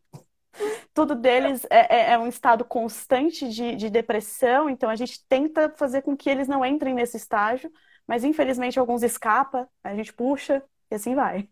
Tudo 0.93 1.15
deles 1.15 1.65
é, 1.69 1.95
é, 1.95 2.11
é 2.11 2.17
um 2.17 2.27
estado 2.27 2.63
constante 2.63 3.49
de, 3.49 3.75
de 3.75 3.89
depressão, 3.89 4.69
então 4.69 4.89
a 4.89 4.95
gente 4.95 5.23
tenta 5.27 5.73
fazer 5.75 6.01
com 6.01 6.15
que 6.15 6.29
eles 6.29 6.47
não 6.47 6.65
entrem 6.65 6.93
nesse 6.93 7.17
estágio, 7.17 7.71
mas 8.07 8.23
infelizmente 8.23 8.79
alguns 8.79 9.03
escapam, 9.03 9.67
a 9.83 9.93
gente 9.95 10.13
puxa 10.13 10.63
e 10.89 10.95
assim 10.95 11.15
vai. 11.15 11.47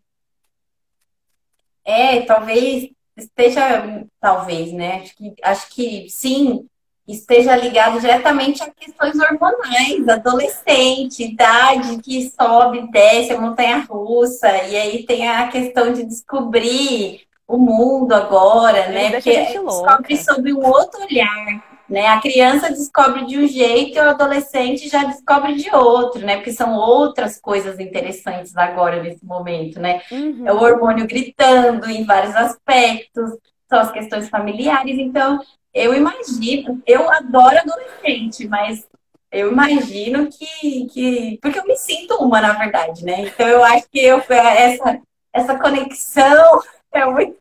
É, 1.84 2.22
talvez 2.22 2.90
esteja, 3.16 4.06
talvez, 4.20 4.72
né? 4.72 5.02
Acho 5.02 5.16
que, 5.16 5.34
acho 5.42 5.68
que 5.70 6.08
sim, 6.08 6.66
esteja 7.06 7.54
ligado 7.54 8.00
diretamente 8.00 8.62
a 8.62 8.70
questões 8.70 9.18
hormonais, 9.18 10.08
adolescente, 10.08 11.24
idade 11.24 12.00
que 12.02 12.30
sobe, 12.30 12.90
desce 12.90 13.32
a 13.32 13.40
montanha 13.40 13.78
russa, 13.78 14.48
e 14.64 14.76
aí 14.76 15.04
tem 15.04 15.28
a 15.28 15.48
questão 15.48 15.92
de 15.92 16.04
descobrir 16.04 17.26
o 17.54 17.58
mundo 17.58 18.12
agora, 18.12 18.88
né? 18.88 19.10
Porque 19.12 19.44
descobre 19.44 20.16
sobre 20.16 20.52
um 20.52 20.64
outro 20.64 21.02
olhar. 21.02 21.74
Né? 21.88 22.06
A 22.06 22.18
criança 22.18 22.70
descobre 22.70 23.26
de 23.26 23.38
um 23.38 23.46
jeito 23.46 23.98
e 23.98 24.00
o 24.00 24.08
adolescente 24.08 24.88
já 24.88 25.04
descobre 25.04 25.54
de 25.54 25.74
outro, 25.74 26.24
né? 26.24 26.36
Porque 26.36 26.52
são 26.52 26.74
outras 26.74 27.38
coisas 27.38 27.78
interessantes 27.78 28.56
agora 28.56 29.02
nesse 29.02 29.24
momento, 29.24 29.78
né? 29.78 30.00
Uhum. 30.10 30.46
É 30.46 30.52
o 30.52 30.62
hormônio 30.62 31.06
gritando 31.06 31.88
em 31.90 32.04
vários 32.04 32.34
aspectos, 32.34 33.30
são 33.68 33.80
as 33.80 33.90
questões 33.90 34.30
familiares. 34.30 34.98
Então, 34.98 35.38
eu 35.74 35.92
imagino, 35.92 36.80
eu 36.86 37.10
adoro 37.10 37.58
adolescente, 37.58 38.48
mas 38.48 38.86
eu 39.34 39.50
imagino 39.50 40.28
que, 40.30 40.86
que. 40.86 41.38
Porque 41.42 41.58
eu 41.58 41.66
me 41.66 41.76
sinto 41.76 42.14
uma, 42.14 42.40
na 42.40 42.52
verdade, 42.52 43.04
né? 43.04 43.22
Então 43.22 43.46
eu 43.46 43.64
acho 43.64 43.88
que 43.90 43.98
eu, 43.98 44.22
essa, 44.30 45.00
essa 45.32 45.58
conexão 45.58 46.60
é 46.94 47.04
muito, 47.04 47.36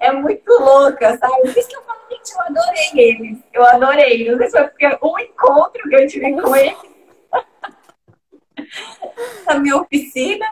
é 0.00 0.12
muito 0.12 0.50
louca, 0.52 1.18
sabe? 1.18 1.42
Por 1.42 1.56
isso 1.56 1.68
que 1.68 1.76
eu 1.76 1.82
falo, 1.82 2.00
gente, 2.10 2.32
eu 2.32 2.40
adorei 2.40 2.90
eles. 2.94 3.38
Eu 3.52 3.64
adorei. 3.64 4.30
Não 4.30 4.38
sei 4.38 4.46
se 4.46 4.52
foi 4.52 4.68
porque 4.68 4.98
o 5.00 5.18
encontro 5.18 5.88
que 5.88 5.94
eu 5.94 6.06
tive 6.06 6.40
com 6.40 6.56
eles 6.56 6.92
na 9.46 9.58
minha 9.58 9.76
oficina 9.76 10.46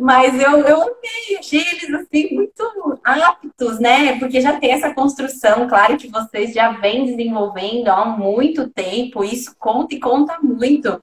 mas 0.00 0.40
eu, 0.40 0.60
eu 0.60 0.80
amei, 0.80 1.38
achei 1.38 1.60
eles 1.60 1.92
assim 1.92 2.34
muito 2.34 2.98
aptos, 3.04 3.78
né? 3.78 4.18
Porque 4.18 4.40
já 4.40 4.58
tem 4.58 4.72
essa 4.72 4.94
construção, 4.94 5.68
claro 5.68 5.98
que 5.98 6.08
vocês 6.08 6.54
já 6.54 6.72
vêm 6.72 7.04
desenvolvendo 7.04 7.88
há 7.88 8.06
muito 8.06 8.70
tempo, 8.70 9.22
isso 9.22 9.54
conta 9.58 9.94
e 9.94 10.00
conta 10.00 10.38
muito. 10.40 10.98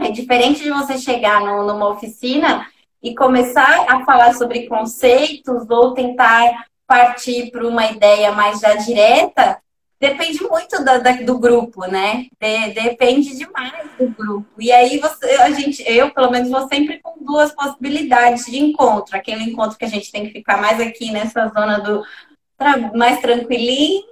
É 0.00 0.10
diferente 0.10 0.64
de 0.64 0.70
você 0.70 0.98
chegar 0.98 1.40
no, 1.40 1.64
numa 1.64 1.90
oficina 1.90 2.66
e 3.02 3.14
começar 3.14 3.86
a 3.88 4.04
falar 4.04 4.34
sobre 4.34 4.66
conceitos 4.66 5.68
ou 5.70 5.94
tentar 5.94 6.66
partir 6.86 7.50
para 7.50 7.66
uma 7.66 7.86
ideia 7.86 8.32
mais 8.32 8.60
já 8.60 8.74
direta, 8.74 9.60
Depende 10.00 10.40
muito 10.44 10.84
da, 10.84 10.98
da, 10.98 11.12
do 11.12 11.38
grupo, 11.40 11.84
né? 11.86 12.26
De, 12.40 12.70
depende 12.70 13.36
demais 13.36 13.90
do 13.98 14.08
grupo. 14.08 14.48
E 14.56 14.70
aí 14.70 14.98
você, 14.98 15.26
a 15.32 15.50
gente, 15.50 15.82
eu 15.88 16.10
pelo 16.12 16.30
menos 16.30 16.48
vou 16.48 16.68
sempre 16.68 17.00
com 17.02 17.24
duas 17.24 17.52
possibilidades 17.52 18.46
de 18.46 18.58
encontro. 18.58 19.16
Aquele 19.16 19.42
encontro 19.42 19.76
que 19.76 19.84
a 19.84 19.88
gente 19.88 20.12
tem 20.12 20.26
que 20.26 20.32
ficar 20.32 20.60
mais 20.60 20.80
aqui 20.80 21.10
nessa 21.10 21.48
zona 21.48 21.80
do 21.80 22.04
mais 22.94 23.20
tranquilinho. 23.20 24.04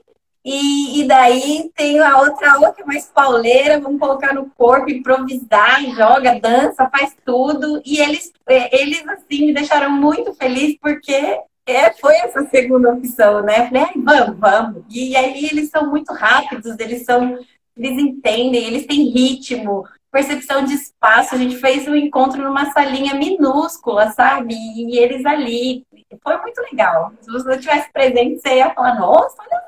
E, 0.49 1.01
e 1.01 1.09
daí 1.09 1.73
tem 1.75 1.99
a 1.99 2.21
outra 2.21 2.53
aula 2.53 2.73
que 2.73 2.81
é 2.81 2.85
mais 2.85 3.07
pauleira, 3.07 3.81
vamos 3.81 3.99
colocar 3.99 4.33
no 4.33 4.49
corpo, 4.51 4.89
improvisar, 4.89 5.83
joga, 5.87 6.39
dança, 6.39 6.89
faz 6.89 7.17
tudo. 7.25 7.83
E 7.85 7.99
eles, 7.99 8.33
é, 8.49 8.81
eles 8.81 9.05
assim, 9.09 9.47
me 9.47 9.53
deixaram 9.53 9.91
muito 9.91 10.33
feliz 10.35 10.79
porque 10.81 11.41
é, 11.67 11.93
foi 11.95 12.15
essa 12.19 12.47
segunda 12.47 12.93
opção, 12.93 13.43
né? 13.43 13.67
Falei, 13.67 13.87
vamos, 13.97 14.39
vamos. 14.39 14.85
E 14.89 15.17
aí 15.17 15.47
eles 15.47 15.69
são 15.69 15.91
muito 15.91 16.13
rápidos, 16.13 16.79
eles 16.79 17.05
são, 17.05 17.41
eles 17.77 18.01
entendem, 18.01 18.67
eles 18.67 18.87
têm 18.87 19.09
ritmo, 19.09 19.85
percepção 20.13 20.65
de 20.65 20.75
espaço. 20.75 21.35
A 21.35 21.39
gente 21.39 21.57
fez 21.57 21.89
um 21.89 21.95
encontro 21.97 22.41
numa 22.41 22.71
salinha 22.71 23.15
minúscula, 23.15 24.13
sabe? 24.13 24.55
E 24.55 24.97
eles 24.97 25.27
ali. 25.27 25.85
Foi 26.23 26.37
muito 26.41 26.61
legal. 26.71 27.13
Se 27.21 27.33
você 27.33 27.59
tivesse 27.59 27.93
presente, 27.93 28.41
você 28.41 28.59
ia 28.59 28.73
falar, 28.73 28.95
nossa, 28.95 29.35
olha 29.41 29.66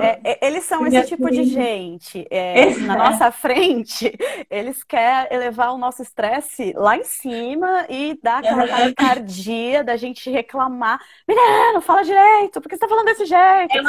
é, 0.00 0.20
é, 0.24 0.46
eles 0.46 0.64
são 0.64 0.86
esse 0.86 1.06
tipo 1.06 1.30
de 1.30 1.44
gente. 1.44 2.26
É, 2.30 2.74
na 2.76 2.96
nossa 2.96 3.30
frente, 3.30 4.12
eles 4.50 4.82
querem 4.82 5.34
elevar 5.36 5.72
o 5.72 5.78
nosso 5.78 6.02
estresse 6.02 6.72
lá 6.76 6.96
em 6.96 7.04
cima 7.04 7.86
e 7.88 8.18
dar 8.22 8.38
aquela 8.38 8.66
taquicardia 8.66 9.84
da 9.84 9.96
gente 9.96 10.30
reclamar. 10.30 11.00
Menino, 11.26 11.80
fala 11.80 12.02
direito, 12.02 12.60
por 12.60 12.68
que 12.68 12.76
você 12.76 12.80
tá 12.80 12.88
falando 12.88 13.06
desse 13.06 13.24
jeito? 13.26 13.76
É 13.76 13.82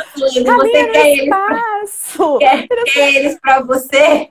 você 0.58 0.88
quer 0.92 1.08
eles, 1.08 1.30
quer, 2.40 2.68
quer 2.86 3.14
eles 3.16 3.40
pra 3.40 3.62
você? 3.62 4.30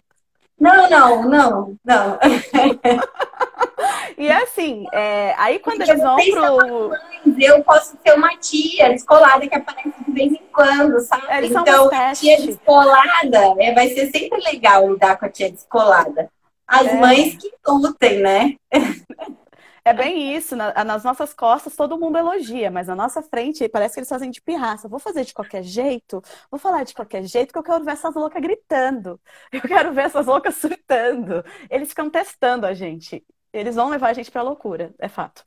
Não, 0.58 0.88
não, 0.88 1.28
não, 1.28 1.76
não. 1.84 2.18
e 4.16 4.30
assim, 4.30 4.86
é, 4.92 5.34
aí 5.36 5.58
quando 5.58 5.78
Porque 5.78 5.90
eles 5.90 6.02
vão 6.02 6.16
pro. 6.16 6.88
Mães, 6.88 7.36
eu 7.38 7.62
posso 7.64 7.96
ser 8.04 8.14
uma 8.14 8.36
tia 8.36 8.90
descolada 8.90 9.46
que 9.46 9.54
aparece 9.54 9.92
de 10.06 10.12
vez 10.12 10.32
em 10.32 10.42
quando, 10.52 11.00
sabe? 11.00 11.26
Eles 11.36 11.50
então, 11.50 11.90
tia 12.14 12.40
descolada, 12.40 13.54
é, 13.58 13.74
vai 13.74 13.88
ser 13.88 14.10
sempre 14.10 14.40
legal 14.42 14.92
lidar 14.92 15.18
com 15.18 15.26
a 15.26 15.28
tia 15.28 15.50
descolada. 15.50 16.30
As 16.66 16.86
é. 16.86 16.96
mães 16.96 17.36
que 17.36 17.50
lutem, 17.66 18.20
né? 18.20 18.54
É 19.84 19.92
bem 19.92 20.34
isso. 20.34 20.56
nas 20.56 21.04
nossas 21.04 21.34
costas 21.34 21.76
todo 21.76 21.98
mundo 21.98 22.16
elogia, 22.16 22.70
mas 22.70 22.86
na 22.86 22.94
nossa 22.96 23.22
frente 23.22 23.68
parece 23.68 23.94
que 23.94 24.00
eles 24.00 24.08
fazem 24.08 24.30
de 24.30 24.40
pirraça. 24.40 24.88
Vou 24.88 24.98
fazer 24.98 25.24
de 25.24 25.34
qualquer 25.34 25.62
jeito, 25.62 26.22
vou 26.50 26.58
falar 26.58 26.84
de 26.84 26.94
qualquer 26.94 27.22
jeito, 27.24 27.52
que 27.52 27.58
eu 27.58 27.62
quero 27.62 27.84
ver 27.84 27.92
essas 27.92 28.14
loucas 28.14 28.40
gritando. 28.42 29.20
Eu 29.52 29.60
quero 29.60 29.92
ver 29.92 30.06
essas 30.06 30.26
loucas 30.26 30.56
surtando. 30.56 31.44
Eles 31.68 31.90
ficam 31.90 32.08
testando 32.08 32.66
a 32.66 32.72
gente. 32.72 33.22
Eles 33.52 33.76
vão 33.76 33.90
levar 33.90 34.08
a 34.08 34.12
gente 34.14 34.30
pra 34.30 34.42
loucura, 34.42 34.94
é 34.98 35.08
fato. 35.08 35.44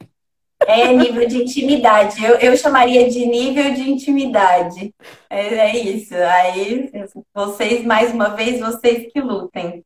É 0.65 0.91
nível 0.93 1.27
de 1.27 1.37
intimidade. 1.37 2.23
Eu, 2.23 2.35
eu 2.35 2.57
chamaria 2.57 3.09
de 3.09 3.25
nível 3.25 3.73
de 3.73 3.89
intimidade. 3.89 4.93
É, 5.29 5.55
é 5.55 5.77
isso. 5.77 6.13
Aí, 6.15 6.91
vocês, 7.33 7.85
mais 7.85 8.13
uma 8.13 8.29
vez, 8.29 8.59
vocês 8.59 9.11
que 9.11 9.19
lutem. 9.21 9.83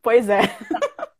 Pois 0.00 0.28
é. 0.28 0.40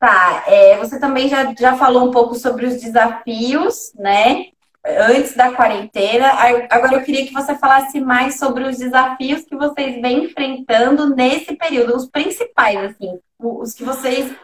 Tá, 0.00 0.44
é, 0.46 0.78
você 0.78 0.98
também 0.98 1.28
já, 1.28 1.54
já 1.54 1.76
falou 1.76 2.08
um 2.08 2.10
pouco 2.10 2.34
sobre 2.34 2.64
os 2.64 2.80
desafios, 2.80 3.92
né? 3.94 4.46
Antes 4.82 5.36
da 5.36 5.52
quarentena. 5.52 6.32
Agora 6.70 6.94
eu 6.94 7.04
queria 7.04 7.26
que 7.26 7.34
você 7.34 7.54
falasse 7.54 8.00
mais 8.00 8.38
sobre 8.38 8.64
os 8.64 8.78
desafios 8.78 9.44
que 9.44 9.54
vocês 9.54 10.00
vêm 10.00 10.24
enfrentando 10.24 11.14
nesse 11.14 11.54
período, 11.54 11.94
os 11.94 12.06
principais, 12.06 12.78
assim, 12.78 13.20
os 13.38 13.74
que 13.74 13.84
vocês 13.84 14.34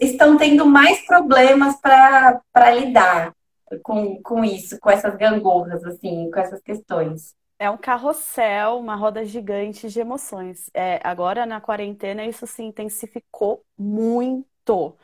estão 0.00 0.36
tendo 0.36 0.64
mais 0.64 1.04
problemas 1.04 1.74
para 1.80 2.70
lidar 2.70 3.34
com, 3.82 4.22
com 4.22 4.44
isso, 4.44 4.78
com 4.78 4.88
essas 4.88 5.16
gangorras, 5.16 5.84
assim, 5.84 6.30
com 6.30 6.38
essas 6.38 6.62
questões. 6.62 7.34
É 7.58 7.70
um 7.70 7.76
carrossel, 7.78 8.78
uma 8.78 8.96
roda 8.96 9.24
gigante 9.24 9.88
de 9.88 10.00
emoções. 10.00 10.68
É, 10.74 11.00
agora, 11.06 11.46
na 11.46 11.60
quarentena, 11.60 12.24
isso 12.26 12.46
se 12.46 12.62
intensificou 12.62 13.64
muito. 13.78 14.96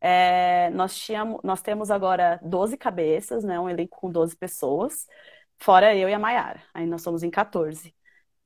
É, 0.00 0.70
nós, 0.70 0.96
tínhamos, 0.96 1.40
nós 1.44 1.60
temos 1.62 1.90
agora 1.90 2.40
12 2.42 2.76
cabeças, 2.78 3.44
né? 3.44 3.60
Um 3.60 3.68
elenco 3.68 3.98
com 4.00 4.10
12 4.10 4.36
pessoas, 4.36 5.06
fora 5.58 5.94
eu 5.96 6.08
e 6.08 6.14
a 6.14 6.18
Maiara. 6.18 6.62
Aí 6.74 6.86
nós 6.86 7.02
somos 7.02 7.22
em 7.22 7.30
14. 7.30 7.94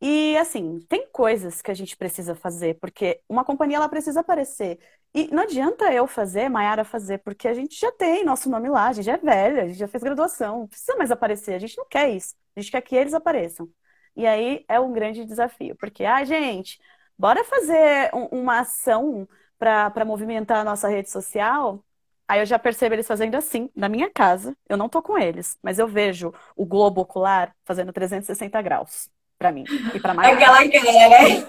E 0.04 0.36
assim, 0.36 0.80
tem 0.88 1.06
coisas 1.12 1.62
que 1.62 1.70
a 1.70 1.74
gente 1.74 1.96
precisa 1.96 2.34
fazer, 2.34 2.74
porque 2.80 3.20
uma 3.28 3.44
companhia 3.44 3.76
ela 3.76 3.88
precisa 3.88 4.18
aparecer. 4.20 4.80
E 5.14 5.28
não 5.32 5.44
adianta 5.44 5.92
eu 5.92 6.08
fazer, 6.08 6.48
Maiara 6.48 6.84
fazer, 6.84 7.18
porque 7.18 7.46
a 7.46 7.54
gente 7.54 7.78
já 7.78 7.92
tem 7.92 8.24
nosso 8.24 8.50
nome 8.50 8.68
lá, 8.68 8.88
a 8.88 8.92
gente 8.92 9.08
é 9.08 9.16
velha, 9.16 9.62
a 9.62 9.66
gente 9.68 9.78
já 9.78 9.86
fez 9.86 10.02
graduação, 10.02 10.60
não 10.60 10.66
precisa 10.68 10.96
mais 10.96 11.12
aparecer, 11.12 11.54
a 11.54 11.58
gente 11.58 11.76
não 11.78 11.86
quer 11.88 12.10
isso. 12.10 12.34
A 12.56 12.60
gente 12.60 12.72
quer 12.72 12.80
que 12.82 12.96
eles 12.96 13.14
apareçam. 13.14 13.68
E 14.16 14.26
aí 14.26 14.64
é 14.68 14.80
um 14.80 14.92
grande 14.92 15.24
desafio, 15.24 15.76
porque, 15.76 16.04
ah, 16.04 16.24
gente, 16.24 16.80
bora 17.16 17.44
fazer 17.44 18.10
um, 18.14 18.40
uma 18.40 18.60
ação 18.60 19.28
para 19.58 20.04
movimentar 20.04 20.58
a 20.60 20.64
nossa 20.64 20.88
rede 20.88 21.10
social? 21.10 21.84
Aí 22.26 22.40
eu 22.40 22.46
já 22.46 22.58
percebo 22.58 22.94
eles 22.94 23.06
fazendo 23.06 23.36
assim, 23.36 23.70
na 23.76 23.88
minha 23.88 24.10
casa. 24.10 24.56
Eu 24.68 24.76
não 24.76 24.88
tô 24.88 25.02
com 25.02 25.16
eles, 25.18 25.58
mas 25.62 25.78
eu 25.78 25.86
vejo 25.86 26.32
o 26.56 26.66
globo 26.66 27.02
ocular 27.02 27.54
fazendo 27.64 27.92
360 27.92 28.60
graus 28.62 29.11
para 29.42 29.50
mim 29.50 29.64
e 29.92 29.98
para 29.98 30.14
mais. 30.14 30.32
Aquela 30.32 30.58
cara, 30.58 31.08
né? 31.08 31.46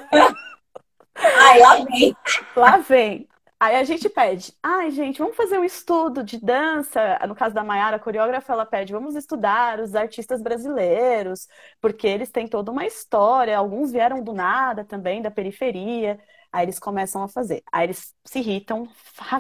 Ai, 1.16 1.60
lá 1.60 1.76
vem. 1.76 2.16
Lá 2.56 2.78
vem. 2.78 3.28
Aí 3.60 3.76
a 3.78 3.84
gente 3.86 4.10
pede, 4.10 4.54
ai 4.62 4.92
gente, 4.92 5.20
vamos 5.20 5.38
fazer 5.38 5.58
um 5.58 5.64
estudo 5.64 6.22
de 6.22 6.38
dança. 6.38 7.18
No 7.28 7.34
caso 7.34 7.56
da 7.56 7.64
Mayara, 7.64 7.96
a 7.96 8.00
coreógrafa, 8.00 8.52
ela 8.52 8.66
pede, 8.66 8.92
vamos 8.92 9.16
estudar 9.16 9.80
os 9.80 9.96
artistas 9.96 10.42
brasileiros, 10.42 11.48
porque 11.80 12.06
eles 12.06 12.30
têm 12.30 12.46
toda 12.46 12.72
uma 12.72 12.86
história, 12.86 13.58
alguns 13.58 13.92
vieram 13.92 14.22
do 14.22 14.34
nada 14.34 14.84
também, 14.84 15.22
da 15.22 15.32
periferia. 15.32 16.20
Aí 16.52 16.66
eles 16.66 16.78
começam 16.78 17.24
a 17.24 17.30
fazer. 17.30 17.64
Aí 17.72 17.86
eles 17.86 18.14
se 18.26 18.40
irritam 18.40 18.88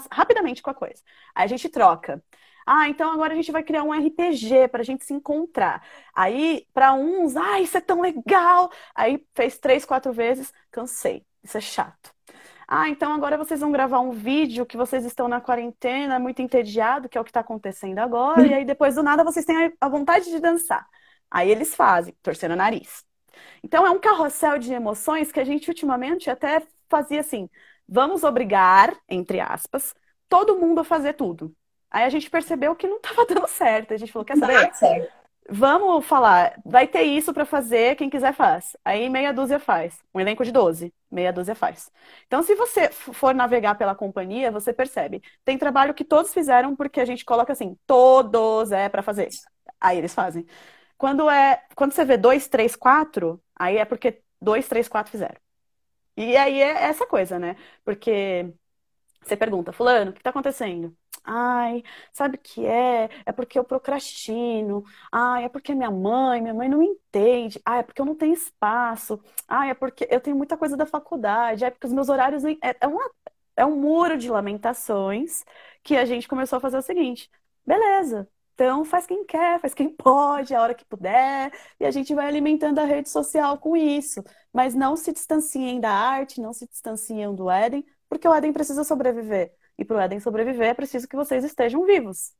rapidamente 0.09 0.61
com 0.61 0.69
a 0.69 0.73
coisa. 0.73 1.01
Aí 1.35 1.45
a 1.45 1.47
gente 1.47 1.67
troca. 1.67 2.23
Ah, 2.65 2.89
então 2.89 3.11
agora 3.11 3.33
a 3.33 3.35
gente 3.35 3.51
vai 3.51 3.63
criar 3.63 3.83
um 3.83 3.91
RPG 3.93 4.67
para 4.69 4.81
a 4.81 4.85
gente 4.85 5.03
se 5.05 5.13
encontrar. 5.13 5.85
Aí, 6.13 6.67
para 6.73 6.93
uns, 6.93 7.35
ah, 7.35 7.59
isso 7.59 7.77
é 7.77 7.81
tão 7.81 8.01
legal. 8.01 8.71
Aí 8.95 9.25
fez 9.35 9.57
três, 9.59 9.85
quatro 9.85 10.13
vezes, 10.13 10.53
cansei. 10.71 11.25
Isso 11.43 11.57
é 11.57 11.61
chato. 11.61 12.13
Ah, 12.67 12.89
então 12.89 13.13
agora 13.13 13.37
vocês 13.37 13.59
vão 13.59 13.71
gravar 13.71 13.99
um 13.99 14.11
vídeo 14.11 14.65
que 14.65 14.77
vocês 14.77 15.05
estão 15.05 15.27
na 15.27 15.41
quarentena, 15.41 16.19
muito 16.19 16.41
entediado, 16.41 17.09
que 17.09 17.17
é 17.17 17.21
o 17.21 17.23
que 17.23 17.29
está 17.29 17.41
acontecendo 17.41 17.99
agora, 17.99 18.47
e 18.47 18.53
aí 18.53 18.65
depois 18.65 18.95
do 18.95 19.03
nada 19.03 19.23
vocês 19.23 19.45
têm 19.45 19.73
a 19.79 19.89
vontade 19.89 20.25
de 20.29 20.39
dançar. 20.39 20.87
Aí 21.29 21.49
eles 21.49 21.75
fazem, 21.75 22.15
torcendo 22.21 22.53
o 22.53 22.55
nariz. 22.55 23.05
Então 23.63 23.85
é 23.85 23.91
um 23.91 23.99
carrossel 23.99 24.57
de 24.57 24.73
emoções 24.73 25.31
que 25.31 25.39
a 25.39 25.43
gente 25.43 25.69
ultimamente 25.69 26.29
até 26.29 26.65
fazia 26.89 27.19
assim: 27.21 27.49
vamos 27.87 28.23
obrigar, 28.23 28.95
entre 29.09 29.39
aspas, 29.39 29.93
todo 30.29 30.57
mundo 30.59 30.79
a 30.81 30.83
fazer 30.83 31.13
tudo. 31.13 31.55
Aí 31.93 32.05
a 32.05 32.09
gente 32.09 32.29
percebeu 32.29 32.75
que 32.75 32.87
não 32.87 32.97
estava 32.97 33.25
dando 33.27 33.47
certo. 33.47 33.93
A 33.93 33.97
gente 33.97 34.11
falou: 34.13 34.25
quer 34.25 34.37
saber? 34.37 34.73
Vamos 35.49 36.05
falar, 36.05 36.59
vai 36.65 36.87
ter 36.87 37.03
isso 37.03 37.33
para 37.33 37.45
fazer, 37.45 37.97
quem 37.97 38.09
quiser 38.09 38.33
faz. 38.33 38.77
Aí 38.85 39.09
meia 39.09 39.33
dúzia 39.33 39.59
faz. 39.59 40.01
Um 40.15 40.19
elenco 40.21 40.45
de 40.45 40.51
12, 40.53 40.93
meia 41.11 41.33
dúzia 41.33 41.53
faz. 41.55 41.91
Então, 42.27 42.43
se 42.43 42.55
você 42.55 42.89
for 42.89 43.35
navegar 43.35 43.75
pela 43.75 43.93
companhia, 43.95 44.51
você 44.51 44.73
percebe. 44.73 45.21
Tem 45.45 45.57
trabalho 45.57 45.93
que 45.93 46.05
todos 46.05 46.33
fizeram 46.33 46.75
porque 46.75 47.01
a 47.01 47.05
gente 47.05 47.25
coloca 47.25 47.53
assim, 47.53 47.77
todos 47.85 48.71
é 48.71 48.89
para 48.89 49.03
fazer. 49.03 49.29
Aí 49.81 49.97
eles 49.97 50.13
fazem. 50.13 50.45
Quando 50.97 51.29
é, 51.29 51.63
quando 51.75 51.91
você 51.93 52.05
vê 52.05 52.17
dois, 52.17 52.47
três, 52.47 52.75
quatro, 52.75 53.41
aí 53.55 53.77
é 53.77 53.85
porque 53.85 54.21
dois, 54.41 54.67
três, 54.67 54.87
quatro 54.87 55.11
fizeram. 55.11 55.37
E 56.17 56.37
aí 56.37 56.61
é 56.61 56.83
essa 56.85 57.07
coisa, 57.07 57.39
né? 57.39 57.55
Porque 57.83 58.53
você 59.23 59.37
pergunta, 59.37 59.73
fulano, 59.73 60.11
o 60.11 60.13
que 60.13 60.19
está 60.21 60.29
acontecendo? 60.31 60.95
Ai, 61.25 61.83
sabe 62.11 62.35
o 62.37 62.39
que 62.39 62.65
é? 62.65 63.09
É 63.25 63.31
porque 63.31 63.57
eu 63.57 63.63
procrastino. 63.63 64.83
Ai, 65.11 65.45
é 65.45 65.49
porque 65.49 65.73
minha 65.73 65.89
mãe, 65.91 66.41
minha 66.41 66.53
mãe 66.53 66.67
não 66.69 66.81
entende. 66.83 67.61
Ai, 67.65 67.79
é 67.79 67.83
porque 67.83 68.01
eu 68.01 68.05
não 68.05 68.15
tenho 68.15 68.33
espaço. 68.33 69.19
Ai, 69.47 69.69
é 69.69 69.73
porque 69.73 70.07
eu 70.11 70.19
tenho 70.19 70.35
muita 70.35 70.57
coisa 70.57 70.75
da 70.75 70.85
faculdade. 70.85 71.63
É 71.63 71.69
porque 71.71 71.87
os 71.87 71.93
meus 71.93 72.09
horários. 72.09 72.43
É, 72.45 72.57
é, 72.81 72.87
uma, 72.87 73.09
é 73.55 73.65
um 73.65 73.75
muro 73.79 74.17
de 74.17 74.29
lamentações 74.29 75.43
que 75.83 75.95
a 75.95 76.05
gente 76.05 76.27
começou 76.27 76.57
a 76.57 76.59
fazer 76.59 76.77
o 76.77 76.81
seguinte: 76.81 77.29
beleza, 77.65 78.27
então 78.53 78.83
faz 78.85 79.05
quem 79.07 79.25
quer, 79.25 79.59
faz 79.59 79.73
quem 79.73 79.89
pode, 79.95 80.53
a 80.55 80.61
hora 80.61 80.73
que 80.75 80.85
puder, 80.85 81.51
e 81.79 81.85
a 81.85 81.91
gente 81.91 82.13
vai 82.13 82.27
alimentando 82.27 82.79
a 82.79 82.85
rede 82.85 83.09
social 83.09 83.57
com 83.57 83.75
isso. 83.75 84.23
Mas 84.51 84.73
não 84.75 84.95
se 84.95 85.11
distanciem 85.13 85.79
da 85.79 85.89
arte, 85.91 86.41
não 86.41 86.53
se 86.53 86.67
distanciem 86.67 87.33
do 87.35 87.49
Éden, 87.49 87.85
porque 88.09 88.27
o 88.27 88.33
Éden 88.33 88.53
precisa 88.53 88.83
sobreviver. 88.83 89.53
E 89.77 89.85
para 89.85 89.97
o 89.97 89.99
Éden 89.99 90.19
sobreviver 90.19 90.69
é 90.69 90.73
preciso 90.73 91.07
que 91.07 91.15
vocês 91.15 91.43
estejam 91.43 91.85
vivos. 91.85 92.33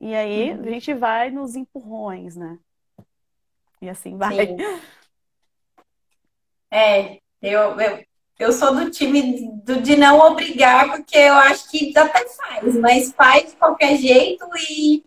E 0.00 0.14
aí 0.14 0.52
uhum. 0.52 0.62
a 0.62 0.70
gente 0.70 0.94
vai 0.94 1.30
nos 1.30 1.56
empurrões, 1.56 2.36
né? 2.36 2.58
E 3.80 3.88
assim 3.88 4.16
vai. 4.16 4.46
Sim. 4.46 4.56
É, 6.70 7.18
eu, 7.42 7.80
eu, 7.80 8.04
eu 8.38 8.52
sou 8.52 8.74
do 8.74 8.90
time 8.90 9.50
do, 9.64 9.80
de 9.80 9.96
não 9.96 10.18
obrigar, 10.18 10.90
porque 10.90 11.16
eu 11.16 11.34
acho 11.34 11.70
que 11.70 11.96
até 11.96 12.28
faz, 12.28 12.76
mas 12.76 13.12
faz 13.12 13.50
de 13.50 13.56
qualquer 13.56 13.96
jeito 13.96 14.46
e, 14.70 15.02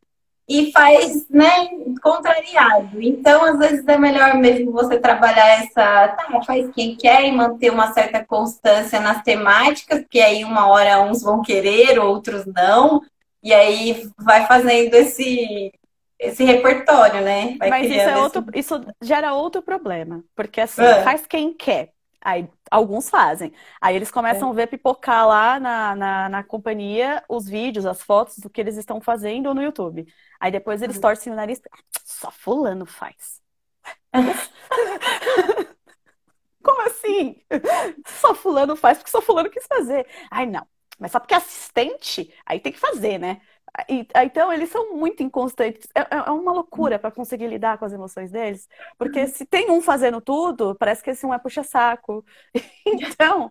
e 0.51 0.71
faz, 0.73 1.29
né, 1.29 1.69
contrariado. 2.01 3.01
Então, 3.01 3.45
às 3.45 3.57
vezes 3.57 3.87
é 3.87 3.97
melhor 3.97 4.35
mesmo 4.35 4.73
você 4.73 4.99
trabalhar 4.99 5.63
essa, 5.63 6.09
tá, 6.09 6.41
faz 6.45 6.69
quem 6.71 6.97
quer 6.97 7.25
e 7.25 7.31
manter 7.31 7.71
uma 7.71 7.93
certa 7.93 8.25
constância 8.25 8.99
nas 8.99 9.23
temáticas, 9.23 10.01
porque 10.01 10.19
aí 10.19 10.43
uma 10.43 10.67
hora 10.67 11.01
uns 11.01 11.23
vão 11.23 11.41
querer, 11.41 11.99
outros 11.99 12.45
não, 12.45 13.01
e 13.41 13.53
aí 13.53 14.09
vai 14.17 14.45
fazendo 14.45 14.93
esse 14.93 15.71
esse 16.19 16.43
repertório, 16.43 17.21
né? 17.21 17.55
Vai 17.57 17.69
Mas 17.69 17.89
isso 17.89 17.99
é 17.99 18.17
outro, 18.17 18.45
esse... 18.53 18.59
isso 18.59 18.85
gera 19.01 19.33
outro 19.33 19.59
problema, 19.61 20.23
porque 20.35 20.61
assim, 20.61 20.83
ah. 20.83 21.01
faz 21.01 21.25
quem 21.25 21.51
quer. 21.51 21.89
Aí 22.23 22.47
alguns 22.69 23.09
fazem. 23.09 23.51
Aí 23.79 23.95
eles 23.95 24.11
começam 24.11 24.49
é. 24.49 24.51
a 24.51 24.53
ver 24.55 24.67
pipocar 24.67 25.27
lá 25.27 25.59
na, 25.59 25.95
na, 25.95 26.29
na, 26.29 26.43
companhia 26.43 27.23
os 27.27 27.47
vídeos, 27.47 27.85
as 27.85 28.01
fotos 28.01 28.37
do 28.37 28.49
que 28.49 28.61
eles 28.61 28.77
estão 28.77 29.01
fazendo 29.01 29.53
no 29.53 29.61
YouTube. 29.61 30.05
Aí 30.39 30.51
depois 30.51 30.81
eles 30.81 30.97
uhum. 30.97 31.01
torcem 31.01 31.33
o 31.33 31.35
nariz. 31.35 31.61
Só 32.05 32.29
fulano 32.31 32.85
faz. 32.85 33.41
Como 36.63 36.81
assim? 36.83 37.43
Só 38.05 38.35
fulano 38.35 38.75
faz 38.75 38.99
porque 38.99 39.11
só 39.11 39.21
fulano 39.21 39.49
quis 39.49 39.65
fazer. 39.65 40.07
Ai, 40.29 40.45
não. 40.45 40.65
Mas 40.99 41.11
só 41.11 41.19
porque 41.19 41.33
é 41.33 41.37
assistente, 41.37 42.31
aí 42.45 42.59
tem 42.59 42.71
que 42.71 42.79
fazer, 42.79 43.17
né? 43.17 43.41
Então, 44.15 44.51
eles 44.51 44.69
são 44.69 44.95
muito 44.95 45.23
inconstantes. 45.23 45.87
É, 45.95 46.01
é, 46.01 46.07
é 46.27 46.31
uma 46.31 46.51
loucura 46.51 46.99
para 46.99 47.11
conseguir 47.11 47.47
lidar 47.47 47.77
com 47.77 47.85
as 47.85 47.93
emoções 47.93 48.31
deles. 48.31 48.67
Porque 48.97 49.27
se 49.27 49.45
tem 49.45 49.71
um 49.71 49.81
fazendo 49.81 50.19
tudo, 50.21 50.75
parece 50.75 51.01
que 51.03 51.09
esse 51.11 51.25
um 51.25 51.33
é 51.33 51.39
puxa-saco. 51.39 52.23
Então, 52.85 53.49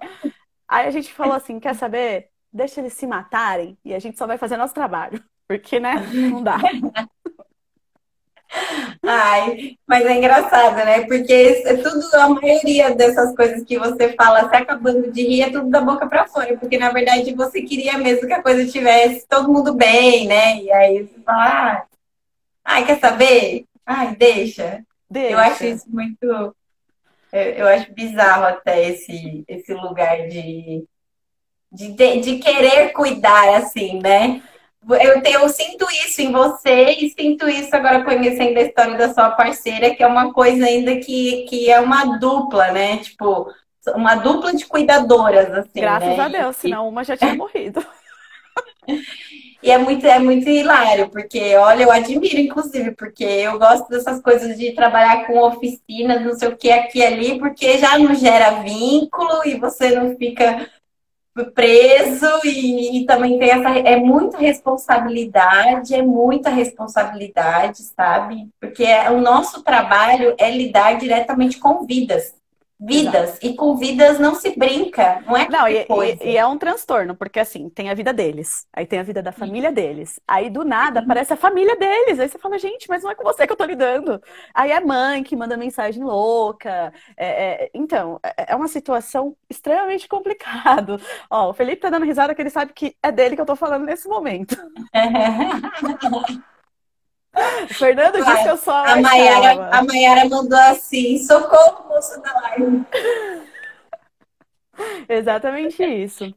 aí 0.68 0.86
a 0.86 0.90
gente 0.90 1.12
falou 1.12 1.34
assim: 1.34 1.60
quer 1.60 1.74
saber? 1.74 2.30
Deixa 2.52 2.80
eles 2.80 2.94
se 2.94 3.06
matarem 3.06 3.78
e 3.84 3.94
a 3.94 3.98
gente 3.98 4.18
só 4.18 4.26
vai 4.26 4.36
fazer 4.38 4.56
nosso 4.56 4.74
trabalho. 4.74 5.22
Porque, 5.48 5.80
né? 5.80 5.94
Não 6.30 6.42
dá. 6.42 6.58
Ai, 9.02 9.76
mas 9.86 10.04
é 10.04 10.16
engraçado, 10.16 10.76
né? 10.76 11.02
Porque 11.06 11.32
é 11.64 11.76
tudo, 11.76 12.00
a 12.14 12.28
maioria 12.28 12.94
dessas 12.94 13.34
coisas 13.34 13.64
que 13.64 13.78
você 13.78 14.12
fala, 14.14 14.48
se 14.48 14.56
acabando 14.56 15.10
de 15.10 15.22
rir, 15.22 15.42
é 15.42 15.50
tudo 15.50 15.70
da 15.70 15.80
boca 15.80 16.06
para 16.06 16.26
fora, 16.26 16.56
porque 16.58 16.78
na 16.78 16.90
verdade 16.90 17.32
você 17.34 17.62
queria 17.62 17.96
mesmo 17.98 18.26
que 18.26 18.32
a 18.32 18.42
coisa 18.42 18.70
tivesse 18.70 19.26
todo 19.28 19.52
mundo 19.52 19.74
bem, 19.74 20.26
né? 20.26 20.56
E 20.62 20.72
aí 20.72 21.06
você 21.06 21.20
fala, 21.24 21.44
ah, 21.44 21.84
ai, 22.64 22.84
quer 22.84 22.98
saber? 22.98 23.64
Ai, 23.86 24.14
deixa. 24.16 24.84
deixa. 25.08 25.32
Eu 25.32 25.38
acho 25.38 25.64
isso 25.64 25.86
muito. 25.88 26.54
Eu 27.32 27.68
acho 27.68 27.92
bizarro 27.92 28.44
até 28.44 28.88
esse, 28.90 29.44
esse 29.46 29.72
lugar 29.72 30.26
de, 30.28 30.84
de, 31.70 32.20
de 32.20 32.38
querer 32.38 32.92
cuidar, 32.92 33.54
assim, 33.54 34.00
né? 34.00 34.42
Eu, 34.88 35.22
tenho, 35.22 35.40
eu 35.40 35.48
sinto 35.48 35.86
isso 36.06 36.22
em 36.22 36.32
você 36.32 36.92
e 36.92 37.10
sinto 37.10 37.48
isso 37.48 37.74
agora 37.74 38.02
conhecendo 38.02 38.58
a 38.58 38.62
história 38.62 38.96
da 38.96 39.12
sua 39.12 39.30
parceira, 39.30 39.94
que 39.94 40.02
é 40.02 40.06
uma 40.06 40.32
coisa 40.32 40.64
ainda 40.64 40.96
que, 40.96 41.44
que 41.48 41.70
é 41.70 41.78
uma 41.80 42.18
dupla, 42.18 42.72
né? 42.72 42.98
Tipo, 42.98 43.52
uma 43.94 44.16
dupla 44.16 44.54
de 44.54 44.66
cuidadoras, 44.66 45.52
assim. 45.52 45.80
Graças 45.80 46.16
né? 46.16 46.24
a 46.24 46.28
Deus, 46.28 46.56
e, 46.58 46.60
senão 46.60 46.88
uma 46.88 47.04
já 47.04 47.16
tinha 47.16 47.34
morrido. 47.34 47.84
E 49.62 49.70
é 49.70 49.76
muito, 49.76 50.06
é 50.06 50.18
muito 50.18 50.48
hilário, 50.48 51.10
porque, 51.10 51.54
olha, 51.56 51.82
eu 51.82 51.92
admiro, 51.92 52.38
inclusive, 52.38 52.92
porque 52.92 53.24
eu 53.24 53.58
gosto 53.58 53.88
dessas 53.90 54.18
coisas 54.22 54.56
de 54.56 54.72
trabalhar 54.72 55.26
com 55.26 55.38
oficinas, 55.38 56.24
não 56.24 56.32
sei 56.32 56.48
o 56.48 56.56
que, 56.56 56.70
aqui 56.70 57.00
e 57.00 57.04
ali, 57.04 57.38
porque 57.38 57.76
já 57.76 57.98
não 57.98 58.14
gera 58.14 58.62
vínculo 58.62 59.44
e 59.44 59.58
você 59.58 59.90
não 59.90 60.16
fica 60.16 60.66
preso 61.46 62.26
e, 62.44 62.98
e, 62.98 63.06
também 63.06 63.38
tem 63.38 63.50
essa 63.50 63.70
é 63.78 63.96
muita 63.96 64.38
responsabilidade, 64.38 65.94
é 65.94 66.02
muita 66.02 66.50
responsabilidade, 66.50 67.82
sabe? 67.82 68.48
Porque 68.60 68.84
é, 68.84 69.10
o 69.10 69.20
nosso 69.20 69.62
trabalho 69.62 70.34
é 70.38 70.50
lidar 70.50 70.98
diretamente 70.98 71.58
com 71.58 71.86
vidas. 71.86 72.39
Vidas. 72.80 73.30
Exato. 73.30 73.46
E 73.46 73.54
com 73.54 73.76
vidas 73.76 74.18
não 74.18 74.34
se 74.34 74.56
brinca, 74.56 75.22
não 75.26 75.36
é 75.36 75.48
Não, 75.48 75.68
e, 75.68 75.86
e, 75.86 76.30
e, 76.30 76.36
é 76.36 76.46
um 76.46 76.56
transtorno, 76.56 77.14
porque 77.14 77.38
assim, 77.38 77.68
tem 77.68 77.90
a 77.90 77.94
vida 77.94 78.12
deles, 78.12 78.66
aí 78.72 78.86
tem 78.86 78.98
a 78.98 79.02
vida 79.02 79.22
da 79.22 79.32
família 79.32 79.70
deles. 79.70 80.18
Aí 80.26 80.48
do 80.48 80.64
nada 80.64 81.00
aparece 81.00 81.32
a 81.32 81.36
família 81.36 81.76
deles. 81.76 82.18
Aí 82.18 82.28
você 82.28 82.38
fala, 82.38 82.58
gente, 82.58 82.88
mas 82.88 83.02
não 83.02 83.10
é 83.10 83.14
com 83.14 83.22
você 83.22 83.46
que 83.46 83.52
eu 83.52 83.56
tô 83.56 83.64
lidando. 83.64 84.20
Aí 84.54 84.72
é 84.72 84.80
mãe 84.80 85.22
que 85.22 85.36
manda 85.36 85.56
mensagem 85.56 86.02
louca. 86.02 86.92
É, 87.16 87.64
é, 87.64 87.70
então, 87.74 88.18
é, 88.22 88.52
é 88.52 88.56
uma 88.56 88.68
situação 88.68 89.36
extremamente 89.48 90.08
complicada. 90.08 90.96
Ó, 91.28 91.50
o 91.50 91.54
Felipe 91.54 91.82
tá 91.82 91.90
dando 91.90 92.06
risada 92.06 92.34
que 92.34 92.40
ele 92.40 92.50
sabe 92.50 92.72
que 92.72 92.96
é 93.02 93.12
dele 93.12 93.36
que 93.36 93.42
eu 93.42 93.46
tô 93.46 93.56
falando 93.56 93.84
nesse 93.84 94.08
momento. 94.08 94.56
O 96.02 96.50
Fernando 97.68 98.16
disse 98.24 98.42
que 98.42 98.48
eu 98.48 98.56
sou 98.56 98.74
a, 98.74 98.92
a 98.92 98.96
Maiara, 98.96 99.68
a 99.70 99.84
Maiara 99.84 100.28
mandou 100.28 100.58
assim: 100.58 101.18
socorro, 101.18 101.89
moço 102.00 102.20
da 102.22 102.32
live. 102.40 102.86
Exatamente 105.08 105.84
isso. 105.84 106.34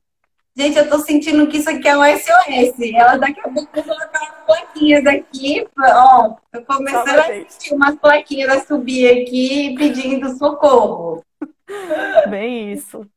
Gente, 0.56 0.78
eu 0.78 0.88
tô 0.88 1.00
sentindo 1.00 1.48
que 1.48 1.58
isso 1.58 1.70
aqui 1.70 1.88
é 1.88 1.98
um 1.98 2.04
SOS. 2.04 2.80
Ela 2.94 3.18
daqui 3.18 3.40
a 3.40 3.50
pouco 3.50 3.72
vai 3.72 3.82
colocar 3.82 4.20
umas 4.20 4.46
plaquinhas 4.46 5.06
aqui. 5.08 5.66
Ó, 5.80 6.36
tô 6.52 6.62
começando 6.64 7.18
a 7.18 7.22
assistir 7.22 7.74
umas 7.74 7.96
plaquinhas 7.96 8.50
a 8.50 8.60
subir 8.66 9.24
aqui 9.24 9.74
pedindo 9.76 10.38
socorro. 10.38 11.24
Bem 12.30 12.72
isso. 12.72 13.10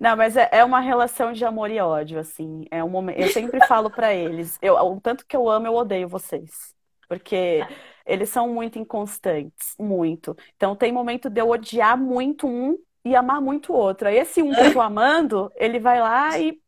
Não, 0.00 0.16
mas 0.16 0.36
é, 0.36 0.48
é 0.50 0.64
uma 0.64 0.80
relação 0.80 1.32
de 1.32 1.44
amor 1.44 1.70
e 1.70 1.78
ódio, 1.78 2.18
assim. 2.18 2.64
É 2.70 2.82
um 2.82 2.88
momento. 2.88 3.20
Eu 3.20 3.28
sempre 3.28 3.64
falo 3.66 3.90
para 3.90 4.12
eles, 4.12 4.58
eu, 4.60 4.74
o 4.74 5.00
tanto 5.00 5.24
que 5.24 5.36
eu 5.36 5.48
amo, 5.48 5.68
eu 5.68 5.74
odeio 5.74 6.08
vocês. 6.08 6.74
Porque 7.08 7.64
eles 8.06 8.28
são 8.28 8.48
muito 8.48 8.78
inconstantes, 8.78 9.74
muito. 9.78 10.36
Então 10.56 10.76
tem 10.76 10.92
momento 10.92 11.28
de 11.28 11.40
eu 11.40 11.50
odiar 11.50 11.98
muito 11.98 12.46
um 12.46 12.78
e 13.04 13.16
amar 13.16 13.40
muito 13.40 13.72
o 13.72 13.76
outro. 13.76 14.08
Aí 14.08 14.16
esse 14.16 14.42
um 14.42 14.52
que 14.54 14.60
eu 14.60 14.72
tô 14.72 14.80
amando, 14.82 15.52
ele 15.56 15.80
vai 15.80 16.00
lá 16.00 16.38
e 16.38 16.58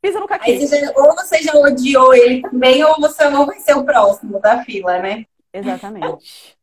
pisa 0.00 0.18
no 0.18 0.26
caquinho. 0.26 0.66
Você 0.66 0.92
ou 0.96 1.14
você 1.14 1.42
já 1.42 1.54
odiou 1.54 2.14
ele 2.14 2.40
também, 2.40 2.82
ou 2.82 2.96
você 2.98 3.28
não 3.28 3.44
vai 3.44 3.60
ser 3.60 3.76
o 3.76 3.84
próximo 3.84 4.40
da 4.40 4.64
fila, 4.64 4.98
né? 4.98 5.26
Exatamente. 5.52 6.56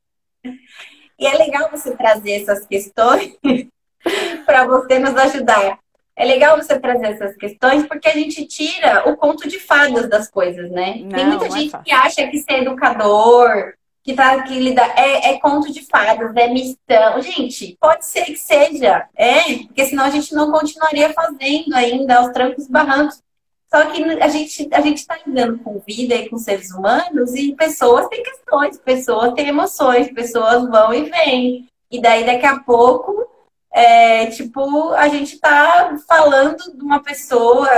e 1.19 1.27
é 1.27 1.37
legal 1.37 1.69
você 1.69 1.95
trazer 1.95 2.41
essas 2.41 2.65
questões 2.65 3.37
para 4.45 4.65
você 4.65 4.97
nos 4.97 5.15
ajudar. 5.15 5.79
É 6.17 6.25
legal 6.25 6.57
você 6.57 6.79
trazer 6.79 7.13
essas 7.13 7.37
questões 7.37 7.85
porque 7.85 8.09
a 8.09 8.13
gente 8.13 8.43
tira 8.47 9.07
o 9.07 9.15
conto 9.15 9.47
de 9.47 9.59
fadas 9.59 10.09
das 10.09 10.27
coisas, 10.27 10.71
né? 10.71 10.95
Não, 11.03 11.09
Tem 11.09 11.25
muita 11.27 11.45
é 11.45 11.51
gente 11.51 11.75
é 11.75 11.79
que 11.79 11.91
acha 11.91 12.27
que 12.27 12.39
ser 12.39 12.63
educador, 12.63 13.75
que 14.03 14.15
tá 14.15 14.41
que 14.41 14.57
lida 14.59 14.81
é, 14.95 15.29
é, 15.29 15.39
conto 15.39 15.71
de 15.71 15.85
fadas, 15.85 16.35
é 16.35 16.47
missão. 16.47 17.21
Gente, 17.21 17.77
pode 17.79 18.03
ser 18.03 18.25
que 18.25 18.37
seja, 18.37 19.07
é, 19.15 19.57
porque 19.67 19.85
senão 19.85 20.05
a 20.05 20.09
gente 20.09 20.33
não 20.33 20.51
continuaria 20.51 21.13
fazendo 21.13 21.75
ainda 21.75 22.15
aos 22.15 22.31
trancos 22.31 22.67
barrancos. 22.67 23.21
Só 23.69 23.85
que 23.85 24.01
a 24.03 24.27
gente 24.27 24.69
a 24.71 24.81
gente 24.81 24.97
está 24.97 25.19
lidando 25.23 25.59
com 25.59 25.79
vida 25.85 26.15
e 26.15 26.29
com 26.29 26.39
seres 26.39 26.71
humanos 26.71 27.35
e 27.35 27.53
pessoas 27.53 28.07
têm 28.07 28.23
questões, 28.23 28.79
pessoas 28.79 29.33
têm 29.33 29.49
emoções, 29.49 30.11
pessoas 30.11 30.67
vão 30.67 30.91
e 30.93 31.03
vêm. 31.03 31.69
E 31.91 32.01
daí 32.01 32.25
daqui 32.25 32.45
a 32.45 32.59
pouco 32.59 33.36
é, 33.77 34.25
tipo, 34.25 34.89
a 34.93 35.07
gente 35.07 35.39
tá 35.39 35.95
falando 36.07 36.57
de 36.75 36.83
uma 36.83 36.99
pessoa 36.99 37.69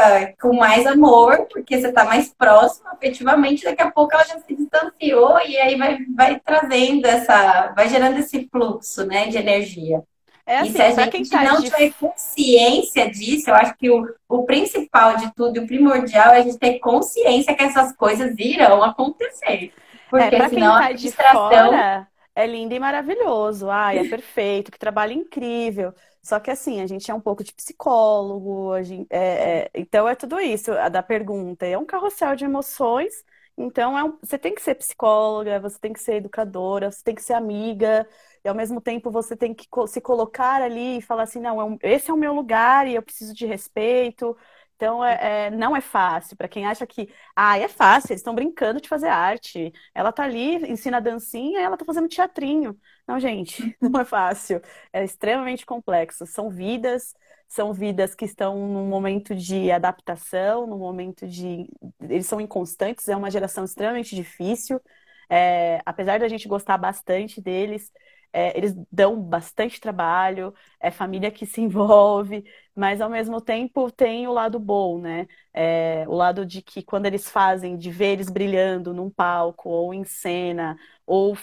com 0.41 0.55
mais 0.55 0.87
amor, 0.87 1.45
porque 1.51 1.77
você 1.77 1.91
tá 1.91 2.05
mais 2.05 2.33
próximo, 2.33 2.87
efetivamente, 2.93 3.65
daqui 3.65 3.81
a 3.81 3.91
pouco 3.91 4.13
ela 4.13 4.23
já 4.23 4.39
se 4.39 4.55
distanciou 4.55 5.37
e 5.45 5.57
aí 5.57 5.75
vai, 5.75 5.97
vai 6.15 6.39
trazendo 6.39 7.05
essa, 7.05 7.73
vai 7.75 7.89
gerando 7.89 8.17
esse 8.17 8.47
fluxo, 8.49 9.05
né, 9.05 9.27
de 9.27 9.39
energia. 9.39 10.01
É 10.45 10.59
assim, 10.59 10.69
e 10.69 10.71
se 10.71 10.81
a 10.81 11.09
gente 11.09 11.29
tá 11.29 11.43
não 11.43 11.57
de... 11.57 11.69
tiver 11.69 11.91
consciência 11.99 13.11
disso, 13.11 13.49
eu 13.49 13.55
acho 13.55 13.75
que 13.75 13.89
o, 13.89 14.07
o 14.29 14.43
principal 14.45 15.17
de 15.17 15.35
tudo, 15.35 15.59
o 15.59 15.67
primordial, 15.67 16.33
é 16.33 16.37
a 16.37 16.41
gente 16.43 16.57
ter 16.57 16.79
consciência 16.79 17.53
que 17.53 17.63
essas 17.63 17.91
coisas 17.91 18.33
irão 18.39 18.81
acontecer. 18.81 19.73
Porque 20.09 20.33
é, 20.33 20.47
senão 20.47 20.79
tá 20.79 20.85
a 20.85 20.91
distração. 20.93 21.71
Fora 21.71 22.07
é 22.43 22.47
lindo 22.47 22.73
e 22.73 22.79
maravilhoso, 22.79 23.69
ai, 23.69 23.99
é 23.99 24.03
perfeito, 24.03 24.71
que 24.71 24.79
trabalho 24.79 25.13
incrível. 25.13 25.93
Só 26.21 26.39
que 26.39 26.51
assim, 26.51 26.81
a 26.81 26.87
gente 26.87 27.09
é 27.09 27.13
um 27.13 27.21
pouco 27.21 27.43
de 27.43 27.53
psicólogo, 27.53 28.81
gente, 28.83 29.07
é, 29.09 29.61
é, 29.65 29.71
então 29.73 30.07
é 30.07 30.15
tudo 30.15 30.39
isso, 30.39 30.71
a 30.73 30.89
da 30.89 31.01
pergunta. 31.03 31.65
É 31.65 31.77
um 31.77 31.85
carrossel 31.85 32.35
de 32.35 32.45
emoções, 32.45 33.23
então 33.57 33.97
é 33.97 34.03
um, 34.03 34.17
você 34.21 34.37
tem 34.37 34.53
que 34.55 34.61
ser 34.61 34.75
psicóloga, 34.75 35.59
você 35.59 35.79
tem 35.79 35.93
que 35.93 35.99
ser 36.01 36.15
educadora, 36.15 36.91
você 36.91 37.03
tem 37.03 37.15
que 37.15 37.23
ser 37.23 37.33
amiga, 37.33 38.07
e 38.43 38.47
ao 38.49 38.55
mesmo 38.55 38.81
tempo 38.81 39.11
você 39.11 39.35
tem 39.35 39.53
que 39.53 39.67
se 39.87 40.01
colocar 40.01 40.61
ali 40.61 40.97
e 40.97 41.01
falar 41.01 41.23
assim, 41.23 41.39
não, 41.41 41.77
é 41.81 41.93
esse 41.93 42.09
é 42.09 42.13
o 42.13 42.17
meu 42.17 42.33
lugar 42.33 42.87
e 42.87 42.95
eu 42.95 43.01
preciso 43.01 43.33
de 43.33 43.45
respeito. 43.45 44.35
Então, 44.79 45.03
é, 45.03 45.47
é, 45.47 45.51
não 45.51 45.75
é 45.75 45.81
fácil. 45.81 46.37
Para 46.37 46.47
quem 46.47 46.65
acha 46.65 46.87
que, 46.87 47.09
ah, 47.35 47.57
é 47.59 47.67
fácil, 47.67 48.13
eles 48.13 48.21
estão 48.21 48.33
brincando 48.33 48.79
de 48.79 48.87
fazer 48.87 49.07
arte. 49.09 49.73
Ela 49.93 50.09
tá 50.13 50.23
ali, 50.23 50.55
ensina 50.71 51.01
dancinha 51.01 51.59
ela 51.59 51.75
tá 51.75 51.83
fazendo 51.83 52.07
teatrinho. 52.07 52.79
Não, 53.05 53.19
gente, 53.19 53.75
não 53.81 53.99
é 53.99 54.05
fácil. 54.05 54.61
É 54.93 55.03
extremamente 55.03 55.65
complexo. 55.65 56.25
São 56.25 56.49
vidas, 56.49 57.13
são 57.45 57.73
vidas 57.73 58.15
que 58.15 58.23
estão 58.23 58.55
num 58.55 58.87
momento 58.87 59.35
de 59.35 59.69
adaptação, 59.69 60.65
num 60.65 60.77
momento 60.77 61.27
de. 61.27 61.69
Eles 62.01 62.25
são 62.27 62.39
inconstantes, 62.39 63.09
é 63.09 63.15
uma 63.17 63.29
geração 63.29 63.65
extremamente 63.65 64.15
difícil. 64.15 64.81
É, 65.29 65.81
apesar 65.85 66.19
da 66.19 66.27
gente 66.29 66.47
gostar 66.47 66.77
bastante 66.77 67.41
deles, 67.41 67.91
é, 68.31 68.57
eles 68.57 68.73
dão 68.91 69.19
bastante 69.21 69.79
trabalho, 69.79 70.53
é 70.79 70.91
família 70.91 71.31
que 71.31 71.45
se 71.45 71.61
envolve, 71.61 72.43
mas 72.75 73.01
ao 73.01 73.09
mesmo 73.09 73.41
tempo 73.41 73.91
tem 73.91 74.27
o 74.27 74.33
lado 74.33 74.59
bom, 74.59 74.99
né? 74.99 75.27
É, 75.53 76.05
o 76.07 76.13
lado 76.15 76.45
de 76.45 76.61
que 76.61 76.83
quando 76.83 77.05
eles 77.05 77.29
fazem, 77.29 77.77
de 77.77 77.91
ver 77.91 78.13
eles 78.13 78.29
brilhando 78.29 78.93
num 78.93 79.09
palco, 79.09 79.69
ou 79.69 79.93
em 79.93 80.03
cena, 80.03 80.77
ou 81.05 81.35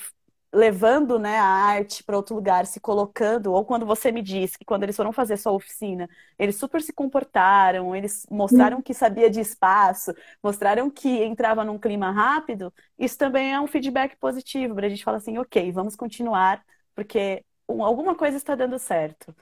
levando 0.53 1.19
né, 1.19 1.37
a 1.39 1.45
arte 1.45 2.03
para 2.03 2.17
outro 2.17 2.35
lugar, 2.35 2.65
se 2.67 2.81
colocando, 2.81 3.53
ou 3.53 3.65
quando 3.65 3.85
você 3.85 4.11
me 4.11 4.23
disse 4.23 4.59
que 4.59 4.65
quando 4.65 4.85
eles 4.85 4.97
foram 4.97 5.13
fazer 5.13 5.37
sua 5.37 5.53
oficina, 5.53 6.09
eles 6.39 6.57
super 6.57 6.81
se 6.81 6.93
comportaram, 6.93 7.95
eles 7.95 8.27
mostraram 8.31 8.81
que 8.81 8.95
sabia 8.95 9.29
de 9.29 9.41
espaço, 9.41 10.15
mostraram 10.43 10.91
que 10.91 11.09
entrava 11.25 11.63
num 11.65 11.79
clima 11.79 12.11
rápido, 12.11 12.73
isso 12.99 13.19
também 13.19 13.53
é 13.53 13.61
um 13.61 13.67
feedback 13.67 14.17
positivo 14.17 14.75
para 14.75 14.87
a 14.87 14.89
gente 14.89 15.05
falar 15.05 15.19
assim, 15.19 15.37
ok, 15.39 15.71
vamos 15.73 15.95
continuar 15.95 16.65
porque 16.97 17.45
alguma 17.69 18.15
coisa 18.15 18.39
está 18.39 18.55
dando 18.55 18.79
certo. 18.79 19.37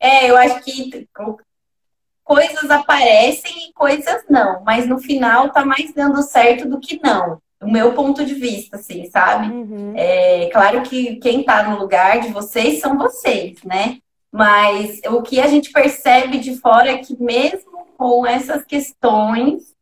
É, 0.00 0.30
eu 0.30 0.36
acho 0.36 0.62
que 0.62 1.08
coisas 2.22 2.70
aparecem 2.70 3.68
e 3.68 3.72
coisas 3.72 4.24
não, 4.30 4.62
mas 4.62 4.86
no 4.86 4.98
final 4.98 5.50
tá 5.50 5.64
mais 5.64 5.92
dando 5.92 6.22
certo 6.22 6.68
do 6.68 6.78
que 6.78 7.00
não. 7.02 7.42
O 7.60 7.68
meu 7.68 7.92
ponto 7.92 8.24
de 8.24 8.34
vista, 8.34 8.76
assim, 8.76 9.10
sabe? 9.10 9.52
Uhum. 9.52 9.92
É 9.96 10.48
claro 10.52 10.82
que 10.82 11.16
quem 11.16 11.42
tá 11.42 11.68
no 11.68 11.76
lugar 11.76 12.20
de 12.20 12.28
vocês 12.28 12.78
são 12.78 12.96
vocês, 12.96 13.60
né? 13.64 13.98
Mas 14.30 15.00
o 15.08 15.22
que 15.22 15.40
a 15.40 15.48
gente 15.48 15.72
percebe 15.72 16.38
de 16.38 16.54
fora 16.60 16.92
é 16.92 16.98
que 16.98 17.20
mesmo 17.20 17.88
com 17.96 18.24
essas 18.24 18.64
questões, 18.64 19.74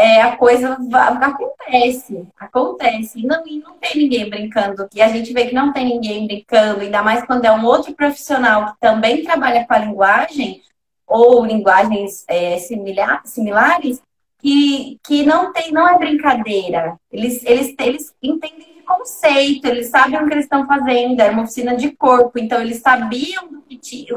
é, 0.00 0.22
a 0.22 0.34
coisa 0.36 0.78
acontece, 1.20 2.26
acontece. 2.38 3.20
E 3.20 3.26
não, 3.26 3.46
e 3.46 3.58
não 3.58 3.76
tem 3.76 3.96
ninguém 3.96 4.30
brincando. 4.30 4.88
E 4.94 5.02
a 5.02 5.08
gente 5.08 5.30
vê 5.34 5.46
que 5.46 5.54
não 5.54 5.74
tem 5.74 5.84
ninguém 5.84 6.26
brincando, 6.26 6.80
ainda 6.80 7.02
mais 7.02 7.22
quando 7.26 7.44
é 7.44 7.52
um 7.52 7.66
outro 7.66 7.92
profissional 7.92 8.72
que 8.72 8.80
também 8.80 9.22
trabalha 9.22 9.66
com 9.66 9.74
a 9.74 9.78
linguagem, 9.78 10.62
ou 11.06 11.44
linguagens 11.44 12.24
é, 12.28 12.56
similar, 12.56 13.20
similares, 13.26 14.00
que, 14.38 14.98
que 15.04 15.26
não 15.26 15.52
tem, 15.52 15.70
não 15.70 15.86
é 15.86 15.98
brincadeira. 15.98 16.96
Eles, 17.12 17.44
eles, 17.44 17.74
eles 17.78 18.14
entendem 18.22 18.74
de 18.76 18.82
conceito, 18.82 19.66
eles 19.66 19.90
sabem 19.90 20.18
o 20.18 20.26
que 20.26 20.32
eles 20.32 20.46
estão 20.46 20.66
fazendo, 20.66 21.20
é 21.20 21.30
uma 21.30 21.42
oficina 21.42 21.76
de 21.76 21.90
corpo, 21.90 22.38
então 22.38 22.60
eles 22.60 22.80
sabiam 22.80 23.50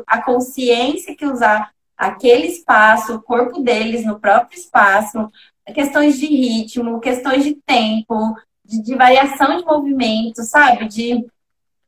a 0.07 0.21
consciência 0.21 1.15
que 1.15 1.25
usar 1.25 1.71
aquele 1.97 2.47
espaço, 2.47 3.15
o 3.15 3.21
corpo 3.21 3.59
deles 3.61 4.05
no 4.05 4.19
próprio 4.19 4.57
espaço, 4.57 5.29
questões 5.71 6.19
de 6.19 6.25
ritmo, 6.25 6.99
questões 6.99 7.43
de 7.43 7.55
tempo, 7.55 8.35
de, 8.65 8.81
de 8.81 8.95
variação 8.95 9.57
de 9.57 9.65
movimento, 9.65 10.43
sabe? 10.43 10.87
De, 10.87 11.25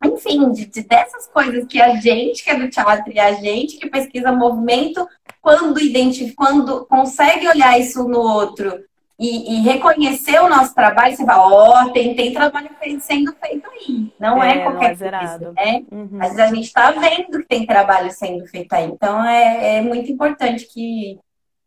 enfim, 0.03 0.51
de, 0.51 0.65
de, 0.65 0.84
dessas 0.84 1.28
coisas 1.28 1.65
que 1.65 1.82
a 1.82 1.95
gente 1.95 2.43
que 2.43 2.49
é 2.49 2.55
do 2.55 2.69
teatro 2.69 3.11
e 3.11 3.19
a 3.19 3.34
gente 3.34 3.78
que 3.78 3.89
pesquisa 3.89 4.32
movimento, 4.32 5.07
quando 5.41 5.80
identifica, 5.80 6.36
quando 6.38 6.86
consegue 6.86 7.47
olhar 7.47 7.80
isso 7.80 8.07
no 8.07 8.19
outro 8.19 8.84
e, 9.17 9.55
e 9.55 9.61
reconhecer 9.61 10.39
o 10.41 10.49
nosso 10.49 10.76
trabalho, 10.76 11.15
você 11.15 11.26
fala, 11.26 11.47
ó, 11.47 11.84
oh, 11.84 11.91
tem, 11.91 12.15
tem 12.15 12.34
trabalho 12.34 12.69
sendo 12.99 13.34
feito 13.34 13.69
aí. 13.69 14.13
Não 14.19 14.43
é, 14.43 14.57
é 14.57 14.63
qualquer 14.63 14.97
não 14.97 15.07
é 15.07 15.28
coisa, 15.28 15.51
né? 15.53 15.84
Uhum. 15.89 16.17
Às 16.19 16.36
vezes 16.36 16.39
a 16.39 16.55
gente 16.55 16.65
está 16.65 16.91
vendo 16.91 17.39
que 17.39 17.47
tem 17.47 17.65
trabalho 17.65 18.11
sendo 18.11 18.45
feito 18.47 18.73
aí. 18.73 18.86
Então 18.86 19.23
é, 19.23 19.78
é 19.78 19.82
muito 19.82 20.11
importante 20.11 20.67
que, 20.67 21.17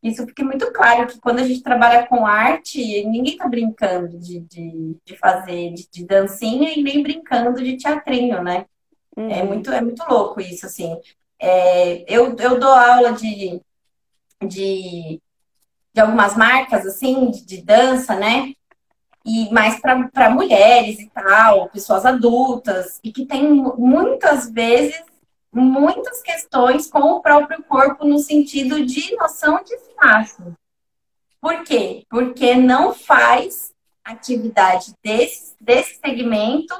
isso 0.02 0.24
fica 0.26 0.44
muito 0.44 0.72
claro 0.72 1.06
que 1.06 1.20
quando 1.20 1.40
a 1.40 1.44
gente 1.44 1.62
trabalha 1.62 2.06
com 2.06 2.24
arte, 2.24 2.78
ninguém 3.04 3.32
está 3.32 3.48
brincando 3.48 4.16
de, 4.18 4.40
de, 4.40 4.96
de 5.04 5.16
fazer 5.16 5.72
de, 5.72 5.88
de, 5.90 6.04
dancinha 6.04 6.72
e 6.72 6.82
nem 6.82 7.02
brincando 7.02 7.62
de 7.62 7.76
teatrinho, 7.76 8.42
né? 8.42 8.64
Uhum. 9.16 9.30
É, 9.30 9.42
muito, 9.42 9.70
é 9.72 9.80
muito 9.80 10.04
louco 10.08 10.40
isso, 10.40 10.66
assim. 10.66 10.96
É, 11.40 12.04
eu, 12.12 12.36
eu 12.36 12.60
dou 12.60 12.72
aula 12.72 13.12
de, 13.12 13.60
de, 14.46 15.20
de 15.92 16.00
algumas 16.00 16.36
marcas, 16.36 16.86
assim, 16.86 17.30
de, 17.30 17.44
de 17.44 17.62
dança, 17.62 18.14
né? 18.14 18.52
E 19.26 19.50
mais 19.52 19.80
para 19.80 20.30
mulheres 20.30 21.00
e 21.00 21.10
tal, 21.10 21.68
pessoas 21.70 22.06
adultas, 22.06 23.00
e 23.02 23.12
que 23.12 23.26
tem 23.26 23.52
muitas 23.76 24.48
vezes 24.48 25.02
muitas 25.58 26.22
questões 26.22 26.90
com 26.90 27.00
o 27.00 27.20
próprio 27.20 27.62
corpo 27.64 28.04
no 28.04 28.18
sentido 28.18 28.84
de 28.84 29.14
noção 29.16 29.62
de 29.62 29.74
espaço. 29.74 30.54
Por 31.40 31.62
quê? 31.64 32.04
Porque 32.08 32.54
não 32.54 32.94
faz 32.94 33.72
atividade 34.04 34.92
desse, 35.02 35.54
desse 35.60 35.98
segmento 36.00 36.74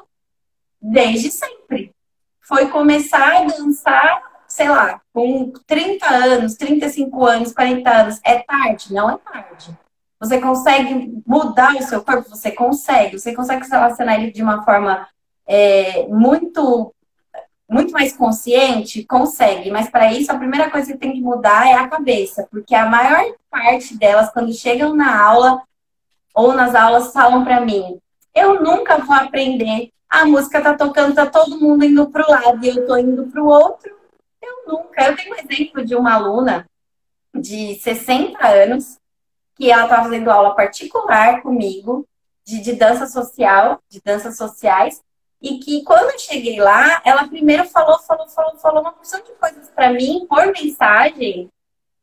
desde 0.81 1.31
sempre. 1.31 1.93
Foi 2.41 2.69
começar 2.69 3.43
a 3.43 3.45
dançar, 3.45 4.23
sei 4.47 4.69
lá, 4.69 5.01
com 5.13 5.53
30 5.67 6.07
anos, 6.07 6.55
35 6.55 7.25
anos, 7.27 7.53
40 7.53 7.91
anos. 7.91 8.21
É 8.25 8.39
tarde? 8.39 8.95
Não 8.95 9.11
é 9.11 9.19
tarde. 9.19 9.77
Você 10.19 10.41
consegue 10.41 11.23
mudar 11.27 11.77
o 11.77 11.83
seu 11.83 12.03
corpo? 12.03 12.31
Você 12.31 12.51
consegue. 12.51 13.19
Você 13.19 13.35
consegue 13.35 13.65
se 13.65 13.71
relacionar 13.71 14.17
ele 14.17 14.33
de 14.33 14.43
uma 14.43 14.65
forma 14.65 15.07
é, 15.47 16.07
muito 16.09 16.95
muito 17.69 17.93
mais 17.93 18.17
consciente? 18.17 19.05
Consegue, 19.05 19.71
mas 19.71 19.91
para 19.91 20.13
isso 20.13 20.33
a 20.33 20.39
primeira 20.39 20.71
coisa 20.71 20.93
que 20.93 20.99
tem 20.99 21.13
que 21.13 21.21
mudar 21.21 21.69
é 21.69 21.75
a 21.75 21.89
cabeça, 21.89 22.49
porque 22.51 22.75
a 22.75 22.87
maior 22.87 23.35
parte 23.51 23.97
delas, 23.97 24.31
quando 24.31 24.53
chegam 24.53 24.95
na 24.95 25.21
aula 25.21 25.63
ou 26.35 26.53
nas 26.55 26.75
aulas, 26.75 27.13
falam 27.13 27.45
para 27.45 27.61
mim: 27.61 28.01
eu 28.35 28.63
nunca 28.63 28.99
vou 28.99 29.15
aprender. 29.15 29.91
A 30.09 30.25
música 30.25 30.63
tá 30.63 30.75
tocando, 30.75 31.15
tá 31.15 31.27
todo 31.27 31.61
mundo 31.61 31.85
indo 31.85 32.09
pro 32.09 32.31
lado 32.31 32.65
e 32.65 32.69
eu 32.69 32.87
tô 32.87 32.97
indo 32.97 33.27
pro 33.27 33.47
outro. 33.47 33.95
Eu 34.41 34.65
nunca. 34.67 35.05
Eu 35.05 35.17
tenho 35.17 35.35
um 35.35 35.39
exemplo 35.39 35.85
de 35.85 35.95
uma 35.95 36.15
aluna 36.15 36.67
de 37.35 37.75
60 37.75 38.47
anos 38.47 38.99
que 39.55 39.71
ela 39.71 39.85
estava 39.85 40.05
fazendo 40.05 40.31
aula 40.31 40.55
particular 40.55 41.43
comigo 41.43 42.07
de, 42.45 42.61
de 42.61 42.73
dança 42.73 43.07
social, 43.07 43.83
de 43.91 44.01
danças 44.01 44.37
sociais, 44.37 45.03
e 45.41 45.59
que 45.59 45.83
quando 45.85 46.11
eu 46.11 46.19
cheguei 46.19 46.59
lá, 46.59 47.01
ela 47.05 47.29
primeiro 47.29 47.65
falou, 47.69 47.99
falou, 48.01 48.29
falou, 48.29 48.57
falou 48.57 48.81
uma 48.81 48.93
porção 48.93 49.21
de 49.23 49.33
coisas 49.33 49.71
para 49.71 49.93
mim 49.93 50.27
por 50.29 50.47
mensagem. 50.47 51.49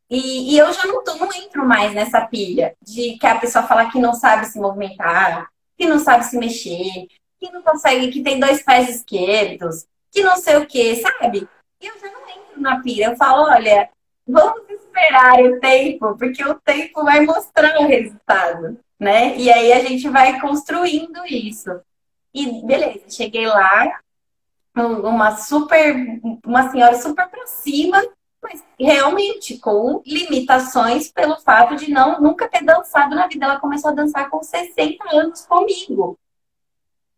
E, 0.08 0.54
e, 0.54 0.58
eu 0.58 0.72
já 0.72 0.86
não, 0.86 1.02
tô, 1.02 1.14
não 1.16 1.32
entro 1.34 1.66
mais 1.66 1.92
nessa 1.92 2.20
pilha 2.26 2.74
de 2.80 3.18
que 3.18 3.26
a 3.26 3.38
pessoa 3.38 3.66
fala 3.66 3.90
que 3.90 3.98
não 3.98 4.14
sabe 4.14 4.46
se 4.46 4.58
movimentar, 4.58 5.48
que 5.76 5.86
não 5.86 5.98
sabe 5.98 6.24
se 6.24 6.38
mexer, 6.38 7.08
que 7.38 7.50
não 7.50 7.60
consegue, 7.62 8.10
que 8.10 8.22
tem 8.22 8.38
dois 8.38 8.62
pés 8.62 8.88
esquerdos, 8.88 9.84
que 10.10 10.22
não 10.22 10.36
sei 10.36 10.56
o 10.56 10.66
que, 10.66 10.96
sabe? 10.96 11.48
E 11.80 11.86
eu 11.86 11.98
já 11.98 12.10
não 12.10 12.20
entro 12.28 12.60
na 12.60 12.80
pilha. 12.80 13.06
Eu 13.06 13.16
falo, 13.16 13.50
olha, 13.50 13.90
vamos 14.26 14.62
esperar 14.70 15.40
o 15.40 15.60
tempo, 15.60 16.16
porque 16.16 16.42
o 16.44 16.54
tempo 16.54 17.04
vai 17.04 17.20
mostrar 17.20 17.78
o 17.80 17.86
resultado, 17.86 18.78
né? 18.98 19.36
E 19.36 19.50
aí 19.50 19.72
a 19.72 19.80
gente 19.80 20.08
vai 20.08 20.40
construindo 20.40 21.26
isso. 21.26 21.70
E 22.36 22.62
beleza, 22.66 23.08
cheguei 23.08 23.46
lá, 23.46 23.98
uma 24.74 25.38
super, 25.38 25.96
uma 26.44 26.70
senhora 26.70 26.94
super 27.00 27.26
pra 27.30 27.46
cima, 27.46 27.98
mas 28.42 28.62
realmente 28.78 29.56
com 29.56 30.02
limitações 30.04 31.10
pelo 31.10 31.40
fato 31.40 31.76
de 31.76 31.90
não 31.90 32.20
nunca 32.20 32.46
ter 32.46 32.62
dançado 32.62 33.14
na 33.16 33.26
vida. 33.26 33.46
Ela 33.46 33.58
começou 33.58 33.90
a 33.90 33.94
dançar 33.94 34.28
com 34.28 34.42
60 34.42 35.02
anos 35.16 35.46
comigo. 35.46 36.18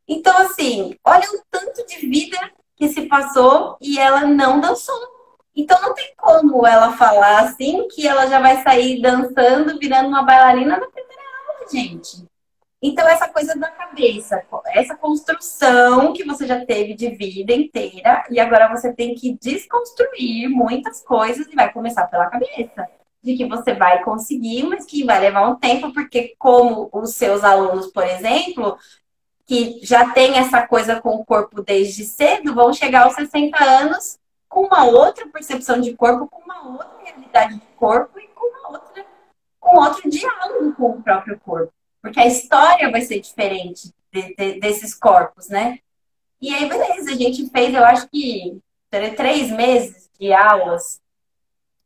Então, 0.07 0.39
assim, 0.39 0.97
olha 1.05 1.29
o 1.33 1.43
tanto 1.51 1.85
de 1.85 1.97
vida 2.07 2.39
que 2.77 2.89
se 2.89 3.03
passou 3.09 3.77
e 3.81 3.99
ela 3.99 4.21
não 4.21 4.61
dançou. 4.61 4.95
Então 5.53 5.83
não 5.83 5.95
tem 5.95 6.15
como 6.17 6.65
ela 6.65 6.93
falar 6.93 7.41
assim 7.41 7.89
que 7.89 8.07
ela 8.07 8.29
já 8.29 8.39
vai 8.39 8.63
sair 8.63 9.03
dançando, 9.03 9.81
virando 9.81 10.11
uma 10.11 10.23
bailarina 10.23 10.79
na 10.79 10.87
primeira 10.87 11.23
aula, 11.49 11.69
gente. 11.69 12.29
Então, 12.81 13.09
essa 13.09 13.29
coisa 13.29 13.57
da 13.59 13.69
cabeça, 13.69 14.41
essa 14.69 14.95
construção 14.97 16.13
que 16.13 16.25
você 16.25 16.47
já 16.47 16.65
teve 16.65 16.95
de 16.95 17.11
vida 17.11 17.53
inteira, 17.53 18.25
e 18.31 18.39
agora 18.39 18.69
você 18.69 18.93
tem 18.93 19.15
que 19.15 19.37
desconstruir 19.41 20.49
muitas 20.49 21.03
coisas 21.03 21.47
e 21.49 21.57
vai 21.57 21.73
começar 21.73 22.07
pela 22.07 22.27
cabeça. 22.27 22.89
De 23.21 23.37
que 23.37 23.47
você 23.47 23.75
vai 23.75 24.05
conseguir, 24.05 24.63
mas 24.63 24.87
que 24.87 25.05
vai 25.05 25.19
levar 25.19 25.49
um 25.49 25.57
tempo, 25.57 25.93
porque, 25.93 26.37
como 26.39 26.89
os 26.93 27.15
seus 27.15 27.43
alunos, 27.43 27.89
por 27.89 28.05
exemplo, 28.05 28.79
que 29.45 29.81
já 29.83 30.13
tem 30.13 30.39
essa 30.39 30.65
coisa 30.65 31.01
com 31.01 31.17
o 31.17 31.25
corpo 31.25 31.61
desde 31.63 32.05
cedo, 32.05 32.55
vão 32.55 32.73
chegar 32.73 33.05
aos 33.05 33.15
60 33.15 33.65
anos 33.65 34.21
com 34.49 34.67
uma 34.67 34.85
outra 34.85 35.27
percepção 35.27 35.81
de 35.81 35.95
corpo, 35.95 36.29
com 36.29 36.43
uma 36.43 36.69
outra 36.69 36.97
realidade 37.03 37.55
de 37.55 37.67
corpo 37.77 38.21
e 38.21 38.29
com 38.29 38.47
uma 38.47 38.79
outra, 38.79 39.05
com 39.59 39.77
outro 39.79 40.09
diálogo 40.09 40.73
com 40.75 40.91
o 40.91 41.03
próprio 41.03 41.41
corpo. 41.41 41.73
Porque 42.01 42.21
a 42.21 42.27
história 42.27 42.91
vai 42.91 43.03
ser 43.03 43.21
diferente 43.21 43.93
de, 44.13 44.35
de, 44.35 44.61
desses 44.61 44.95
corpos, 44.95 45.49
né? 45.49 45.79
E 46.41 46.55
aí, 46.55 46.69
beleza, 46.69 47.11
a 47.11 47.17
gente 47.17 47.49
fez, 47.51 47.75
eu 47.75 47.85
acho 47.85 48.09
que 48.09 48.61
três 49.17 49.51
meses 49.51 50.09
de 50.19 50.33
aulas. 50.33 51.01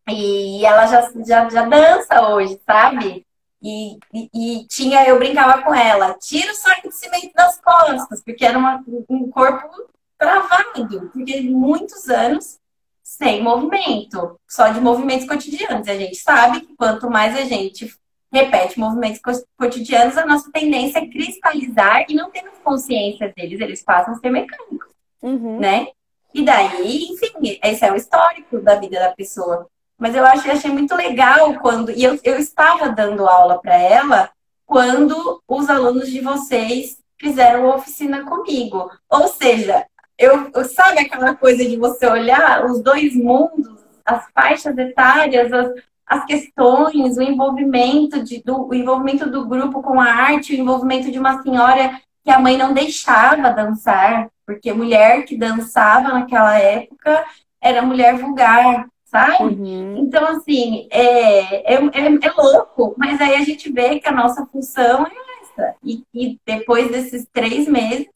E 0.09 0.65
ela 0.65 0.87
já, 0.87 1.11
já, 1.25 1.49
já 1.49 1.65
dança 1.65 2.29
hoje, 2.29 2.61
sabe? 2.67 3.27
E, 3.63 3.97
e, 4.13 4.31
e, 4.35 4.67
tinha, 4.67 5.07
eu 5.07 5.19
brincava 5.19 5.63
com 5.63 5.73
ela, 5.73 6.15
tira 6.15 6.51
o 6.51 6.55
saco 6.55 6.89
de 6.89 6.97
cimento 6.97 7.33
das 7.33 7.61
costas, 7.61 8.21
porque 8.21 8.45
era 8.45 8.59
uma, 8.59 8.85
um 9.09 9.31
corpo 9.31 9.89
travado, 10.19 11.11
porque 11.13 11.41
muitos 11.43 12.09
anos 12.09 12.59
sem 13.03 13.43
movimento, 13.43 14.41
só 14.49 14.69
de 14.69 14.81
movimentos 14.81 15.29
cotidianos. 15.29 15.87
A 15.87 15.95
gente 15.95 16.17
sabe 16.17 16.63
que 16.63 16.75
quanto 16.75 17.11
mais 17.11 17.37
a 17.37 17.45
gente 17.45 17.95
repete 18.33 18.81
movimentos 18.81 19.21
cotidianos, 19.59 20.17
a 20.17 20.25
nossa 20.25 20.51
tendência 20.51 20.99
é 20.99 21.07
cristalizar 21.07 22.07
e 22.09 22.15
não 22.15 22.31
temos 22.31 22.59
consciência 22.65 23.33
deles, 23.37 23.61
eles 23.61 23.83
passam 23.83 24.15
a 24.15 24.19
ser 24.19 24.31
mecânicos, 24.31 24.89
uhum. 25.21 25.61
né? 25.61 25.89
E 26.35 26.43
daí, 26.43 27.09
enfim, 27.11 27.59
esse 27.63 27.85
é 27.85 27.93
o 27.93 27.97
histórico 27.97 28.59
da 28.59 28.77
vida 28.77 28.99
da 28.99 29.13
pessoa. 29.13 29.69
Mas 29.99 30.15
eu 30.15 30.25
achei, 30.25 30.51
achei 30.51 30.71
muito 30.71 30.95
legal 30.95 31.55
quando. 31.61 31.91
E 31.91 32.03
eu, 32.03 32.19
eu 32.25 32.39
estava 32.39 32.89
dando 32.89 33.29
aula 33.29 33.61
para 33.61 33.77
ela 33.77 34.31
quando 34.65 35.43
os 35.47 35.69
alunos 35.69 36.11
de 36.11 36.21
vocês 36.21 36.99
fizeram 37.19 37.69
oficina 37.69 38.25
comigo. 38.25 38.91
Ou 39.11 39.29
seja, 39.29 39.87
eu, 40.19 40.51
sabe 40.65 41.01
aquela 41.01 41.35
coisa 41.35 41.65
de 41.65 41.77
você 41.77 42.07
olhar 42.07 42.65
os 42.65 42.83
dois 42.83 43.15
mundos, 43.15 43.79
as 44.05 44.25
faixas 44.33 44.77
etárias, 44.79 45.53
as, 45.53 45.71
as 46.13 46.27
questões, 46.27 47.17
o 47.17 47.23
envolvimento, 47.23 48.23
de, 48.23 48.43
do, 48.43 48.69
o 48.69 48.75
envolvimento 48.75 49.31
do 49.31 49.47
grupo 49.47 49.83
com 49.83 49.99
a 49.99 50.05
arte, 50.05 50.55
o 50.55 50.61
envolvimento 50.61 51.11
de 51.11 51.19
uma 51.19 51.43
senhora 51.43 51.99
que 52.23 52.31
a 52.31 52.39
mãe 52.39 52.59
não 52.59 52.75
deixava 52.75 53.49
dançar, 53.51 54.29
porque 54.45 54.75
mulher 54.75 55.25
que 55.25 55.39
dançava 55.39 56.13
naquela 56.13 56.59
época 56.59 57.25
era 57.63 57.81
mulher 57.81 58.19
vulgar, 58.19 58.87
sabe? 59.07 59.55
Uhum. 59.55 59.97
Então, 59.97 60.27
assim, 60.29 60.87
é, 60.91 61.73
é, 61.73 61.77
é, 61.77 61.79
é, 61.81 62.33
louco, 62.37 62.95
mas 62.99 63.19
aí 63.19 63.35
a 63.37 63.43
gente 63.43 63.73
vê 63.73 63.99
que 63.99 64.07
a 64.07 64.13
nossa 64.13 64.45
função 64.45 65.07
é 65.07 65.11
essa. 65.41 65.75
E, 65.83 66.05
e 66.13 66.39
depois 66.45 66.91
desses 66.91 67.27
três 67.33 67.67
meses, 67.67 68.07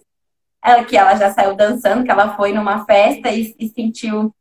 ela, 0.62 0.84
que 0.84 0.98
ela 0.98 1.14
já 1.14 1.32
saiu 1.32 1.54
dançando, 1.54 2.04
que 2.04 2.10
ela 2.10 2.36
foi 2.36 2.52
numa 2.52 2.84
festa 2.84 3.30
e, 3.30 3.54
e 3.58 3.68
sentiu 3.70 4.34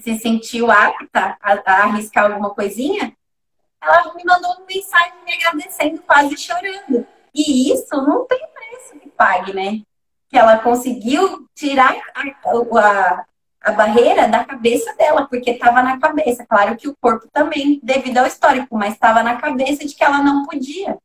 se 0.00 0.18
sentiu 0.18 0.70
apta 0.70 1.36
a, 1.40 1.52
a, 1.64 1.82
arriscar 1.84 2.24
alguma 2.24 2.50
coisinha, 2.50 3.14
ela 3.80 4.14
me 4.14 4.24
mandou 4.24 4.52
uma 4.52 4.66
mensagem 4.66 5.12
me 5.24 5.32
agradecendo, 5.34 6.02
quase 6.02 6.36
chorando. 6.36 7.06
E 7.34 7.72
isso 7.72 7.96
não 7.96 8.26
tem 8.26 8.40
preço 8.54 8.98
que 9.00 9.08
pague, 9.10 9.52
né? 9.52 9.82
Que 10.28 10.38
ela 10.38 10.58
conseguiu 10.58 11.46
tirar 11.54 11.94
a, 12.14 12.22
a, 12.78 13.24
a 13.62 13.72
barreira 13.72 14.28
da 14.28 14.44
cabeça 14.44 14.94
dela, 14.94 15.26
porque 15.26 15.50
estava 15.50 15.82
na 15.82 15.98
cabeça. 15.98 16.46
Claro 16.46 16.76
que 16.76 16.88
o 16.88 16.96
corpo 17.00 17.28
também, 17.32 17.80
devido 17.82 18.18
ao 18.18 18.26
histórico, 18.26 18.76
mas 18.76 18.94
estava 18.94 19.22
na 19.22 19.36
cabeça 19.36 19.84
de 19.84 19.94
que 19.94 20.04
ela 20.04 20.22
não 20.22 20.44
podia, 20.44 20.98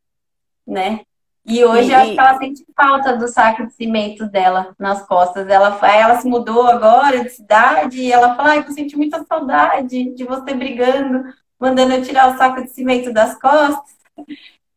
né? 0.65 1.01
E 1.47 1.63
hoje 1.63 1.89
e... 1.89 1.93
acho 1.93 2.11
que 2.11 2.19
ela 2.19 2.37
sente 2.37 2.65
falta 2.75 3.15
do 3.15 3.25
saco 3.29 3.65
de 3.65 3.73
cimento 3.73 4.25
dela 4.25 4.75
nas 4.77 5.07
costas. 5.07 5.47
Ela, 5.47 5.79
ela 5.87 6.19
se 6.19 6.27
mudou 6.27 6.67
agora 6.67 7.23
de 7.23 7.29
cidade 7.29 8.01
e 8.01 8.11
ela 8.11 8.35
fala, 8.35 8.49
ai, 8.49 8.59
eu 8.59 8.71
senti 8.73 8.97
muita 8.97 9.23
saudade 9.23 10.13
de 10.13 10.25
você 10.25 10.53
brigando, 10.53 11.23
mandando 11.57 11.93
eu 11.93 12.03
tirar 12.03 12.33
o 12.33 12.37
saco 12.37 12.61
de 12.61 12.69
cimento 12.69 13.13
das 13.13 13.39
costas. 13.39 13.95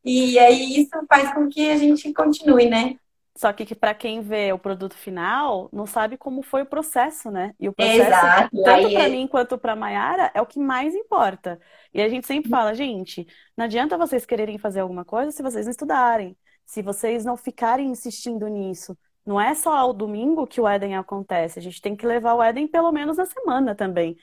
E 0.05 0.39
aí 0.39 0.81
isso 0.81 0.91
faz 1.09 1.35
com 1.35 1.49
que 1.49 1.71
a 1.71 1.77
gente 1.77 2.13
continue, 2.13 2.71
né? 2.71 2.95
Só 3.37 3.53
que, 3.53 3.65
que 3.65 3.75
para 3.75 3.95
quem 3.95 4.21
vê 4.21 4.53
o 4.53 4.59
produto 4.59 4.95
final, 4.95 5.69
não 5.73 5.87
sabe 5.87 6.17
como 6.17 6.43
foi 6.43 6.63
o 6.63 6.67
processo, 6.67 7.31
né? 7.31 7.53
E 7.59 7.69
o 7.69 7.73
processo, 7.73 8.03
Exato. 8.03 8.63
tanto 8.63 8.91
para 8.93 9.09
mim 9.09 9.27
quanto 9.27 9.59
para 9.59 9.75
Mayara, 9.75 10.31
é 10.35 10.43
o 10.43 10.47
que 10.47 10.59
mais 10.61 10.95
importa. 10.95 11.59
E 11.93 12.01
a 12.03 12.09
gente 12.09 12.27
sempre 12.27 12.51
fala, 12.51 12.75
gente, 12.75 13.27
não 13.57 13.65
adianta 13.65 13.99
vocês 13.99 14.25
quererem 14.25 14.59
fazer 14.59 14.81
alguma 14.81 15.05
coisa 15.05 15.33
se 15.33 15.43
vocês 15.43 15.67
não 15.67 15.71
estudarem 15.71 16.37
se 16.71 16.83
vocês 16.83 17.25
não 17.25 17.37
ficarem 17.37 17.89
insistindo 17.91 18.47
nisso, 18.49 18.97
Não 19.27 19.41
é 19.41 19.55
só 19.55 19.77
ao 19.77 19.93
domingo 19.93 20.47
que 20.47 20.61
o 20.61 20.67
Éden 20.67 20.97
acontece, 20.97 21.59
a 21.59 21.63
gente 21.63 21.81
tem 21.81 21.95
que 21.95 22.07
levar 22.07 22.35
o 22.35 22.43
Éden 22.43 22.67
pelo 22.67 22.91
menos 22.91 23.19
na 23.19 23.27
semana 23.27 23.75
também. 23.75 24.17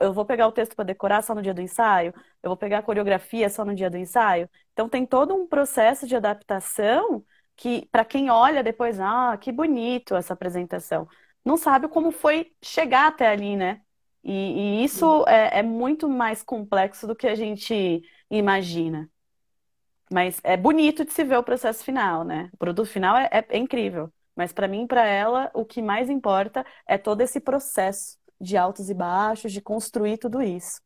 É, 0.00 0.06
eu 0.06 0.12
vou 0.12 0.24
pegar 0.24 0.46
o 0.46 0.52
texto 0.52 0.74
para 0.76 0.84
decorar 0.84 1.22
só 1.22 1.34
no 1.34 1.42
dia 1.42 1.52
do 1.52 1.60
ensaio, 1.60 2.14
eu 2.42 2.50
vou 2.50 2.56
pegar 2.56 2.78
a 2.78 2.82
coreografia 2.82 3.50
só 3.50 3.64
no 3.64 3.74
dia 3.74 3.90
do 3.90 3.96
ensaio. 3.98 4.48
Então 4.72 4.88
tem 4.88 5.04
todo 5.06 5.34
um 5.34 5.46
processo 5.46 6.06
de 6.06 6.14
adaptação 6.16 7.24
que, 7.56 7.86
para 7.90 8.04
quem 8.04 8.30
olha 8.30 8.62
depois, 8.62 8.98
ah, 9.00 9.36
que 9.40 9.52
bonito 9.52 10.14
essa 10.14 10.32
apresentação, 10.34 11.08
não 11.44 11.56
sabe 11.56 11.88
como 11.88 12.10
foi 12.10 12.52
chegar 12.62 13.08
até 13.08 13.28
ali, 13.28 13.56
né? 13.56 13.80
E, 14.22 14.80
e 14.80 14.84
isso 14.84 15.24
é, 15.28 15.58
é 15.58 15.62
muito 15.62 16.08
mais 16.08 16.42
complexo 16.42 17.06
do 17.06 17.14
que 17.16 17.26
a 17.26 17.34
gente 17.34 18.02
imagina. 18.30 19.10
Mas 20.12 20.40
é 20.44 20.56
bonito 20.56 21.04
de 21.04 21.12
se 21.12 21.24
ver 21.24 21.38
o 21.38 21.42
processo 21.42 21.84
final, 21.84 22.24
né? 22.24 22.50
O 22.52 22.56
produto 22.56 22.88
final 22.88 23.16
é, 23.16 23.28
é, 23.32 23.44
é 23.48 23.58
incrível. 23.58 24.12
Mas 24.36 24.52
para 24.52 24.68
mim, 24.68 24.86
para 24.86 25.06
ela, 25.06 25.50
o 25.54 25.64
que 25.64 25.80
mais 25.80 26.10
importa 26.10 26.64
é 26.86 26.98
todo 26.98 27.20
esse 27.20 27.40
processo 27.40 28.18
de 28.40 28.56
altos 28.56 28.90
e 28.90 28.94
baixos, 28.94 29.52
de 29.52 29.60
construir 29.60 30.18
tudo 30.18 30.42
isso. 30.42 30.80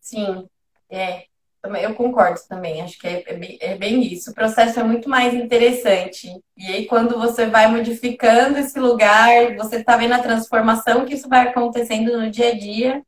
Sim, 0.00 0.48
é. 0.88 1.24
Eu 1.62 1.94
concordo 1.94 2.40
também, 2.48 2.80
acho 2.80 2.98
que 2.98 3.06
é, 3.06 3.22
é, 3.26 3.34
bem, 3.34 3.58
é, 3.60 3.76
bem, 3.76 4.02
isso. 4.02 4.30
O 4.30 4.34
processo 4.34 4.80
é 4.80 4.82
muito 4.82 5.10
mais 5.10 5.34
interessante. 5.34 6.26
E 6.56 6.66
aí, 6.66 6.86
quando 6.86 7.18
você 7.18 7.46
vai 7.46 7.70
modificando 7.70 8.58
esse 8.58 8.80
lugar, 8.80 9.54
você 9.56 9.76
está 9.76 9.94
vendo 9.96 10.14
a 10.14 10.22
transformação 10.22 11.04
que 11.04 11.14
isso 11.14 11.28
vai 11.28 11.48
acontecendo 11.48 12.18
no 12.18 12.30
dia 12.30 12.48
a 12.48 12.58
dia, 12.58 13.02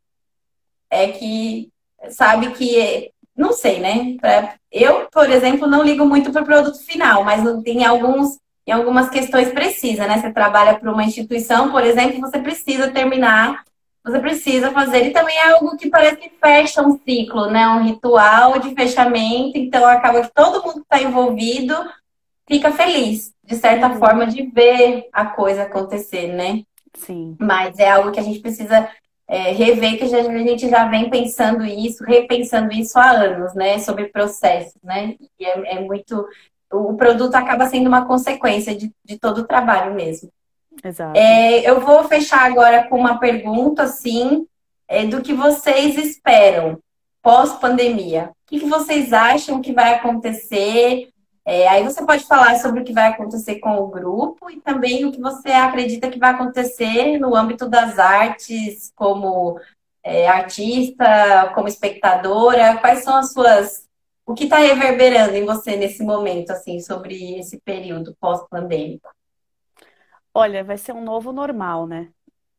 é 0.91 1.11
que 1.13 1.73
sabe 2.11 2.53
que, 2.53 2.79
é, 2.79 3.12
não 3.37 3.53
sei, 3.53 3.81
né? 3.81 4.17
Eu, 4.71 5.09
por 5.11 5.29
exemplo, 5.31 5.67
não 5.67 5.83
ligo 5.83 6.05
muito 6.05 6.31
para 6.33 6.43
o 6.43 6.47
produto 6.47 6.79
final, 6.85 7.25
mas 7.25 7.43
tem 7.63 7.85
alguns, 7.85 8.39
em 8.67 8.73
algumas 8.73 9.09
questões 9.09 9.51
precisa, 9.53 10.07
né? 10.07 10.19
Você 10.19 10.33
trabalha 10.33 10.79
para 10.79 10.93
uma 10.93 11.05
instituição, 11.05 11.71
por 11.71 11.83
exemplo, 11.83 12.21
você 12.21 12.39
precisa 12.39 12.91
terminar 12.91 13.63
você 14.05 14.19
precisa 14.19 14.73
fazer. 14.73 15.07
E 15.07 15.11
também 15.11 15.37
é 15.37 15.53
algo 15.53 15.77
que 15.77 15.89
parece 15.89 16.17
que 16.17 16.31
fecha 16.31 16.83
um 16.83 16.99
ciclo, 16.99 17.51
né? 17.51 17.67
Um 17.69 17.85
ritual 17.85 18.59
de 18.59 18.75
fechamento. 18.75 19.57
Então, 19.57 19.87
acaba 19.87 20.23
que 20.23 20.35
todo 20.35 20.63
mundo 20.63 20.75
que 20.75 20.95
está 20.95 21.01
envolvido 21.01 21.75
fica 22.49 22.73
feliz, 22.73 23.33
de 23.45 23.55
certa 23.57 23.89
uhum. 23.89 23.99
forma, 23.99 24.27
de 24.27 24.43
ver 24.47 25.09
a 25.13 25.27
coisa 25.27 25.63
acontecer, 25.63 26.29
né? 26.29 26.63
Sim. 26.95 27.37
Mas 27.39 27.79
é 27.79 27.91
algo 27.91 28.11
que 28.11 28.21
a 28.21 28.23
gente 28.23 28.41
precisa 28.41 28.89
é, 29.33 29.51
rever, 29.51 29.97
que 29.97 30.05
a 30.05 30.09
gente 30.09 30.69
já 30.69 30.87
vem 30.87 31.09
pensando 31.09 31.65
isso, 31.65 32.05
repensando 32.05 32.71
isso 32.71 32.99
há 32.99 33.13
anos, 33.13 33.55
né? 33.55 33.79
Sobre 33.79 34.05
processos, 34.09 34.77
né? 34.85 35.15
E 35.41 35.47
é, 35.47 35.77
é 35.77 35.81
muito. 35.81 36.29
O 36.71 36.93
produto 36.99 37.35
acaba 37.35 37.67
sendo 37.67 37.87
uma 37.87 38.05
consequência 38.05 38.75
de, 38.77 38.93
de 39.03 39.19
todo 39.19 39.39
o 39.39 39.47
trabalho 39.47 39.95
mesmo. 39.95 40.31
Exato. 40.85 41.19
É, 41.19 41.67
eu 41.67 41.81
vou 41.81 42.05
fechar 42.05 42.45
agora 42.45 42.87
com 42.89 42.99
uma 42.99 43.19
pergunta, 43.19 43.85
assim, 43.85 44.47
é, 44.87 45.07
do 45.07 45.23
que 45.23 45.33
vocês 45.33 45.97
esperam 45.97 46.79
pós-pandemia. 47.23 48.33
O 48.33 48.35
que, 48.49 48.61
que, 48.61 48.67
vocês 48.67 49.15
acham 49.15 49.63
que 49.63 49.73
vai 49.73 49.95
acontecer? 49.95 51.09
É, 51.45 51.67
aí 51.69 51.83
você 51.83 52.05
pode 52.07 52.25
falar 52.25 52.57
sobre 52.57 52.81
o 52.81 52.85
que 52.85 52.93
vai 52.93 53.09
acontecer 53.09 53.59
com 53.59 53.77
o 53.79 53.89
grupo 53.89 54.49
e 54.49 54.61
também 54.61 55.05
o 55.05 55.11
que 55.11 55.21
você 55.21 55.51
acredita 55.51 56.09
que 56.09 56.19
vai 56.19 56.31
acontecer 56.31 57.19
no 57.19 57.35
âmbito 57.35 57.69
das 57.69 57.99
artes, 57.99 58.93
como 58.95 59.59
é, 60.05 60.29
artista, 60.29 61.51
como 61.55 61.67
espectadora. 61.67 62.79
Quais 62.79 63.03
são 63.03 63.17
as 63.17 63.33
suas. 63.33 63.89
O 64.25 64.35
que 64.35 64.45
está 64.45 64.59
reverberando 64.59 65.35
em 65.35 65.45
você 65.45 65.77
nesse 65.77 66.05
momento, 66.05 66.51
assim, 66.51 66.79
sobre 66.79 67.39
esse 67.39 67.61
período 67.61 68.17
pós-pandêmico? 68.21 69.11
Olha, 70.33 70.63
vai 70.63 70.79
ser 70.79 70.93
um 70.93 71.03
novo 71.03 71.33
normal, 71.33 71.87
né? 71.87 72.09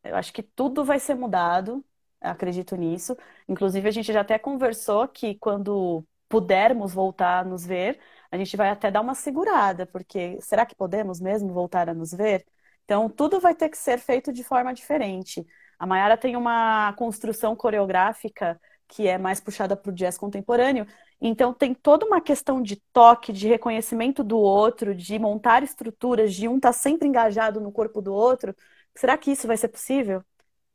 Eu 0.04 0.16
acho 0.18 0.34
que 0.34 0.44
tudo 0.44 0.84
vai 0.84 1.00
ser 1.00 1.16
mudado, 1.16 1.84
acredito 2.20 2.76
nisso. 2.76 3.16
Inclusive, 3.48 3.88
a 3.88 3.92
gente 3.92 4.12
já 4.12 4.22
até 4.22 4.38
conversou 4.38 5.08
que 5.08 5.36
quando 5.36 6.04
pudermos 6.28 6.94
voltar 6.94 7.40
a 7.40 7.44
nos 7.44 7.66
ver, 7.66 8.00
a 8.34 8.38
gente 8.38 8.58
vai 8.58 8.70
até 8.70 8.90
dar 8.90 9.02
uma 9.02 9.14
segurada, 9.14 9.86
porque 9.86 10.40
será 10.42 10.66
que 10.66 10.76
podemos 10.76 11.22
mesmo 11.22 11.54
voltar 11.54 11.88
a 11.88 11.94
nos 11.94 12.12
ver? 12.12 12.44
Então, 12.84 13.08
tudo 13.08 13.40
vai 13.40 13.54
ter 13.54 13.70
que 13.70 13.78
ser 13.78 14.00
feito 14.00 14.34
de 14.34 14.44
forma 14.44 14.74
diferente. 14.74 15.46
A 15.78 15.86
Mayara 15.86 16.18
tem 16.18 16.36
uma 16.36 16.94
construção 16.94 17.56
coreográfica 17.56 18.60
que 18.88 19.08
é 19.08 19.20
mais 19.20 19.40
puxada 19.40 19.76
para 19.78 19.92
o 19.92 19.94
jazz 19.94 20.18
contemporâneo. 20.18 20.88
Então 21.22 21.54
tem 21.54 21.76
toda 21.76 22.06
uma 22.08 22.20
questão 22.22 22.62
de 22.62 22.78
toque, 22.92 23.32
de 23.32 23.48
reconhecimento 23.48 24.24
do 24.24 24.38
outro, 24.38 24.96
de 24.96 25.18
montar 25.20 25.64
estruturas, 25.64 26.34
de 26.34 26.48
um 26.48 26.56
estar 26.58 26.70
tá 26.70 26.74
sempre 26.74 27.08
engajado 27.08 27.62
no 27.62 27.72
corpo 27.72 28.02
do 28.02 28.14
outro. 28.14 28.56
Será 28.96 29.18
que 29.18 29.32
isso 29.32 29.48
vai 29.48 29.58
ser 29.58 29.68
possível? 29.70 30.24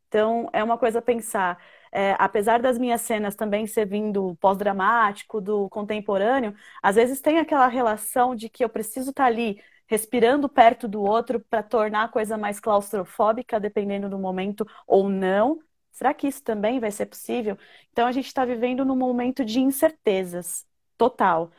Então 0.09 0.49
é 0.53 0.63
uma 0.65 0.79
coisa 0.79 1.01
a 1.01 1.03
pensar. 1.03 1.59
É, 1.93 2.15
apesar 2.19 2.61
das 2.61 2.79
minhas 2.79 3.01
cenas 3.01 3.35
também 3.35 3.67
ser 3.67 3.87
vindo 3.87 4.37
pós-dramático, 4.41 5.41
do 5.41 5.69
contemporâneo, 5.71 6.55
às 6.83 6.97
vezes 6.97 7.21
tem 7.21 7.39
aquela 7.39 7.69
relação 7.69 8.35
de 8.35 8.49
que 8.49 8.65
eu 8.65 8.69
preciso 8.69 9.11
estar 9.11 9.25
tá 9.25 9.27
ali 9.29 9.61
respirando 9.87 10.49
perto 10.49 10.87
do 10.87 11.03
outro 11.03 11.41
para 11.41 11.63
tornar 11.63 12.05
a 12.05 12.09
coisa 12.09 12.37
mais 12.37 12.61
claustrofóbica, 12.61 13.59
dependendo 13.59 14.09
do 14.09 14.19
momento 14.19 14.67
ou 14.87 15.09
não. 15.09 15.61
Será 15.91 16.15
que 16.15 16.29
isso 16.29 16.43
também 16.45 16.79
vai 16.79 16.91
ser 16.91 17.07
possível? 17.07 17.59
Então 17.91 18.07
a 18.07 18.13
gente 18.13 18.27
está 18.27 18.45
vivendo 18.45 18.85
num 18.85 18.97
momento 18.97 19.45
de 19.45 19.61
incertezas 19.61 20.67
total. 20.97 21.51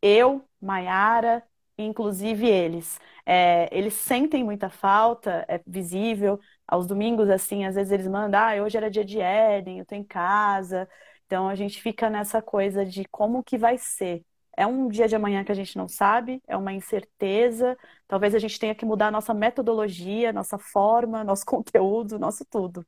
Eu, 0.00 0.44
Maiara, 0.60 1.42
inclusive 1.78 2.46
eles. 2.48 3.00
É, 3.26 3.68
eles 3.76 3.94
sentem 3.94 4.44
muita 4.44 4.70
falta, 4.70 5.44
é 5.48 5.60
visível. 5.66 6.40
Aos 6.66 6.86
domingos, 6.86 7.28
assim, 7.30 7.64
às 7.64 7.74
vezes 7.74 7.92
eles 7.92 8.06
mandam, 8.08 8.40
ah, 8.40 8.54
hoje 8.62 8.76
era 8.76 8.90
dia 8.90 9.04
de 9.04 9.20
Éden, 9.20 9.78
eu 9.80 9.86
tô 9.86 9.94
em 9.94 10.04
casa. 10.04 10.88
Então 11.26 11.48
a 11.48 11.54
gente 11.54 11.80
fica 11.82 12.08
nessa 12.10 12.40
coisa 12.42 12.84
de 12.84 13.04
como 13.10 13.42
que 13.42 13.58
vai 13.58 13.78
ser. 13.78 14.24
É 14.56 14.66
um 14.66 14.88
dia 14.88 15.08
de 15.08 15.16
amanhã 15.16 15.44
que 15.44 15.52
a 15.52 15.54
gente 15.54 15.76
não 15.76 15.88
sabe, 15.88 16.42
é 16.46 16.56
uma 16.56 16.72
incerteza. 16.72 17.76
Talvez 18.06 18.34
a 18.34 18.38
gente 18.38 18.58
tenha 18.58 18.74
que 18.74 18.84
mudar 18.84 19.10
nossa 19.10 19.32
metodologia, 19.34 20.32
nossa 20.32 20.58
forma, 20.58 21.24
nosso 21.24 21.44
conteúdo, 21.46 22.18
nosso 22.18 22.44
tudo. 22.44 22.86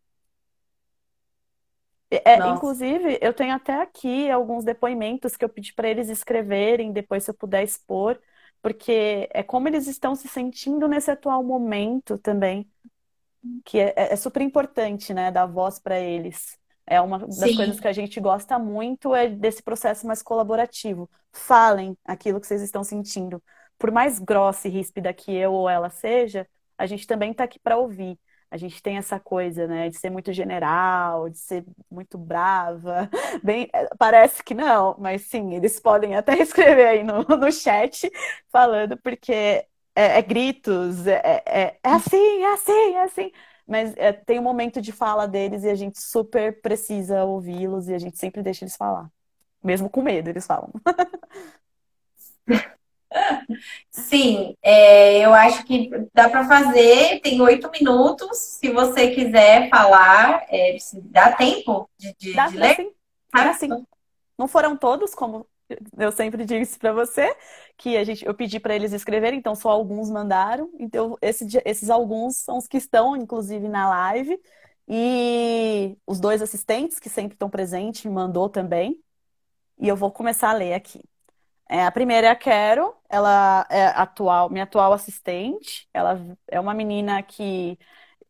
É, 2.10 2.46
inclusive, 2.46 3.18
eu 3.20 3.34
tenho 3.34 3.54
até 3.54 3.74
aqui 3.80 4.30
alguns 4.30 4.62
depoimentos 4.64 5.36
que 5.36 5.44
eu 5.44 5.48
pedi 5.48 5.72
para 5.74 5.88
eles 5.88 6.08
escreverem, 6.08 6.92
depois 6.92 7.24
se 7.24 7.30
eu 7.30 7.34
puder 7.34 7.64
expor, 7.64 8.20
porque 8.62 9.28
é 9.32 9.42
como 9.42 9.66
eles 9.68 9.86
estão 9.88 10.14
se 10.14 10.28
sentindo 10.28 10.86
nesse 10.86 11.10
atual 11.10 11.42
momento 11.42 12.16
também, 12.18 12.70
que 13.64 13.78
é, 13.78 13.94
é, 13.96 14.12
é 14.12 14.16
super 14.16 14.42
importante, 14.42 15.12
né, 15.14 15.30
dar 15.30 15.46
voz 15.46 15.78
para 15.78 15.98
eles. 15.98 16.58
É 16.86 17.00
uma 17.00 17.18
das 17.18 17.36
Sim. 17.36 17.56
coisas 17.56 17.80
que 17.80 17.88
a 17.88 17.92
gente 17.92 18.20
gosta 18.20 18.58
muito 18.58 19.14
é 19.14 19.28
desse 19.28 19.62
processo 19.62 20.06
mais 20.06 20.22
colaborativo. 20.22 21.10
Falem 21.32 21.96
aquilo 22.04 22.40
que 22.40 22.46
vocês 22.46 22.62
estão 22.62 22.84
sentindo. 22.84 23.42
Por 23.78 23.90
mais 23.90 24.18
grossa 24.18 24.68
e 24.68 24.70
ríspida 24.70 25.12
que 25.12 25.32
eu 25.34 25.52
ou 25.52 25.68
ela 25.68 25.90
seja, 25.90 26.46
a 26.76 26.86
gente 26.86 27.06
também 27.06 27.30
está 27.30 27.44
aqui 27.44 27.58
para 27.58 27.76
ouvir 27.78 28.18
a 28.54 28.56
gente 28.56 28.80
tem 28.80 28.96
essa 28.98 29.18
coisa, 29.18 29.66
né, 29.66 29.88
de 29.90 29.96
ser 29.96 30.10
muito 30.10 30.32
general, 30.32 31.28
de 31.28 31.38
ser 31.38 31.64
muito 31.90 32.16
brava. 32.16 33.10
Bem, 33.42 33.68
é, 33.74 33.88
parece 33.98 34.44
que 34.44 34.54
não, 34.54 34.94
mas 34.96 35.22
sim, 35.22 35.54
eles 35.56 35.80
podem 35.80 36.14
até 36.14 36.34
escrever 36.40 36.86
aí 36.86 37.02
no, 37.02 37.24
no 37.24 37.50
chat 37.50 38.08
falando, 38.52 38.96
porque 38.98 39.66
é, 39.94 40.18
é 40.18 40.22
gritos, 40.22 41.06
é, 41.06 41.42
é, 41.46 41.78
é, 41.82 41.90
assim, 41.90 42.42
é 42.42 42.52
assim, 42.52 42.94
é 42.94 43.02
assim. 43.02 43.32
Mas 43.66 43.96
é, 43.96 44.12
tem 44.12 44.38
um 44.38 44.42
momento 44.42 44.80
de 44.80 44.92
fala 44.92 45.26
deles 45.26 45.64
e 45.64 45.70
a 45.70 45.74
gente 45.74 46.00
super 46.00 46.60
precisa 46.60 47.24
ouvi-los 47.24 47.88
e 47.88 47.94
a 47.94 47.98
gente 47.98 48.18
sempre 48.18 48.42
deixa 48.42 48.64
eles 48.64 48.76
falar. 48.76 49.10
Mesmo 49.62 49.88
com 49.88 50.02
medo, 50.02 50.28
eles 50.28 50.46
falam. 50.46 50.70
Sim, 53.90 54.56
é, 54.60 55.24
eu 55.24 55.32
acho 55.32 55.64
que 55.64 55.88
dá 56.12 56.28
para 56.28 56.46
fazer. 56.46 57.20
Tem 57.20 57.40
oito 57.40 57.70
minutos. 57.70 58.36
Se 58.36 58.70
você 58.70 59.12
quiser 59.12 59.70
falar, 59.70 60.44
é, 60.50 60.76
dá 61.04 61.32
tempo 61.32 61.88
de, 61.96 62.14
de, 62.18 62.34
dá, 62.34 62.48
de 62.48 62.56
ler? 62.58 62.76
Sim. 62.76 62.92
Dá, 63.32 63.54
sim. 63.54 63.86
Não 64.36 64.48
foram 64.48 64.76
todos, 64.76 65.14
como 65.14 65.46
eu 65.98 66.12
sempre 66.12 66.44
disse 66.44 66.78
para 66.78 66.92
você, 66.92 67.34
que 67.76 67.96
a 67.96 68.04
gente, 68.04 68.24
eu 68.24 68.34
pedi 68.34 68.60
para 68.60 68.74
eles 68.74 68.92
escreverem, 68.92 69.38
então 69.38 69.54
só 69.54 69.70
alguns 69.70 70.10
mandaram. 70.10 70.70
Então, 70.78 71.16
esse, 71.22 71.46
esses 71.64 71.90
alguns 71.90 72.36
são 72.36 72.58
os 72.58 72.66
que 72.68 72.76
estão, 72.76 73.16
inclusive, 73.16 73.68
na 73.68 73.88
live. 73.88 74.38
E 74.88 75.96
os 76.06 76.20
dois 76.20 76.42
assistentes, 76.42 77.00
que 77.00 77.08
sempre 77.08 77.34
estão 77.34 77.48
presentes, 77.48 78.04
mandou 78.10 78.48
também. 78.48 79.02
E 79.78 79.88
eu 79.88 79.96
vou 79.96 80.10
começar 80.12 80.50
a 80.50 80.52
ler 80.54 80.74
aqui. 80.74 81.02
É, 81.68 81.84
a 81.84 81.90
primeira 81.92 82.28
é 82.28 82.30
a 82.30 82.36
Carol, 82.36 82.94
ela 83.08 83.66
é 83.70 83.86
atual, 83.86 84.50
minha 84.50 84.64
atual 84.64 84.92
assistente. 84.92 85.88
Ela 85.94 86.20
é 86.48 86.60
uma 86.60 86.74
menina 86.74 87.22
que 87.22 87.78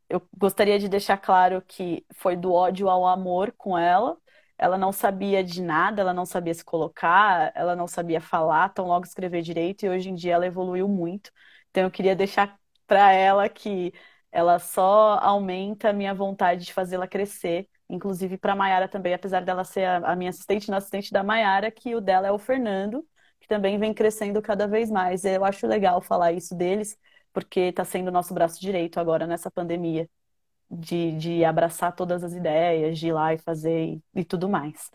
eu 0.09 0.23
gostaria 0.37 0.79
de 0.79 0.89
deixar 0.89 1.19
claro 1.19 1.63
que 1.67 2.07
foi 2.15 2.37
do 2.37 2.53
ódio 2.53 2.89
ao 2.89 3.07
amor 3.07 3.53
com 3.53 3.77
ela. 3.77 4.17
Ela 4.59 4.79
não 4.79 4.93
sabia 4.93 5.43
de 5.43 5.63
nada, 5.63 6.01
ela 6.01 6.15
não 6.15 6.25
sabia 6.25 6.55
se 6.55 6.65
colocar, 6.65 7.53
ela 7.55 7.75
não 7.77 7.87
sabia 7.87 8.21
falar, 8.21 8.69
tão 8.71 8.87
logo 8.87 9.05
escrever 9.05 9.43
direito, 9.43 9.85
e 9.85 9.89
hoje 9.89 10.11
em 10.11 10.15
dia 10.15 10.35
ela 10.35 10.47
evoluiu 10.47 10.89
muito. 10.89 11.31
Então 11.71 11.83
eu 11.85 11.91
queria 11.91 12.15
deixar 12.17 12.59
para 12.87 13.13
ela 13.13 13.49
que 13.49 13.93
ela 14.31 14.59
só 14.59 15.19
aumenta 15.21 15.91
a 15.91 15.93
minha 15.93 16.15
vontade 16.15 16.65
de 16.65 16.73
fazê-la 16.73 17.07
crescer. 17.07 17.69
Inclusive 17.89 18.39
para 18.39 18.53
a 18.53 18.57
Mayara 18.57 18.89
também, 18.89 19.15
apesar 19.15 19.41
dela 19.45 19.63
ser 19.65 19.85
a, 19.87 20.17
minha 20.17 20.31
assistente, 20.31 20.71
na 20.71 20.79
assistente 20.79 21.13
da 21.13 21.23
Mayara, 21.23 21.71
que 21.71 21.95
o 21.95 22.01
dela 22.01 22.27
é 22.29 22.33
o 22.33 22.39
Fernando, 22.39 23.07
que 23.41 23.47
também 23.47 23.79
vem 23.79 23.93
crescendo 23.95 24.41
cada 24.43 24.67
vez 24.67 24.91
mais. 24.91 25.25
Eu 25.25 25.45
acho 25.45 25.67
legal 25.67 26.01
falar 26.01 26.33
isso 26.33 26.55
deles, 26.57 26.99
porque 27.33 27.61
está 27.61 27.85
sendo 27.85 28.09
o 28.09 28.11
nosso 28.11 28.33
braço 28.35 28.61
direito 28.61 28.99
agora 28.99 29.27
nessa 29.27 29.51
pandemia, 29.51 30.09
de, 30.71 31.13
de 31.19 31.45
abraçar 31.45 31.95
todas 31.95 32.25
as 32.25 32.33
ideias, 32.33 32.99
de 32.99 33.09
ir 33.09 33.13
lá 33.13 33.35
e 33.35 33.39
fazer 33.39 33.87
e, 34.15 34.21
e 34.21 34.25
tudo 34.25 34.49
mais. 34.49 34.91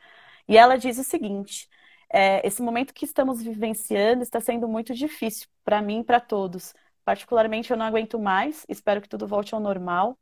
E 0.48 0.58
ela 0.58 0.78
diz 0.78 0.98
o 0.98 1.04
seguinte: 1.04 1.70
é, 2.12 2.46
esse 2.48 2.62
momento 2.62 2.94
que 2.94 3.06
estamos 3.06 3.42
vivenciando 3.42 4.24
está 4.24 4.40
sendo 4.42 4.68
muito 4.68 4.94
difícil 4.94 5.48
para 5.64 5.82
mim 5.82 6.00
e 6.02 6.04
para 6.04 6.20
todos. 6.20 6.74
Particularmente, 7.06 7.72
eu 7.72 7.78
não 7.78 7.86
aguento 7.86 8.20
mais, 8.20 8.66
espero 8.70 9.02
que 9.02 9.10
tudo 9.10 9.28
volte 9.28 9.54
ao 9.56 9.60
normal. 9.62 10.18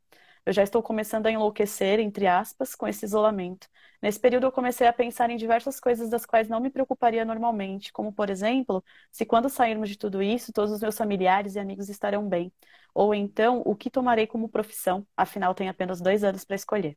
Eu 0.48 0.52
já 0.54 0.62
estou 0.62 0.82
começando 0.82 1.26
a 1.26 1.30
enlouquecer, 1.30 2.00
entre 2.00 2.26
aspas, 2.26 2.74
com 2.74 2.88
esse 2.88 3.04
isolamento. 3.04 3.68
Nesse 4.00 4.18
período, 4.18 4.46
eu 4.46 4.52
comecei 4.52 4.86
a 4.86 4.92
pensar 4.94 5.28
em 5.28 5.36
diversas 5.36 5.78
coisas 5.78 6.08
das 6.08 6.24
quais 6.24 6.48
não 6.48 6.58
me 6.58 6.70
preocuparia 6.70 7.22
normalmente, 7.22 7.92
como, 7.92 8.10
por 8.14 8.30
exemplo, 8.30 8.82
se 9.12 9.26
quando 9.26 9.50
sairmos 9.50 9.90
de 9.90 9.98
tudo 9.98 10.22
isso, 10.22 10.50
todos 10.50 10.72
os 10.72 10.80
meus 10.80 10.96
familiares 10.96 11.54
e 11.54 11.58
amigos 11.58 11.90
estarão 11.90 12.26
bem. 12.26 12.50
Ou 12.94 13.14
então, 13.14 13.60
o 13.66 13.76
que 13.76 13.90
tomarei 13.90 14.26
como 14.26 14.48
profissão, 14.48 15.06
afinal, 15.14 15.54
tenho 15.54 15.70
apenas 15.70 16.00
dois 16.00 16.24
anos 16.24 16.44
para 16.46 16.56
escolher. 16.56 16.96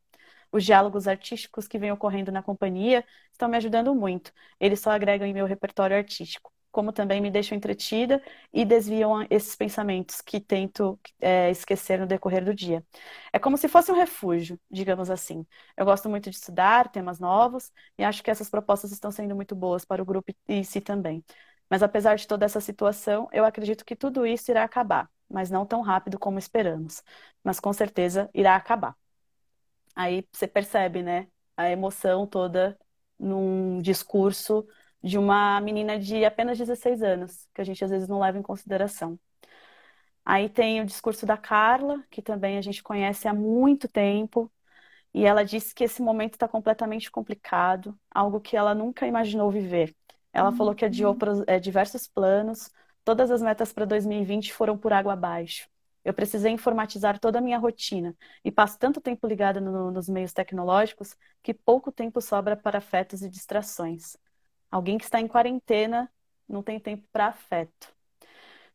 Os 0.50 0.64
diálogos 0.64 1.06
artísticos 1.08 1.68
que 1.68 1.78
vêm 1.78 1.92
ocorrendo 1.92 2.32
na 2.32 2.42
companhia 2.42 3.06
estão 3.34 3.50
me 3.50 3.58
ajudando 3.58 3.94
muito. 3.94 4.32
Eles 4.62 4.80
só 4.80 4.92
agregam 4.92 5.28
em 5.28 5.34
meu 5.34 5.46
repertório 5.46 5.98
artístico 5.98 6.54
como 6.72 6.92
também 6.94 7.22
me 7.22 7.30
deixam 7.32 7.58
entretida 7.58 8.22
e 8.54 8.66
desviam 8.66 9.26
esses 9.30 9.56
pensamentos 9.56 10.22
que 10.22 10.40
tento 10.40 11.00
é, 11.20 11.50
esquecer 11.52 12.00
no 12.00 12.08
decorrer 12.08 12.44
do 12.44 12.54
dia. 12.54 12.84
É 13.34 13.40
como 13.40 13.58
se 13.58 13.68
fosse 13.68 13.92
um 13.92 13.96
refúgio, 13.96 14.60
digamos 14.70 15.10
assim. 15.10 15.46
Eu 15.78 15.86
gosto 15.86 16.10
muito 16.10 16.30
de 16.30 16.36
estudar 16.38 16.90
temas 16.92 17.20
novos 17.20 17.72
e 17.98 18.04
acho 18.04 18.24
que 18.24 18.32
essas 18.32 18.50
propostas 18.50 18.92
estão 18.92 19.12
sendo 19.12 19.36
muito 19.36 19.56
boas 19.56 19.86
para 19.86 20.02
o 20.02 20.06
grupo 20.06 20.34
em 20.48 20.64
si 20.64 20.82
também. 20.82 21.24
Mas 21.70 21.84
apesar 21.84 22.16
de 22.16 22.28
toda 22.28 22.46
essa 22.46 22.60
situação, 22.62 23.28
eu 23.32 23.46
acredito 23.46 23.86
que 23.86 23.96
tudo 23.96 24.26
isso 24.26 24.52
irá 24.52 24.64
acabar, 24.64 25.10
mas 25.30 25.50
não 25.50 25.66
tão 25.66 25.82
rápido 25.82 26.20
como 26.20 26.38
esperamos. 26.40 27.04
Mas 27.44 27.60
com 27.60 27.72
certeza 27.74 28.30
irá 28.34 28.56
acabar. 28.56 28.96
Aí 29.96 30.26
você 30.32 30.48
percebe, 30.48 31.04
né, 31.04 31.28
a 31.56 31.70
emoção 31.70 32.26
toda 32.28 32.78
num 33.20 33.82
discurso 33.82 34.66
de 35.04 35.18
uma 35.18 35.60
menina 35.62 36.00
de 36.00 36.24
apenas 36.26 36.58
16 36.58 37.02
anos, 37.02 37.48
que 37.54 37.62
a 37.62 37.64
gente 37.64 37.84
às 37.84 37.90
vezes 37.90 38.08
não 38.08 38.20
leva 38.20 38.38
em 38.38 38.42
consideração. 38.42 39.20
Aí 40.26 40.50
tem 40.50 40.82
o 40.82 40.86
discurso 40.86 41.26
da 41.26 41.38
Carla, 41.38 42.04
que 42.10 42.22
também 42.22 42.58
a 42.58 42.62
gente 42.62 42.84
conhece 42.84 43.28
há 43.28 43.34
muito 43.34 43.88
tempo, 43.88 44.52
e 45.14 45.26
ela 45.26 45.44
disse 45.44 45.74
que 45.76 45.84
esse 45.84 46.02
momento 46.02 46.34
está 46.34 46.48
completamente 46.48 47.12
complicado, 47.12 47.98
algo 48.10 48.40
que 48.40 48.56
ela 48.56 48.74
nunca 48.76 49.08
imaginou 49.08 49.52
viver. 49.52 49.96
Ela 50.34 50.50
uhum. 50.52 50.56
falou 50.56 50.76
que 50.76 50.86
adiou 50.86 51.18
é, 51.48 51.60
diversos 51.60 52.08
planos, 52.08 52.72
todas 53.04 53.32
as 53.32 53.42
metas 53.42 53.74
para 53.74 53.86
2020 53.86 54.54
foram 54.54 54.78
por 54.78 54.94
água 54.94 55.14
abaixo. 55.14 55.70
Eu 56.04 56.14
precisei 56.14 56.52
informatizar 56.52 57.20
toda 57.20 57.40
a 57.40 57.42
minha 57.42 57.58
rotina 57.60 58.16
e 58.44 58.52
passo 58.52 58.80
tanto 58.80 59.02
tempo 59.02 59.28
ligada 59.28 59.62
no, 59.62 59.92
nos 59.92 60.10
meios 60.10 60.34
tecnológicos 60.34 61.16
que 61.44 61.54
pouco 61.54 61.92
tempo 61.92 62.22
sobra 62.22 62.56
para 62.58 62.80
afetos 62.80 63.22
e 63.22 63.30
distrações. 63.30 64.18
Alguém 64.72 64.98
que 64.98 65.04
está 65.04 65.20
em 65.20 65.28
quarentena 65.28 66.10
não 66.48 66.64
tem 66.64 66.80
tempo 66.80 67.08
para 67.12 67.28
afeto. 67.28 67.94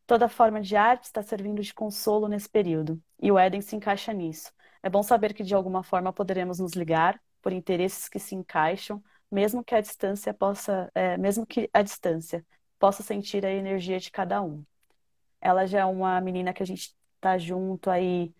Toda 0.05 0.29
forma 0.29 0.61
de 0.61 0.75
arte 0.75 1.05
está 1.05 1.21
servindo 1.21 1.61
de 1.61 1.73
consolo 1.73 2.27
nesse 2.27 2.47
período, 2.47 3.01
e 3.21 3.31
o 3.31 3.37
Éden 3.37 3.61
se 3.61 3.75
encaixa 3.75 4.13
nisso. 4.13 4.51
É 4.81 4.89
bom 4.89 5.03
saber 5.03 5.33
que 5.33 5.43
de 5.43 5.53
alguma 5.53 5.83
forma 5.83 6.13
poderemos 6.13 6.59
nos 6.59 6.73
ligar 6.73 7.21
por 7.41 7.51
interesses 7.51 8.07
que 8.07 8.19
se 8.19 8.35
encaixam, 8.35 9.03
mesmo 9.29 9.63
que 9.63 9.75
a 9.75 9.81
distância 9.81 10.33
possa, 10.33 10.89
é, 10.95 11.17
mesmo 11.17 11.45
que 11.45 11.69
a 11.73 11.81
distância 11.81 12.45
possa 12.79 13.03
sentir 13.03 13.45
a 13.45 13.51
energia 13.51 13.99
de 13.99 14.09
cada 14.11 14.41
um. 14.41 14.63
Ela 15.41 15.65
já 15.65 15.79
é 15.81 15.85
uma 15.85 16.19
menina 16.21 16.53
que 16.53 16.63
a 16.63 16.65
gente 16.65 16.95
está 17.15 17.37
junto 17.37 17.89
aí, 17.89 18.33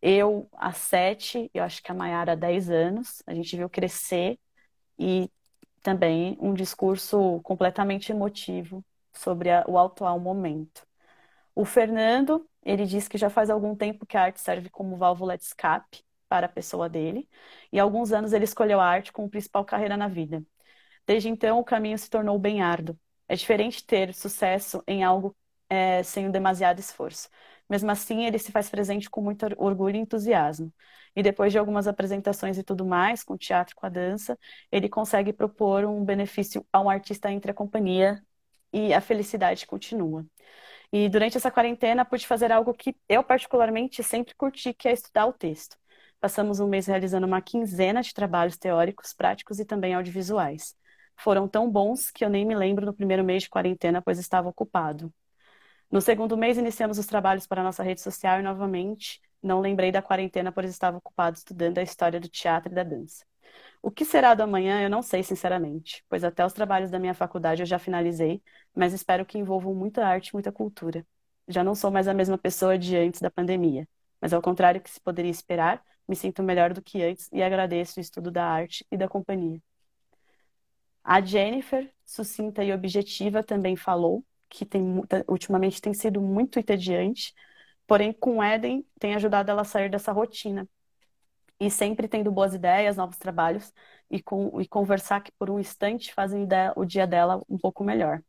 eu 0.00 0.48
há 0.52 0.72
sete, 0.72 1.50
eu 1.54 1.62
acho 1.64 1.82
que 1.82 1.92
a 1.92 1.94
Mayara 1.94 2.32
há 2.32 2.34
dez 2.34 2.70
anos, 2.70 3.22
a 3.26 3.34
gente 3.34 3.56
viu 3.56 3.70
crescer 3.70 4.38
e 4.98 5.30
também 5.82 6.36
um 6.40 6.54
discurso 6.54 7.40
completamente 7.42 8.12
emotivo 8.12 8.84
sobre 9.12 9.50
a, 9.50 9.64
o 9.68 9.78
atual 9.78 10.18
momento. 10.20 10.86
O 11.54 11.64
Fernando, 11.64 12.48
ele 12.64 12.86
diz 12.86 13.08
que 13.08 13.18
já 13.18 13.30
faz 13.30 13.50
algum 13.50 13.74
tempo 13.76 14.06
que 14.06 14.16
a 14.16 14.22
arte 14.24 14.40
serve 14.40 14.70
como 14.70 14.96
válvula 14.96 15.36
de 15.36 15.44
escape 15.44 16.04
para 16.28 16.46
a 16.46 16.48
pessoa 16.48 16.88
dele, 16.88 17.28
e 17.72 17.78
há 17.78 17.82
alguns 17.82 18.12
anos 18.12 18.32
ele 18.32 18.44
escolheu 18.44 18.80
a 18.80 18.86
arte 18.86 19.12
como 19.12 19.28
principal 19.28 19.64
carreira 19.64 19.96
na 19.96 20.08
vida. 20.08 20.42
Desde 21.06 21.28
então, 21.28 21.58
o 21.58 21.64
caminho 21.64 21.98
se 21.98 22.08
tornou 22.10 22.38
bem 22.38 22.62
árduo. 22.62 22.98
É 23.28 23.34
diferente 23.36 23.84
ter 23.84 24.14
sucesso 24.14 24.82
em 24.86 25.04
algo 25.04 25.36
é, 25.68 26.02
sem 26.02 26.30
demasiado 26.30 26.78
esforço. 26.78 27.28
Mesmo 27.72 27.90
assim, 27.90 28.26
ele 28.26 28.38
se 28.38 28.52
faz 28.52 28.68
presente 28.68 29.08
com 29.08 29.22
muito 29.22 29.46
orgulho 29.56 29.96
e 29.96 29.98
entusiasmo. 29.98 30.70
E 31.16 31.22
depois 31.22 31.52
de 31.52 31.58
algumas 31.58 31.88
apresentações 31.88 32.58
e 32.58 32.62
tudo 32.62 32.84
mais, 32.84 33.24
com 33.24 33.32
o 33.32 33.38
teatro, 33.38 33.74
com 33.74 33.86
a 33.86 33.88
dança, 33.88 34.38
ele 34.70 34.90
consegue 34.90 35.32
propor 35.32 35.86
um 35.86 36.04
benefício 36.04 36.66
a 36.70 36.82
um 36.82 36.90
artista 36.90 37.32
entre 37.32 37.50
a 37.50 37.54
companhia 37.54 38.22
e 38.74 38.92
a 38.92 39.00
felicidade 39.00 39.66
continua. 39.66 40.26
E 40.92 41.08
durante 41.08 41.38
essa 41.38 41.50
quarentena 41.50 42.04
pude 42.04 42.26
fazer 42.26 42.52
algo 42.52 42.74
que 42.74 42.94
eu 43.08 43.24
particularmente 43.24 44.02
sempre 44.02 44.34
curti, 44.34 44.74
que 44.74 44.86
é 44.88 44.92
estudar 44.92 45.24
o 45.26 45.32
texto. 45.32 45.78
Passamos 46.20 46.60
um 46.60 46.68
mês 46.68 46.86
realizando 46.86 47.26
uma 47.26 47.40
quinzena 47.40 48.02
de 48.02 48.12
trabalhos 48.12 48.58
teóricos, 48.58 49.14
práticos 49.14 49.58
e 49.58 49.64
também 49.64 49.94
audiovisuais. 49.94 50.76
Foram 51.16 51.48
tão 51.48 51.70
bons 51.70 52.10
que 52.10 52.22
eu 52.22 52.28
nem 52.28 52.44
me 52.44 52.54
lembro 52.54 52.84
no 52.84 52.92
primeiro 52.92 53.24
mês 53.24 53.44
de 53.44 53.48
quarentena, 53.48 54.02
pois 54.02 54.18
estava 54.18 54.50
ocupado. 54.50 55.10
No 55.92 56.00
segundo 56.00 56.38
mês, 56.38 56.56
iniciamos 56.56 56.98
os 56.98 57.04
trabalhos 57.06 57.46
para 57.46 57.62
nossa 57.62 57.82
rede 57.82 58.00
social 58.00 58.40
e, 58.40 58.42
novamente, 58.42 59.20
não 59.42 59.60
lembrei 59.60 59.92
da 59.92 60.00
quarentena, 60.00 60.50
pois 60.50 60.70
estava 60.70 60.96
ocupado 60.96 61.36
estudando 61.36 61.76
a 61.76 61.82
história 61.82 62.18
do 62.18 62.28
teatro 62.28 62.72
e 62.72 62.74
da 62.74 62.82
dança. 62.82 63.26
O 63.82 63.90
que 63.90 64.04
será 64.04 64.34
do 64.34 64.42
amanhã, 64.42 64.82
eu 64.82 64.88
não 64.88 65.02
sei, 65.02 65.22
sinceramente, 65.22 66.02
pois 66.08 66.24
até 66.24 66.46
os 66.46 66.54
trabalhos 66.54 66.90
da 66.90 66.98
minha 66.98 67.12
faculdade 67.14 67.60
eu 67.62 67.66
já 67.66 67.78
finalizei, 67.78 68.42
mas 68.74 68.94
espero 68.94 69.26
que 69.26 69.38
envolvam 69.38 69.74
muita 69.74 70.06
arte 70.06 70.28
e 70.28 70.34
muita 70.34 70.50
cultura. 70.50 71.06
Já 71.46 71.62
não 71.62 71.74
sou 71.74 71.90
mais 71.90 72.08
a 72.08 72.14
mesma 72.14 72.38
pessoa 72.38 72.78
de 72.78 72.96
antes 72.96 73.20
da 73.20 73.30
pandemia, 73.30 73.86
mas 74.20 74.32
ao 74.32 74.40
contrário 74.40 74.80
que 74.80 74.90
se 74.90 75.00
poderia 75.00 75.30
esperar, 75.30 75.82
me 76.08 76.16
sinto 76.16 76.42
melhor 76.42 76.72
do 76.72 76.80
que 76.80 77.02
antes 77.02 77.28
e 77.32 77.42
agradeço 77.42 78.00
o 78.00 78.02
estudo 78.02 78.30
da 78.30 78.46
arte 78.46 78.86
e 78.90 78.96
da 78.96 79.08
companhia. 79.08 79.60
A 81.04 81.20
Jennifer, 81.20 81.92
sucinta 82.04 82.64
e 82.64 82.72
objetiva, 82.72 83.42
também 83.42 83.76
falou 83.76 84.24
que 84.52 84.66
tem, 84.66 84.82
ultimamente 85.28 85.80
tem 85.80 85.94
sido 85.94 86.20
muito 86.20 86.58
entediante, 86.58 87.34
Porém, 87.86 88.12
com 88.12 88.38
o 88.38 88.42
Eden, 88.42 88.86
tem 88.98 89.14
ajudado 89.14 89.50
ela 89.50 89.62
a 89.62 89.64
sair 89.64 89.90
dessa 89.90 90.12
rotina. 90.12 90.68
E 91.60 91.70
sempre 91.70 92.08
tendo 92.08 92.32
boas 92.32 92.54
ideias, 92.54 92.96
novos 92.96 93.18
trabalhos, 93.18 93.72
e, 94.10 94.22
com, 94.22 94.60
e 94.60 94.66
conversar 94.66 95.22
que 95.22 95.32
por 95.32 95.50
um 95.50 95.58
instante 95.60 96.12
fazem 96.14 96.48
o 96.76 96.84
dia 96.84 97.06
dela 97.06 97.42
um 97.48 97.58
pouco 97.58 97.84
melhor. 97.84 98.22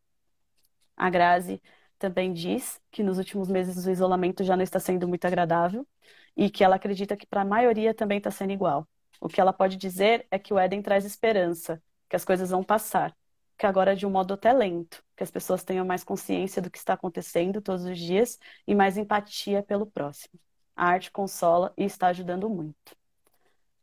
A 0.95 1.09
Grazi 1.09 1.61
também 1.97 2.33
diz 2.33 2.79
que 2.91 3.03
nos 3.03 3.17
últimos 3.17 3.49
meses 3.49 3.85
o 3.85 3.91
isolamento 3.91 4.43
já 4.43 4.55
não 4.57 4.63
está 4.63 4.79
sendo 4.79 5.07
muito 5.07 5.25
agradável 5.25 5.87
e 6.35 6.49
que 6.49 6.63
ela 6.63 6.75
acredita 6.75 7.15
que 7.15 7.25
para 7.25 7.41
a 7.41 7.45
maioria 7.45 7.93
também 7.93 8.17
está 8.17 8.31
sendo 8.31 8.51
igual. 8.51 8.87
O 9.21 9.29
que 9.29 9.39
ela 9.39 9.53
pode 9.53 9.77
dizer 9.77 10.27
é 10.29 10.37
que 10.37 10.53
o 10.53 10.59
Eden 10.59 10.81
traz 10.81 11.05
esperança, 11.05 11.81
que 12.09 12.15
as 12.15 12.25
coisas 12.25 12.49
vão 12.49 12.63
passar, 12.63 13.15
que 13.57 13.65
agora 13.65 13.93
é 13.93 13.95
de 13.95 14.05
um 14.05 14.09
modo 14.09 14.33
até 14.33 14.51
lento, 14.51 15.03
que 15.23 15.25
as 15.25 15.31
pessoas 15.31 15.63
tenham 15.63 15.85
mais 15.85 16.03
consciência 16.03 16.61
do 16.61 16.69
que 16.69 16.77
está 16.77 16.93
acontecendo 16.93 17.61
todos 17.61 17.85
os 17.85 17.97
dias 17.97 18.37
e 18.67 18.75
mais 18.75 18.97
empatia 18.97 19.63
pelo 19.63 19.85
próximo. 19.85 20.37
A 20.75 20.87
arte 20.87 21.09
consola 21.11 21.73
e 21.77 21.85
está 21.85 22.07
ajudando 22.07 22.49
muito. 22.49 22.95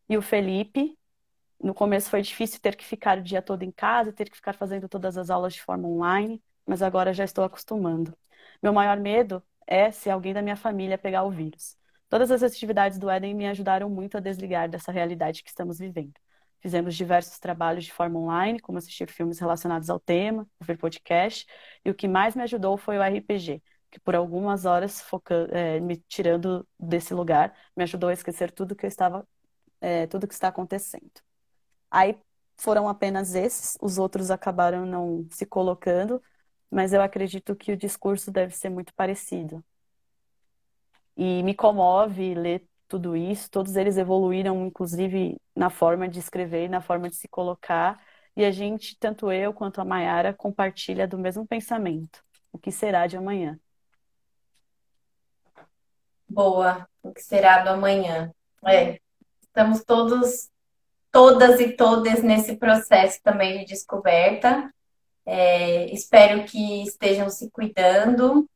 E 0.08 0.18
o 0.18 0.22
Felipe, 0.22 0.98
no 1.62 1.72
começo 1.72 2.10
foi 2.10 2.20
difícil 2.20 2.60
ter 2.60 2.76
que 2.76 2.84
ficar 2.84 3.18
o 3.18 3.22
dia 3.22 3.40
todo 3.40 3.62
em 3.62 3.70
casa, 3.70 4.12
ter 4.12 4.28
que 4.28 4.36
ficar 4.36 4.54
fazendo 4.54 4.88
todas 4.88 5.16
as 5.16 5.30
aulas 5.30 5.54
de 5.54 5.62
forma 5.62 5.88
online, 5.88 6.42
mas 6.66 6.82
agora 6.82 7.14
já 7.14 7.24
estou 7.24 7.44
acostumando. 7.44 8.14
Meu 8.62 8.72
maior 8.72 8.98
medo 8.98 9.42
é 9.66 9.90
se 9.90 10.10
alguém 10.10 10.34
da 10.34 10.42
minha 10.42 10.56
família 10.56 10.98
pegar 10.98 11.22
o 11.24 11.30
vírus. 11.30 11.76
Todas 12.08 12.30
as 12.30 12.42
atividades 12.42 12.98
do 12.98 13.10
Eden 13.10 13.34
me 13.34 13.46
ajudaram 13.46 13.88
muito 13.88 14.16
a 14.18 14.20
desligar 14.20 14.68
dessa 14.68 14.92
realidade 14.92 15.42
que 15.42 15.48
estamos 15.48 15.78
vivendo. 15.78 16.14
Fizemos 16.60 16.94
diversos 16.94 17.38
trabalhos 17.38 17.84
de 17.84 17.92
forma 17.92 18.18
online, 18.18 18.60
como 18.60 18.78
assistir 18.78 19.08
filmes 19.08 19.38
relacionados 19.38 19.88
ao 19.88 19.98
tema, 19.98 20.46
ouvir 20.60 20.76
podcast, 20.78 21.46
e 21.84 21.90
o 21.90 21.94
que 21.94 22.06
mais 22.06 22.34
me 22.36 22.42
ajudou 22.42 22.76
foi 22.76 22.98
o 22.98 23.02
RPG, 23.02 23.62
que 23.90 23.98
por 24.00 24.14
algumas 24.14 24.64
horas 24.66 25.02
é, 25.50 25.80
me 25.80 25.96
tirando 26.08 26.66
desse 26.78 27.14
lugar, 27.14 27.54
me 27.76 27.82
ajudou 27.84 28.10
a 28.10 28.12
esquecer 28.12 28.52
tudo 28.52 28.76
que 28.76 28.86
eu 28.86 28.88
estava, 28.88 29.26
é, 29.80 30.06
tudo 30.06 30.28
que 30.28 30.34
está 30.34 30.48
acontecendo. 30.48 31.10
Aí 31.90 32.16
foram 32.56 32.88
apenas 32.88 33.34
esses, 33.34 33.76
os 33.80 33.98
outros 33.98 34.30
acabaram 34.30 34.86
não 34.86 35.26
se 35.30 35.46
colocando, 35.46 36.22
mas 36.70 36.92
eu 36.92 37.02
acredito 37.02 37.56
que 37.56 37.72
o 37.72 37.76
discurso 37.76 38.30
deve 38.30 38.54
ser 38.54 38.68
muito 38.70 38.94
parecido. 38.94 39.64
E 41.16 41.42
me 41.42 41.54
comove 41.54 42.34
ler 42.34 42.66
tudo 42.90 43.16
isso. 43.16 43.48
Todos 43.48 43.76
eles 43.76 43.96
evoluíram, 43.96 44.66
inclusive, 44.66 45.40
na 45.54 45.70
forma 45.70 46.08
de 46.08 46.18
escrever, 46.18 46.68
na 46.68 46.80
forma 46.80 47.08
de 47.08 47.14
se 47.14 47.28
colocar. 47.28 48.04
E 48.36 48.44
a 48.44 48.50
gente, 48.50 48.98
tanto 48.98 49.30
eu 49.30 49.54
quanto 49.54 49.80
a 49.80 49.84
Mayara, 49.84 50.34
compartilha 50.34 51.06
do 51.06 51.16
mesmo 51.16 51.46
pensamento. 51.46 52.22
O 52.52 52.58
que 52.58 52.72
será 52.72 53.06
de 53.06 53.16
amanhã? 53.16 53.58
Boa. 56.28 56.88
O 57.00 57.12
que 57.12 57.22
será 57.22 57.62
do 57.62 57.70
amanhã? 57.70 58.32
É. 58.66 58.98
Estamos 59.40 59.84
todos, 59.84 60.50
todas 61.12 61.60
e 61.60 61.76
todas 61.76 62.22
nesse 62.22 62.56
processo 62.56 63.20
também 63.22 63.60
de 63.60 63.66
descoberta. 63.66 64.72
É, 65.24 65.92
espero 65.92 66.44
que 66.44 66.82
estejam 66.82 67.30
se 67.30 67.48
cuidando 67.50 68.48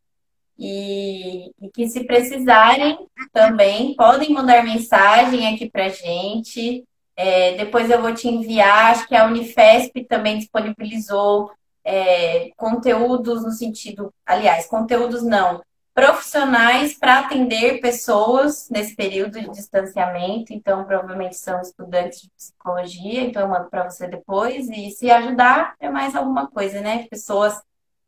e, 0.58 1.50
e, 1.60 1.70
que 1.72 1.88
se 1.88 2.04
precisarem 2.04 3.06
também 3.32 3.94
podem 3.94 4.32
mandar 4.32 4.64
mensagem 4.64 5.52
aqui 5.52 5.68
para 5.68 5.88
gente. 5.88 6.84
É, 7.16 7.54
depois 7.56 7.90
eu 7.90 8.00
vou 8.00 8.14
te 8.14 8.28
enviar. 8.28 8.92
Acho 8.92 9.08
que 9.08 9.16
a 9.16 9.26
Unifesp 9.26 10.04
também 10.04 10.38
disponibilizou 10.38 11.50
é, 11.84 12.50
conteúdos 12.56 13.42
no 13.42 13.50
sentido, 13.50 14.12
aliás, 14.24 14.66
conteúdos 14.66 15.22
não, 15.22 15.62
profissionais 15.92 16.98
para 16.98 17.20
atender 17.20 17.80
pessoas 17.80 18.68
nesse 18.68 18.96
período 18.96 19.40
de 19.40 19.50
distanciamento. 19.50 20.52
Então, 20.52 20.84
provavelmente 20.84 21.36
são 21.36 21.60
estudantes 21.60 22.22
de 22.22 22.30
psicologia, 22.30 23.20
então 23.20 23.42
eu 23.42 23.48
mando 23.48 23.68
para 23.70 23.88
você 23.88 24.08
depois. 24.08 24.68
E 24.70 24.90
se 24.90 25.10
ajudar, 25.10 25.74
é 25.78 25.88
mais 25.88 26.16
alguma 26.16 26.48
coisa, 26.48 26.80
né? 26.80 27.06
Pessoas 27.08 27.62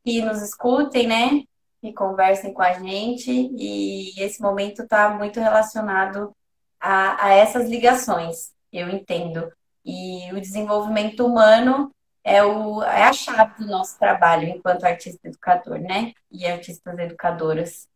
que 0.04 0.20
nos 0.22 0.42
escutem, 0.42 1.06
né? 1.06 1.44
Que 1.86 1.92
conversem 1.92 2.52
com 2.52 2.62
a 2.62 2.72
gente. 2.72 3.30
E 3.30 4.20
esse 4.20 4.42
momento 4.42 4.82
está 4.82 5.08
muito 5.10 5.38
relacionado 5.38 6.34
a, 6.80 7.26
a 7.26 7.32
essas 7.32 7.68
ligações, 7.68 8.52
eu 8.72 8.88
entendo. 8.90 9.52
E 9.84 10.32
o 10.32 10.40
desenvolvimento 10.40 11.24
humano 11.24 11.92
é, 12.24 12.42
o, 12.42 12.82
é 12.82 13.04
a 13.04 13.12
chave 13.12 13.62
do 13.62 13.70
nosso 13.70 13.96
trabalho 14.00 14.48
enquanto 14.48 14.82
artista 14.82 15.28
educador, 15.28 15.78
né? 15.78 16.12
E 16.28 16.44
artistas 16.44 16.98
educadoras. 16.98 17.88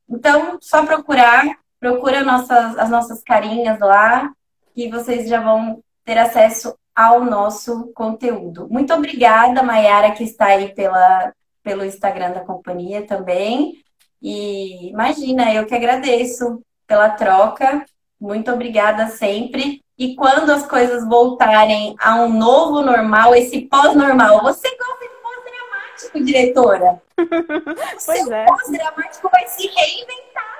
Então, 0.06 0.58
só 0.60 0.84
procurar 0.84 1.42
procura 1.80 2.22
nossas, 2.22 2.78
as 2.78 2.90
nossas 2.90 3.22
carinhas 3.22 3.80
lá 3.80 4.30
e 4.74 4.90
vocês 4.90 5.26
já 5.26 5.40
vão 5.40 5.82
ter 6.04 6.18
acesso 6.18 6.76
ao 6.94 7.24
nosso 7.24 7.90
conteúdo. 7.94 8.68
Muito 8.70 8.92
obrigada, 8.92 9.62
Mayara, 9.62 10.12
que 10.12 10.24
está 10.24 10.46
aí 10.46 10.74
pela, 10.74 11.32
pelo 11.66 11.84
Instagram 11.84 12.30
da 12.30 12.44
companhia 12.44 13.04
também. 13.04 13.82
E 14.22 14.88
imagina, 14.88 15.52
eu 15.52 15.66
que 15.66 15.74
agradeço 15.74 16.62
pela 16.86 17.10
troca. 17.10 17.84
Muito 18.20 18.52
obrigada 18.52 19.08
sempre. 19.08 19.82
E 19.98 20.14
quando 20.14 20.50
as 20.50 20.64
coisas 20.64 21.04
voltarem 21.04 21.96
a 21.98 22.22
um 22.22 22.32
novo 22.32 22.82
normal, 22.82 23.34
esse 23.34 23.62
pós-normal, 23.62 24.44
você 24.44 24.68
gosta 24.76 25.08
de 25.08 25.14
pós-dramático, 25.20 26.24
diretora? 26.24 27.02
Pois 28.04 28.28
é. 28.30 28.44
pós-dramático 28.44 29.28
vai 29.30 29.46
se 29.48 29.66
reinventar. 29.66 30.56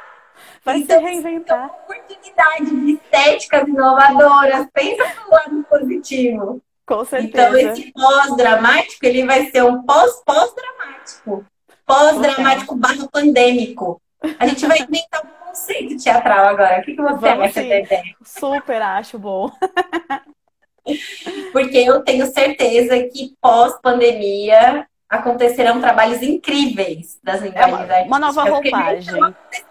Vai 0.65 0.79
então, 0.79 0.99
se 0.99 1.05
reinventar. 1.05 1.71
oportunidade 1.85 2.85
de 2.85 2.93
estéticas 2.93 3.69
inovadoras. 3.69 4.67
Pensa 4.73 5.05
no 5.21 5.31
lado 5.31 5.67
positivo. 5.69 6.63
Com 6.87 7.05
certeza. 7.05 7.61
Então, 7.61 7.73
esse 7.73 7.93
pós-dramático, 7.93 9.05
ele 9.05 9.27
vai 9.27 9.51
ser 9.51 9.65
um 9.65 9.83
pós-pós-dramático. 9.83 11.45
Pós-dramático 11.85 12.77
barra 12.77 13.09
pandêmico. 13.09 14.01
A 14.39 14.47
gente 14.47 14.67
vai 14.67 14.79
inventar 14.79 15.25
um 15.25 15.47
conceito 15.49 16.03
teatral 16.03 16.47
agora. 16.47 16.81
O 16.81 16.83
que, 16.85 16.95
que 16.95 17.03
você 17.03 17.19
Vamos 17.19 17.57
acha? 17.57 18.03
Super 18.25 18.83
acho 18.83 19.19
bom. 19.19 19.51
Porque 21.53 21.79
eu 21.79 22.03
tenho 22.03 22.27
certeza 22.27 22.97
que 23.09 23.35
pós-pandemia 23.41 24.87
acontecerão 25.09 25.81
trabalhos 25.81 26.23
incríveis 26.23 27.19
das 27.23 27.41
linguagens 27.41 27.91
é 27.91 28.03
uma, 28.03 28.19
uma 28.19 28.19
nova 28.19 28.45
roupagem. 28.45 29.21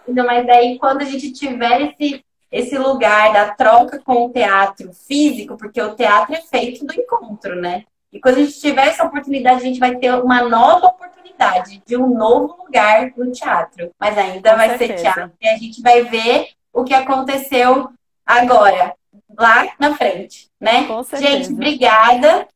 Mas 0.07 0.47
daí, 0.47 0.77
quando 0.77 1.01
a 1.01 1.05
gente 1.05 1.31
tiver 1.31 1.81
esse, 1.81 2.24
esse 2.51 2.77
lugar 2.77 3.33
da 3.33 3.53
troca 3.53 3.99
com 3.99 4.25
o 4.25 4.29
teatro 4.31 4.93
físico, 4.93 5.57
porque 5.57 5.81
o 5.81 5.95
teatro 5.95 6.35
é 6.35 6.41
feito 6.41 6.85
do 6.85 6.93
encontro, 6.93 7.55
né? 7.55 7.83
E 8.11 8.19
quando 8.19 8.37
a 8.37 8.43
gente 8.43 8.59
tiver 8.59 8.87
essa 8.87 9.03
oportunidade, 9.03 9.57
a 9.57 9.65
gente 9.65 9.79
vai 9.79 9.95
ter 9.97 10.13
uma 10.13 10.41
nova 10.43 10.87
oportunidade 10.87 11.83
de 11.85 11.97
um 11.97 12.07
novo 12.07 12.63
lugar 12.63 13.11
no 13.17 13.31
teatro. 13.31 13.91
Mas 13.99 14.17
ainda 14.17 14.51
com 14.51 14.57
vai 14.57 14.69
certeza. 14.77 14.97
ser 14.97 15.01
teatro 15.01 15.31
e 15.41 15.47
a 15.49 15.57
gente 15.57 15.81
vai 15.81 16.03
ver 16.03 16.49
o 16.71 16.83
que 16.83 16.93
aconteceu 16.93 17.89
agora, 18.25 18.95
lá 19.37 19.67
na 19.79 19.95
frente, 19.95 20.49
né? 20.59 20.85
Com 20.87 21.03
certeza. 21.03 21.31
Gente, 21.31 21.53
obrigada. 21.53 22.47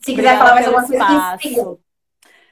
Se 0.00 0.14
quiser 0.14 0.38
falar 0.38 0.54
mais 0.54 0.66
alguma 0.66 0.86
coisa, 0.86 1.78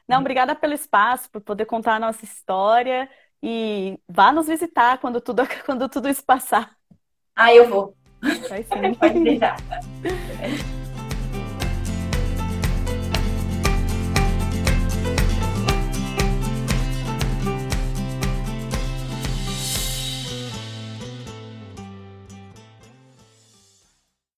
não, 0.08 0.20
obrigada 0.20 0.54
pelo 0.54 0.72
espaço, 0.72 1.30
por 1.30 1.42
poder 1.42 1.66
contar 1.66 1.96
a 1.96 2.00
nossa 2.00 2.24
história 2.24 3.10
e 3.42 3.98
vá 4.08 4.32
nos 4.32 4.46
visitar 4.46 4.98
quando 4.98 5.20
tudo, 5.20 5.42
quando 5.64 5.88
tudo 5.88 6.08
isso 6.08 6.24
passar. 6.24 6.76
Ah, 7.34 7.54
eu 7.54 7.68
vou. 7.68 7.96
Vai 8.48 8.62
sim. 8.64 8.94
Pode 8.98 9.20
deixar. 9.20 9.56